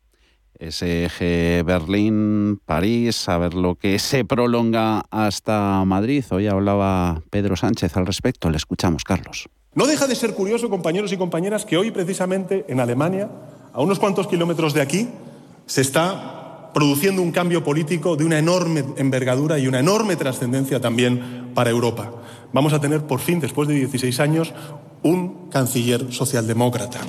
ese 0.59 1.05
eje 1.07 1.63
Berlín-París, 1.65 3.29
a 3.29 3.39
ver 3.39 3.55
lo 3.55 3.75
que 3.75 3.99
se 3.99 4.25
prolonga 4.25 5.03
hasta 5.11 5.85
Madrid. 5.85 6.25
Hoy 6.31 6.47
hablaba 6.47 7.21
Pedro 7.31 7.57
Sánchez 7.57 7.97
al 7.97 8.07
respecto. 8.07 8.51
Le 8.51 8.57
escuchamos, 8.57 9.05
Carlos. 9.05 9.49
No 9.75 9.87
deja 9.87 10.07
de 10.07 10.15
ser 10.15 10.35
curioso, 10.35 10.71
compañeros 10.71 11.13
y 11.13 11.17
compañeras, 11.17 11.65
que 11.65 11.77
hoy 11.77 11.91
precisamente 11.91 12.65
en 12.69 12.79
Alemania, 12.79 13.29
a 13.73 13.83
unos 13.83 13.99
cuantos 13.99 14.29
kilómetros 14.29 14.73
de 14.73 14.81
aquí, 14.81 15.09
se 15.67 15.81
está 15.81 16.71
produciendo 16.73 17.23
un 17.23 17.33
cambio 17.33 17.65
político 17.65 18.15
de 18.15 18.25
una 18.25 18.39
enorme 18.39 18.85
envergadura 18.99 19.59
y 19.59 19.67
una 19.67 19.81
enorme 19.81 20.15
trascendencia 20.15 20.81
también 20.81 21.51
para 21.55 21.71
Europa. 21.71 22.13
Vamos 22.53 22.73
a 22.73 22.81
tener 22.81 23.05
por 23.05 23.19
fin, 23.19 23.41
después 23.41 23.67
de 23.67 23.75
16 23.75 24.21
años, 24.21 24.55
un 25.03 25.51
canciller 25.51 26.13
socialdemócrata. 26.13 27.01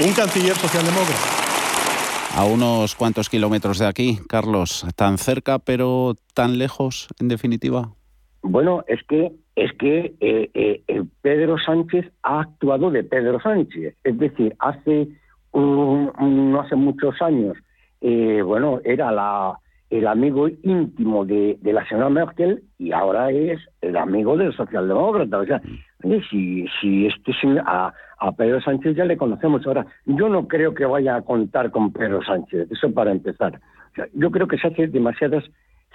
Un 0.00 0.12
canciller 0.12 0.54
socialdemócrata. 0.54 1.46
A 2.34 2.44
unos 2.44 2.94
cuantos 2.94 3.30
kilómetros 3.30 3.78
de 3.78 3.86
aquí, 3.86 4.20
Carlos, 4.28 4.84
tan 4.96 5.16
cerca 5.16 5.58
pero 5.58 6.14
tan 6.34 6.58
lejos, 6.58 7.08
en 7.18 7.28
definitiva. 7.28 7.94
Bueno, 8.42 8.84
es 8.86 9.00
que 9.08 9.32
es 9.56 9.72
que 9.72 10.14
eh, 10.20 10.50
eh, 10.54 11.04
Pedro 11.22 11.58
Sánchez 11.58 12.12
ha 12.22 12.40
actuado 12.40 12.90
de 12.90 13.02
Pedro 13.02 13.40
Sánchez, 13.40 13.96
es 14.04 14.18
decir, 14.18 14.54
hace 14.58 15.08
no 15.54 16.60
hace 16.60 16.76
muchos 16.76 17.20
años, 17.22 17.56
eh, 18.02 18.42
bueno, 18.42 18.80
era 18.84 19.58
el 19.88 20.06
amigo 20.06 20.48
íntimo 20.48 21.24
de, 21.24 21.58
la 21.62 21.88
señora 21.88 22.10
Merkel 22.10 22.62
y 22.78 22.92
ahora 22.92 23.30
es 23.30 23.58
el 23.80 23.96
amigo 23.96 24.36
del 24.36 24.54
socialdemócrata. 24.54 25.38
O 25.38 25.46
sea, 25.46 25.62
si, 26.28 26.66
si 26.78 27.06
este 27.06 27.32
a, 27.64 27.94
Pedro 28.36 28.60
Sánchez 28.60 28.96
ya 28.96 29.06
le 29.06 29.16
conocemos 29.16 29.66
ahora, 29.66 29.86
yo 30.04 30.28
no 30.28 30.46
creo 30.46 30.74
que 30.74 30.84
vaya 30.84 31.16
a 31.16 31.22
contar 31.22 31.70
con 31.70 31.90
Pedro 31.90 32.22
Sánchez, 32.22 32.70
eso 32.70 32.92
para 32.92 33.12
empezar. 33.12 33.58
yo 34.12 34.30
creo 34.30 34.46
que 34.46 34.58
se 34.58 34.68
hace 34.68 34.88
demasiadas, 34.88 35.44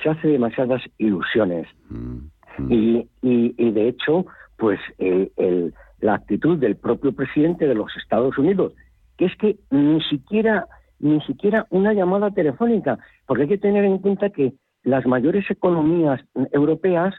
se 0.02 0.10
hace 0.10 0.28
demasiadas 0.30 0.82
ilusiones. 0.98 1.68
Mm. 1.90 2.31
Y, 2.70 3.08
y, 3.22 3.72
de 3.72 3.88
hecho, 3.88 4.26
pues 4.58 4.80
el, 4.98 5.74
la 6.00 6.16
actitud 6.16 6.58
del 6.58 6.76
propio 6.76 7.14
presidente 7.14 7.68
de 7.68 7.76
los 7.76 7.96
Estados 7.98 8.38
Unidos, 8.38 8.74
que 9.18 9.26
es 9.26 9.36
que 9.38 9.58
ni 9.70 10.02
siquiera 10.04 10.68
ni 11.02 11.20
siquiera 11.22 11.66
una 11.70 11.94
llamada 11.94 12.32
telefónica, 12.32 13.00
porque 13.26 13.44
hay 13.44 13.50
que 13.50 13.58
tener 13.58 13.84
en 13.84 13.98
cuenta 13.98 14.30
que 14.30 14.54
las 14.84 15.06
mayores 15.06 15.50
economías 15.50 16.22
europeas, 16.52 17.14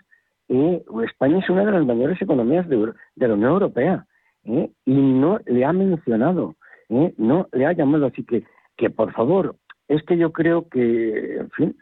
eh, 0.49 0.83
España 1.05 1.39
es 1.39 1.51
una 1.51 1.65
de 1.65 1.73
las 1.73 1.85
mayores 1.85 2.21
economías 2.23 2.69
de, 2.69 2.77
la 3.17 3.35
Unión 3.35 3.53
Europea, 3.53 4.07
eh, 4.45 4.71
y 4.85 4.95
no 4.95 5.39
le 5.47 5.65
ha 5.65 5.73
mencionado, 5.73 6.55
eh, 6.89 7.13
no 7.19 7.49
le 7.53 7.67
ha 7.67 7.73
llamado, 7.73 8.07
así 8.07 8.25
que, 8.25 8.45
que 8.77 8.89
por 8.89 9.13
favor, 9.13 9.57
es 9.89 10.03
que 10.05 10.17
yo 10.17 10.33
creo 10.33 10.69
que, 10.69 11.39
en 11.39 11.51
fin, 11.51 11.77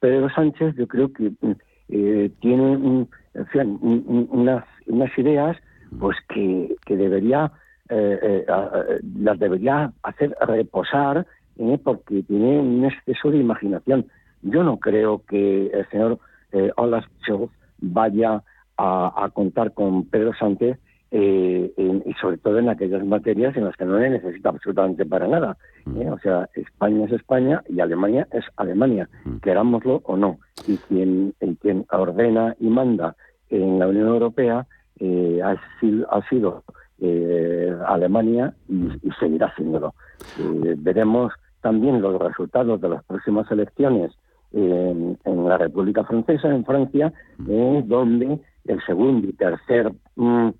Pedro 0.00 0.30
Sánchez, 0.30 0.74
yo 0.76 0.86
creo 0.88 1.12
que 1.12 1.32
tiene 1.88 3.06
unas, 3.80 4.64
unas 4.86 5.18
ideas 5.18 5.56
pues 5.98 6.16
que, 6.28 6.74
que 6.86 6.96
debería 6.96 7.52
eh, 7.90 8.18
eh, 8.22 8.46
eh, 8.48 9.00
las 9.18 9.38
debería 9.38 9.92
hacer 10.02 10.34
reposar 10.40 11.26
porque 11.84 12.22
tiene 12.22 12.58
un 12.58 12.84
exceso 12.84 13.30
de 13.30 13.38
imaginación. 13.38 14.06
Yo 14.42 14.64
no 14.64 14.78
creo 14.78 15.22
que 15.28 15.66
el 15.66 15.88
señor 15.90 16.18
Olaf 16.76 17.04
Scholz 17.22 17.50
vaya 17.78 18.42
a, 18.76 19.30
contar 19.32 19.72
con 19.72 20.06
Pedro 20.06 20.32
Sánchez 20.34 20.78
y 21.16 22.12
sobre 22.20 22.38
todo 22.38 22.58
en 22.58 22.68
aquellas 22.68 23.04
materias 23.04 23.56
en 23.56 23.66
las 23.66 23.76
que 23.76 23.84
no 23.84 23.98
le 23.98 24.10
necesita 24.10 24.48
absolutamente 24.48 25.06
para 25.06 25.28
nada. 25.28 25.56
Mm. 25.84 26.08
O 26.08 26.18
sea, 26.18 26.48
España 26.54 27.04
es 27.04 27.12
España 27.12 27.62
y 27.68 27.80
Alemania 27.80 28.26
es 28.32 28.44
Alemania, 28.56 29.08
mm. 29.24 29.36
querámoslo 29.36 30.02
o 30.04 30.16
no. 30.16 30.38
Y 30.66 30.76
quien, 30.78 31.34
quien 31.60 31.86
ordena 31.90 32.56
y 32.58 32.68
manda 32.68 33.14
en 33.50 33.78
la 33.78 33.86
Unión 33.86 34.08
Europea 34.08 34.66
ha 35.00 35.56
sido, 35.80 36.12
ha 36.12 36.28
sido 36.28 36.64
eh, 37.00 37.76
Alemania 37.86 38.54
y, 38.68 39.10
seguirá 39.20 39.48
haciéndolo. 39.48 39.94
Eh, 40.38 40.74
veremos 40.78 41.32
también 41.60 42.00
los 42.00 42.20
resultados 42.20 42.80
de 42.80 42.88
las 42.88 43.04
próximas 43.04 43.50
elecciones 43.50 44.12
en, 44.52 45.18
la 45.24 45.58
República 45.58 46.04
Francesa, 46.04 46.48
en 46.48 46.64
Francia, 46.64 47.12
eh, 47.48 47.82
donde 47.86 48.38
el 48.66 48.80
segundo 48.86 49.28
y 49.28 49.32
tercer 49.32 49.92
mm, 50.16 50.50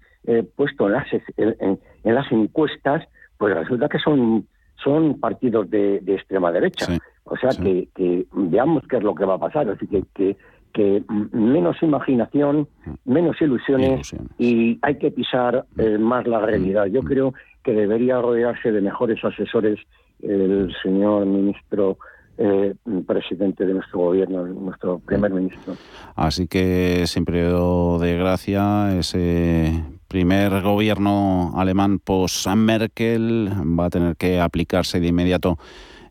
puesto 0.56 0.86
en 0.86 0.92
las, 0.92 1.06
en, 1.36 1.78
las, 2.04 2.32
encuestas, 2.32 3.06
pues 3.36 3.54
resulta 3.54 3.88
que 3.88 3.98
son, 3.98 4.46
son 4.82 5.20
partidos 5.20 5.68
de, 5.70 5.96
extrema 6.06 6.50
derecha. 6.50 6.86
o 7.24 7.36
sea 7.36 7.50
que, 7.50 7.88
que, 7.94 8.26
veamos 8.32 8.84
qué 8.88 8.96
es 8.96 9.02
lo 9.02 9.14
que 9.14 9.24
va 9.24 9.34
a 9.34 9.38
pasar. 9.38 9.68
Así 9.68 9.86
que, 9.86 10.02
que 10.14 10.36
que 10.74 11.04
menos 11.32 11.76
imaginación, 11.82 12.68
menos 13.04 13.40
ilusiones, 13.40 14.12
y 14.38 14.78
hay 14.82 14.98
que 14.98 15.12
pisar 15.12 15.64
eh, 15.78 15.96
más 15.98 16.26
la 16.26 16.40
realidad. 16.40 16.86
Yo 16.86 17.00
creo 17.02 17.32
que 17.62 17.72
debería 17.72 18.20
rodearse 18.20 18.72
de 18.72 18.82
mejores 18.82 19.24
asesores 19.24 19.78
el 20.20 20.74
señor 20.82 21.26
ministro 21.26 21.96
eh, 22.36 22.74
presidente 23.06 23.64
de 23.64 23.74
nuestro 23.74 24.00
gobierno, 24.00 24.44
nuestro 24.46 24.98
primer 24.98 25.32
ministro. 25.32 25.74
Así 26.16 26.48
que 26.48 27.04
periodo 27.24 28.00
de 28.00 28.18
gracia, 28.18 28.98
ese 28.98 29.80
primer 30.14 30.62
gobierno 30.62 31.54
alemán 31.56 31.98
post-Merkel 31.98 33.50
va 33.76 33.86
a 33.86 33.90
tener 33.90 34.14
que 34.14 34.38
aplicarse 34.38 35.00
de 35.00 35.08
inmediato 35.08 35.58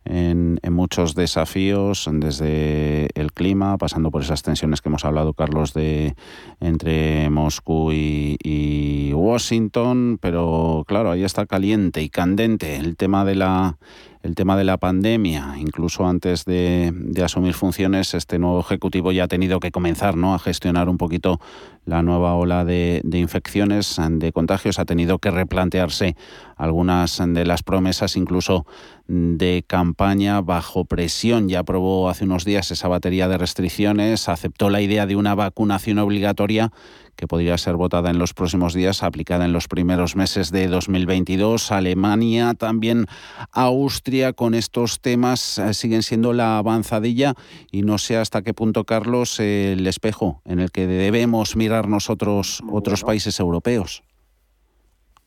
en, 0.04 0.60
muchos 0.72 1.16
desafíos, 1.16 2.10
desde 2.12 3.08
el 3.16 3.32
clima, 3.32 3.78
pasando 3.78 4.12
por 4.12 4.22
esas 4.22 4.43
tensiones 4.43 4.82
que 4.82 4.89
hemos 4.89 5.06
hablado, 5.06 5.34
Carlos, 5.34 5.74
de 5.74 6.16
entre 6.60 7.30
Moscú 7.30 7.93
y, 7.93 9.14
Washington, 9.14 10.18
pero 10.20 10.84
claro, 10.86 11.12
ahí 11.12 11.24
está 11.24 11.45
caliente 11.45 12.01
y 12.01 12.10
candente 12.10 12.76
el 12.76 12.97
tema 12.97 13.24
de 13.24 13.36
la 13.36 13.78
el 14.24 14.36
tema 14.36 14.57
de 14.57 14.63
la 14.63 14.78
pandemia. 14.78 15.55
Incluso 15.57 16.07
antes 16.07 16.45
de, 16.45 16.93
asumir 17.24 17.53
funciones, 17.53 18.13
este 18.13 18.39
nuevo 18.39 18.61
ejecutivo 18.61 19.11
ya 19.11 19.26
ha 19.26 19.28
tenido 19.28 19.59
que 19.59 19.71
comenzar 19.71 20.15
¿no? 20.15 20.34
a 20.34 20.39
gestionar 20.39 20.88
un 20.89 20.97
poquito 20.97 21.39
la 21.86 22.01
nueva 22.01 22.34
ola 22.36 22.63
de, 22.63 23.01
de, 23.03 23.19
infecciones, 23.19 23.99
de 24.09 24.32
contagios. 24.32 24.80
Ha 24.80 24.86
tenido 24.86 25.19
que 25.19 25.30
replantearse 25.30 26.15
algunas 26.55 27.21
de 27.26 27.45
las 27.45 27.63
promesas, 27.63 28.15
incluso 28.15 28.65
de 29.07 29.65
campaña 29.67 30.39
bajo 30.39 30.86
presión. 30.86 31.49
Ya 31.49 31.59
aprobó 31.59 32.09
hace 32.09 32.24
unos 32.24 32.45
días 32.45 32.71
esa 32.71 32.88
batería 32.88 33.28
de 33.28 33.38
restricciones, 33.38 34.30
aceptó 34.30 34.69
la 34.69 34.80
idea 34.80 35.05
de 35.05 35.17
una 35.17 35.36
vacunación 35.36 35.99
obligatoria 35.99 36.71
que 37.16 37.28
podría 37.28 37.57
ser 37.57 37.76
votada 37.76 38.09
en 38.09 38.20
los 38.20 38.34
próximos 38.34 38.74
días, 38.74 39.03
aplicada 39.03 39.45
en 39.45 39.53
los 39.53 39.68
primeros 39.68 40.16
meses 40.16 40.51
de 40.51 40.68
2022. 40.68 41.72
Alemania, 41.72 42.53
también 42.53 43.05
Austria, 43.51 44.34
con 44.34 44.53
estos 44.53 45.01
temas 45.01 45.57
eh, 45.57 45.74
siguen 45.74 46.03
siendo 46.03 46.34
la 46.34 46.57
avanzadilla 46.57 47.34
y 47.72 47.84
no 47.84 47.97
sé 47.97 48.18
hasta 48.18 48.41
qué 48.41 48.53
punto, 48.53 48.84
Carlos, 48.84 49.39
el 49.39 49.86
espejo 49.88 50.41
en 50.45 50.59
el 50.59 50.72
que 50.72 50.88
debemos 50.88 51.55
mirar 51.55 51.88
nosotros 51.88 52.61
otros 52.72 53.03
países 53.03 53.39
europeos. 53.39 54.03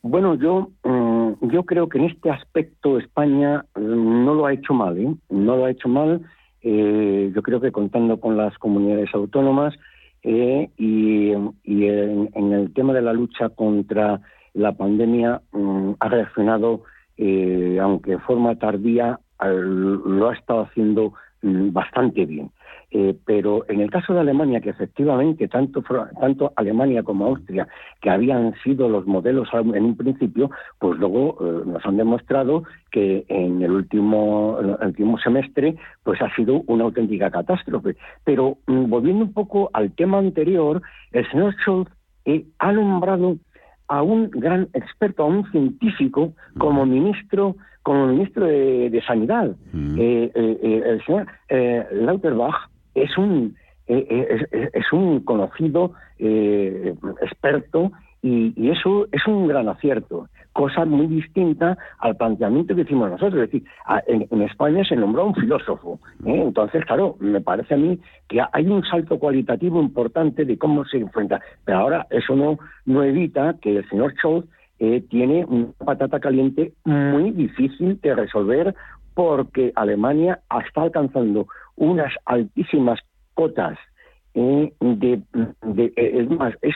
Bueno, 0.03 0.37
yo, 0.37 0.71
mm, 0.85 1.49
yo 1.49 1.65
creo 1.65 1.89
que 1.89 1.99
en 1.99 2.05
este 2.05 2.31
aspecto 2.31 2.99
España 2.99 3.65
mm, 3.75 4.25
no 4.25 4.35
lo 4.35 4.47
ha 4.47 4.53
hecho 4.53 4.73
mal, 4.73 4.97
¿eh? 4.99 5.15
no 5.31 5.57
lo 5.57 5.65
ha 5.65 5.71
hecho 5.71 5.89
mal. 5.89 6.23
Eh, 6.63 7.33
yo 7.35 7.43
creo 7.43 7.61
que 7.61 7.73
contando 7.73 8.19
con 8.19 8.37
las 8.37 8.57
comunidades 8.59 9.11
autónomas 9.15 9.75
eh, 10.27 10.71
y, 10.77 11.31
en, 11.31 12.53
el 12.53 12.75
tema 12.75 12.93
de 12.93 13.03
la 13.03 13.13
lucha 13.13 13.49
contra 13.49 14.21
la 14.55 14.73
pandemia 14.73 15.41
mm, 15.53 15.93
ha 16.01 16.09
reaccionado, 16.09 16.83
aunque 17.81 18.11
de 18.11 18.19
forma 18.19 18.57
tardía, 18.57 19.21
lo 19.41 20.29
ha 20.29 20.35
estado 20.35 20.63
haciendo 20.63 21.15
bastante 21.43 22.27
bien. 22.27 22.51
Eh, 22.99 23.15
pero 23.27 23.67
en 23.69 23.83
el 23.83 23.91
caso 23.91 24.15
de 24.15 24.21
Alemania, 24.21 24.63
que 24.63 24.71
efectivamente 24.71 25.49
tanto, 25.49 25.85
tanto 26.19 26.55
Alemania 26.57 27.03
como 27.03 27.27
Austria, 27.27 27.69
que 28.01 28.09
habían 28.09 28.55
sido 28.65 28.89
los 28.89 29.07
modelos 29.07 29.51
en 29.53 29.85
un 29.85 29.97
principio, 29.99 30.51
pues 30.79 30.99
luego 30.99 31.37
eh, 31.39 31.63
nos 31.67 31.85
han 31.85 31.99
demostrado 31.99 32.63
que 32.91 33.27
en 33.29 33.61
el 33.61 33.73
último, 33.73 34.57
el 34.61 34.79
último 34.81 35.19
semestre 35.19 35.77
pues 36.05 36.23
ha 36.23 36.35
sido 36.37 36.63
una 36.69 36.85
auténtica 36.85 37.31
catástrofe. 37.31 37.97
Pero 38.25 38.57
mm, 38.67 38.89
volviendo 38.89 39.25
un 39.25 39.35
poco 39.35 39.69
al 39.75 39.93
tema 39.93 40.17
anterior, 40.17 40.81
el 41.13 41.31
señor 41.31 41.55
Scholz 41.61 41.91
eh, 42.25 42.47
ha 42.61 42.73
nombrado 42.73 43.37
a 43.89 44.01
un 44.01 44.31
gran 44.31 44.71
experto, 44.73 45.25
a 45.25 45.27
un 45.27 45.45
científico 45.51 46.33
como 46.57 46.87
ministro 46.87 47.57
como 47.83 48.07
ministro 48.07 48.47
de, 48.47 49.03
Sanidad. 49.07 49.55
Mm. 49.73 50.01
el 50.01 51.03
señor 51.05 51.27
Lauterbach 51.93 52.69
es 52.97 53.17
un, 53.19 53.55
eh, 53.87 54.07
eh, 54.51 54.71
es, 54.73 54.93
un 54.93 55.21
conocido 55.21 55.93
eh, 56.19 56.95
experto 57.23 57.93
y, 58.23 58.71
eso 58.71 59.07
es 59.13 59.25
un 59.27 59.47
gran 59.47 59.69
acierto. 59.69 60.29
cosa 60.53 60.87
muy 60.87 61.07
distinta 61.07 61.77
al 61.99 62.17
planteamiento 62.17 62.75
que 62.75 62.81
hicimos 62.81 63.11
nosotros. 63.11 63.35
Es 63.35 63.53
decir, 63.53 63.69
en, 64.07 64.43
España 64.43 64.83
se 64.85 64.97
nombró 64.97 65.27
un 65.27 65.35
filósofo. 65.35 66.01
¿eh? 66.25 66.43
Entonces, 66.43 66.85
claro, 66.87 67.17
me 67.21 67.41
parece 67.41 67.75
a 67.75 67.77
mí 67.77 68.01
que 68.27 68.41
hay 68.53 68.67
un 68.67 68.83
salto 68.85 69.19
cualitativo 69.19 69.81
importante 69.81 70.45
de 70.45 70.57
cómo 70.57 70.85
se 70.87 70.97
enfrenta. 70.97 71.41
Pero 71.65 71.79
ahora 71.79 72.07
eso 72.11 72.35
no, 72.35 72.59
no 72.87 73.05
evita 73.05 73.57
que 73.61 73.77
el 73.77 73.89
señor 73.91 74.15
Scholz 74.15 74.47
tiene 75.09 75.45
una 75.45 75.69
patata 75.85 76.21
caliente 76.21 76.73
muy 76.85 77.31
difícil 77.31 77.99
de 78.01 78.15
resolver 78.15 78.75
porque 79.15 79.73
Alemania 79.75 80.41
está 80.67 80.83
alcanzando 80.83 81.47
unas 81.77 82.13
altísimas 82.25 83.01
cotas 83.35 83.79
eh, 84.35 84.73
de, 84.81 85.23
es 85.97 86.31
más, 86.31 86.55
es 86.63 86.75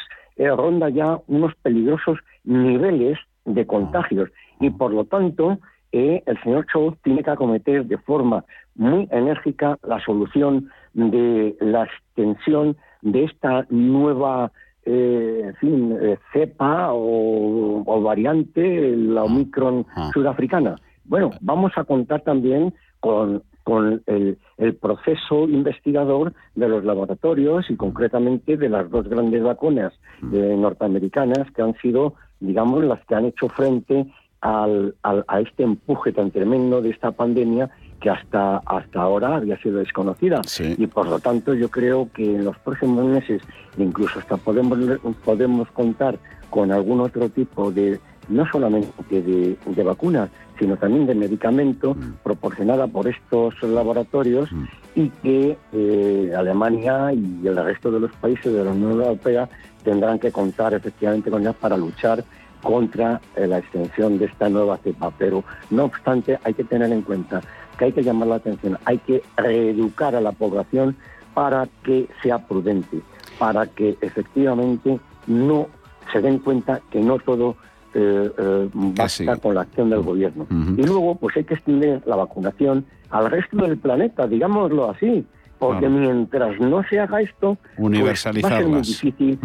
ronda 0.56 0.88
ya 0.88 1.18
unos 1.26 1.54
peligrosos 1.56 2.18
niveles 2.44 3.18
de 3.44 3.66
contagios 3.66 4.30
y 4.60 4.70
por 4.70 4.92
lo 4.92 5.04
tanto 5.04 5.58
eh, 5.92 6.22
el 6.26 6.40
señor 6.42 6.66
Scholz 6.66 6.96
tiene 7.02 7.22
que 7.22 7.30
acometer 7.30 7.84
de 7.84 7.98
forma 7.98 8.44
muy 8.76 9.08
enérgica 9.10 9.78
la 9.82 10.02
solución 10.04 10.70
de 10.94 11.56
la 11.60 11.84
extensión 11.84 12.76
de 13.02 13.24
esta 13.24 13.66
nueva 13.70 14.52
eh, 14.84 15.52
fin, 15.60 15.96
eh, 16.00 16.18
cepa 16.32 16.88
o, 16.92 18.00
variante, 18.02 18.96
la 18.96 19.24
Omicron 19.24 19.84
sudafricana. 20.12 20.76
Bueno, 21.04 21.30
vamos 21.40 21.72
a 21.76 21.84
contar 21.84 22.22
también 22.22 22.72
con, 23.00 23.42
con 23.70 24.02
el, 24.06 24.38
el, 24.58 24.74
proceso 24.74 25.48
investigador 25.48 26.32
de 26.56 26.68
los 26.68 26.84
laboratorios 26.84 27.70
y 27.70 27.76
concretamente 27.76 28.56
de 28.56 28.68
las 28.68 28.90
dos 28.90 29.08
grandes 29.08 29.44
vacunas 29.44 29.92
norteamericanas 30.22 31.48
que 31.52 31.62
han 31.62 31.74
sido 31.78 32.14
digamos, 32.40 32.82
las 32.84 33.04
que 33.06 33.14
han 33.14 33.26
hecho 33.26 33.48
frente 33.48 34.06
al, 34.40 34.96
a 35.02 35.40
este 35.40 35.62
empuje 35.62 36.12
tan 36.12 36.30
tremendo 36.30 36.80
de 36.80 36.90
esta 36.90 37.12
pandemia 37.12 37.70
que 38.00 38.08
hasta, 38.08 38.56
hasta 38.64 39.02
ahora 39.02 39.36
había 39.36 39.60
sido 39.60 39.78
desconocida. 39.78 40.40
Y 40.78 40.86
por 40.86 41.06
lo 41.06 41.20
tanto 41.20 41.54
yo 41.54 41.68
creo 41.68 42.08
que 42.14 42.24
en 42.24 42.44
los 42.46 42.58
próximos 42.58 43.04
meses, 43.04 43.42
incluso 43.76 44.18
hasta 44.18 44.38
podemos, 44.38 44.78
podemos 45.24 45.70
contar 45.72 46.18
con 46.48 46.72
algún 46.72 47.00
otro 47.00 47.28
tipo 47.28 47.70
de, 47.70 48.00
no 48.30 48.46
solamente 48.50 48.92
de, 49.10 49.56
de 49.64 49.82
vacunas, 49.82 50.30
sino 50.58 50.76
también 50.76 51.06
de 51.06 51.14
medicamento 51.14 51.94
mm. 51.94 52.22
proporcionada 52.22 52.86
por 52.86 53.08
estos 53.08 53.60
laboratorios 53.62 54.52
mm. 54.52 54.64
y 54.94 55.08
que 55.08 55.58
eh, 55.72 56.32
Alemania 56.36 57.12
y 57.12 57.46
el 57.46 57.56
resto 57.56 57.90
de 57.90 58.00
los 58.00 58.12
países 58.12 58.52
de 58.52 58.64
la 58.64 58.70
Unión 58.70 58.92
Europea 58.92 59.48
tendrán 59.82 60.18
que 60.18 60.30
contar 60.30 60.74
efectivamente 60.74 61.30
con 61.30 61.42
ellas 61.42 61.56
para 61.56 61.76
luchar 61.76 62.22
contra 62.62 63.20
eh, 63.36 63.46
la 63.46 63.58
extensión 63.58 64.18
de 64.18 64.26
esta 64.26 64.48
nueva 64.48 64.76
cepa. 64.78 65.10
Pero 65.18 65.42
no 65.70 65.84
obstante, 65.84 66.38
hay 66.44 66.54
que 66.54 66.64
tener 66.64 66.92
en 66.92 67.02
cuenta 67.02 67.40
que 67.78 67.86
hay 67.86 67.92
que 67.92 68.02
llamar 68.02 68.28
la 68.28 68.34
atención, 68.36 68.78
hay 68.84 68.98
que 68.98 69.22
reeducar 69.36 70.14
a 70.14 70.20
la 70.20 70.32
población 70.32 70.96
para 71.32 71.66
que 71.82 72.06
sea 72.22 72.46
prudente, 72.46 73.00
para 73.38 73.66
que 73.66 73.96
efectivamente 74.02 75.00
no 75.26 75.68
se 76.12 76.20
den 76.20 76.38
cuenta 76.38 76.80
que 76.90 77.00
no 77.00 77.18
todo 77.18 77.56
eh, 77.94 78.30
eh, 78.38 78.68
basta 78.72 79.36
con 79.36 79.54
la 79.54 79.62
acción 79.62 79.90
del 79.90 80.02
gobierno. 80.02 80.46
Y 80.50 80.82
luego, 80.82 81.16
pues 81.16 81.36
hay 81.36 81.44
que 81.44 81.54
extender 81.54 82.02
la 82.06 82.16
vacunación 82.16 82.84
al 83.10 83.30
resto 83.30 83.56
del 83.56 83.78
planeta, 83.78 84.26
digámoslo 84.26 84.90
así, 84.90 85.24
porque 85.58 85.88
mientras 85.88 86.58
no 86.60 86.82
se 86.88 87.00
haga 87.00 87.20
esto, 87.20 87.58
pues, 87.76 88.26
va 88.44 88.48
a 88.48 88.58
ser 88.58 88.66
muy 88.66 88.82
difícil. 88.82 89.38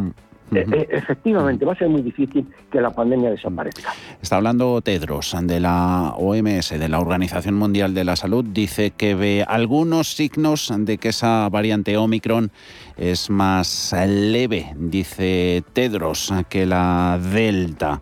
Eh, 0.53 0.63
eh, 0.71 0.87
efectivamente, 0.91 1.65
va 1.65 1.73
a 1.73 1.75
ser 1.75 1.89
muy 1.89 2.03
difícil 2.03 2.45
que 2.71 2.79
la 2.79 2.91
pandemia 2.91 3.31
desaparezca. 3.31 3.91
Está 4.21 4.37
hablando 4.37 4.79
Tedros 4.81 5.35
de 5.41 5.59
la 5.59 6.13
OMS, 6.17 6.69
de 6.69 6.87
la 6.87 6.99
Organización 6.99 7.55
Mundial 7.55 7.95
de 7.95 8.03
la 8.03 8.15
Salud. 8.15 8.45
Dice 8.45 8.91
que 8.91 9.15
ve 9.15 9.43
algunos 9.47 10.15
signos 10.15 10.71
de 10.77 10.99
que 10.99 11.09
esa 11.09 11.49
variante 11.49 11.97
Omicron 11.97 12.51
es 12.95 13.29
más 13.29 13.95
leve, 14.07 14.73
dice 14.77 15.63
Tedros, 15.73 16.31
que 16.47 16.65
la 16.65 17.19
Delta. 17.19 18.01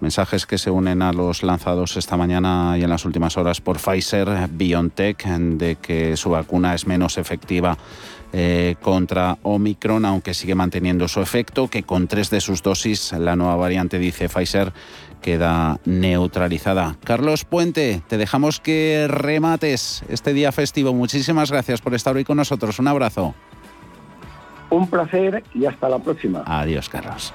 Mensajes 0.00 0.46
que 0.46 0.56
se 0.56 0.70
unen 0.70 1.02
a 1.02 1.12
los 1.12 1.42
lanzados 1.42 1.96
esta 1.96 2.16
mañana 2.16 2.76
y 2.78 2.82
en 2.82 2.90
las 2.90 3.04
últimas 3.04 3.36
horas 3.36 3.60
por 3.60 3.78
Pfizer, 3.78 4.48
BioNTech, 4.50 5.26
de 5.26 5.76
que 5.76 6.16
su 6.16 6.30
vacuna 6.30 6.74
es 6.74 6.86
menos 6.86 7.18
efectiva 7.18 7.76
eh, 8.32 8.76
contra 8.80 9.38
Omicron, 9.42 10.04
aunque 10.04 10.34
sigue 10.34 10.54
manteniendo 10.54 11.08
su 11.08 11.20
efecto, 11.20 11.68
que 11.68 11.82
con 11.82 12.06
tres 12.06 12.30
de 12.30 12.40
sus 12.40 12.62
dosis 12.62 13.12
la 13.12 13.36
nueva 13.36 13.56
variante, 13.56 13.98
dice 13.98 14.28
Pfizer, 14.28 14.72
queda 15.20 15.78
neutralizada. 15.84 16.96
Carlos 17.04 17.44
Puente, 17.44 18.02
te 18.08 18.16
dejamos 18.16 18.60
que 18.60 19.06
remates 19.08 20.02
este 20.08 20.32
día 20.32 20.52
festivo. 20.52 20.94
Muchísimas 20.94 21.50
gracias 21.50 21.80
por 21.80 21.94
estar 21.94 22.16
hoy 22.16 22.24
con 22.24 22.36
nosotros. 22.36 22.78
Un 22.78 22.88
abrazo. 22.88 23.34
Un 24.70 24.88
placer 24.88 25.42
y 25.52 25.66
hasta 25.66 25.88
la 25.88 25.98
próxima. 25.98 26.42
Adiós, 26.46 26.88
Carlos. 26.88 27.34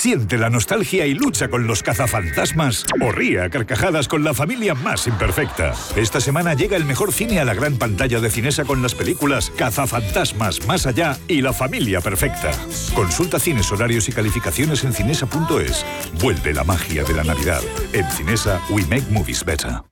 Siente 0.00 0.38
la 0.38 0.48
nostalgia 0.48 1.04
y 1.04 1.12
lucha 1.12 1.48
con 1.48 1.66
los 1.66 1.82
cazafantasmas 1.82 2.86
o 3.02 3.12
ría 3.12 3.44
a 3.44 3.50
carcajadas 3.50 4.08
con 4.08 4.24
la 4.24 4.32
familia 4.32 4.74
más 4.74 5.06
imperfecta. 5.06 5.74
Esta 5.94 6.22
semana 6.22 6.54
llega 6.54 6.78
el 6.78 6.86
mejor 6.86 7.12
cine 7.12 7.38
a 7.38 7.44
la 7.44 7.52
gran 7.52 7.76
pantalla 7.76 8.18
de 8.18 8.30
Cinesa 8.30 8.64
con 8.64 8.80
las 8.80 8.94
películas 8.94 9.52
Cazafantasmas, 9.58 10.66
Más 10.66 10.86
Allá 10.86 11.18
y 11.28 11.42
La 11.42 11.52
Familia 11.52 12.00
Perfecta. 12.00 12.50
Consulta 12.94 13.38
cines, 13.38 13.70
horarios 13.72 14.08
y 14.08 14.12
calificaciones 14.12 14.84
en 14.84 14.94
cinesa.es. 14.94 15.84
Vuelve 16.18 16.54
la 16.54 16.64
magia 16.64 17.04
de 17.04 17.12
la 17.12 17.22
Navidad. 17.22 17.60
En 17.92 18.10
Cinesa, 18.10 18.58
we 18.70 18.82
make 18.86 19.04
movies 19.10 19.44
better. 19.44 19.82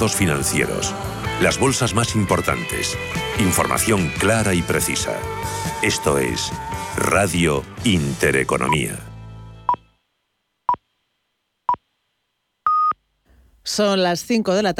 Financieros, 0.00 0.94
las 1.42 1.58
bolsas 1.58 1.94
más 1.94 2.16
importantes, 2.16 2.96
información 3.38 4.10
clara 4.18 4.54
y 4.54 4.62
precisa. 4.62 5.14
Esto 5.82 6.18
es 6.18 6.50
Radio 6.96 7.62
Intereconomía. 7.84 8.98
Son 13.62 14.02
las 14.02 14.24
5 14.24 14.54
de 14.54 14.62
la 14.62 14.70
tarde. 14.70 14.70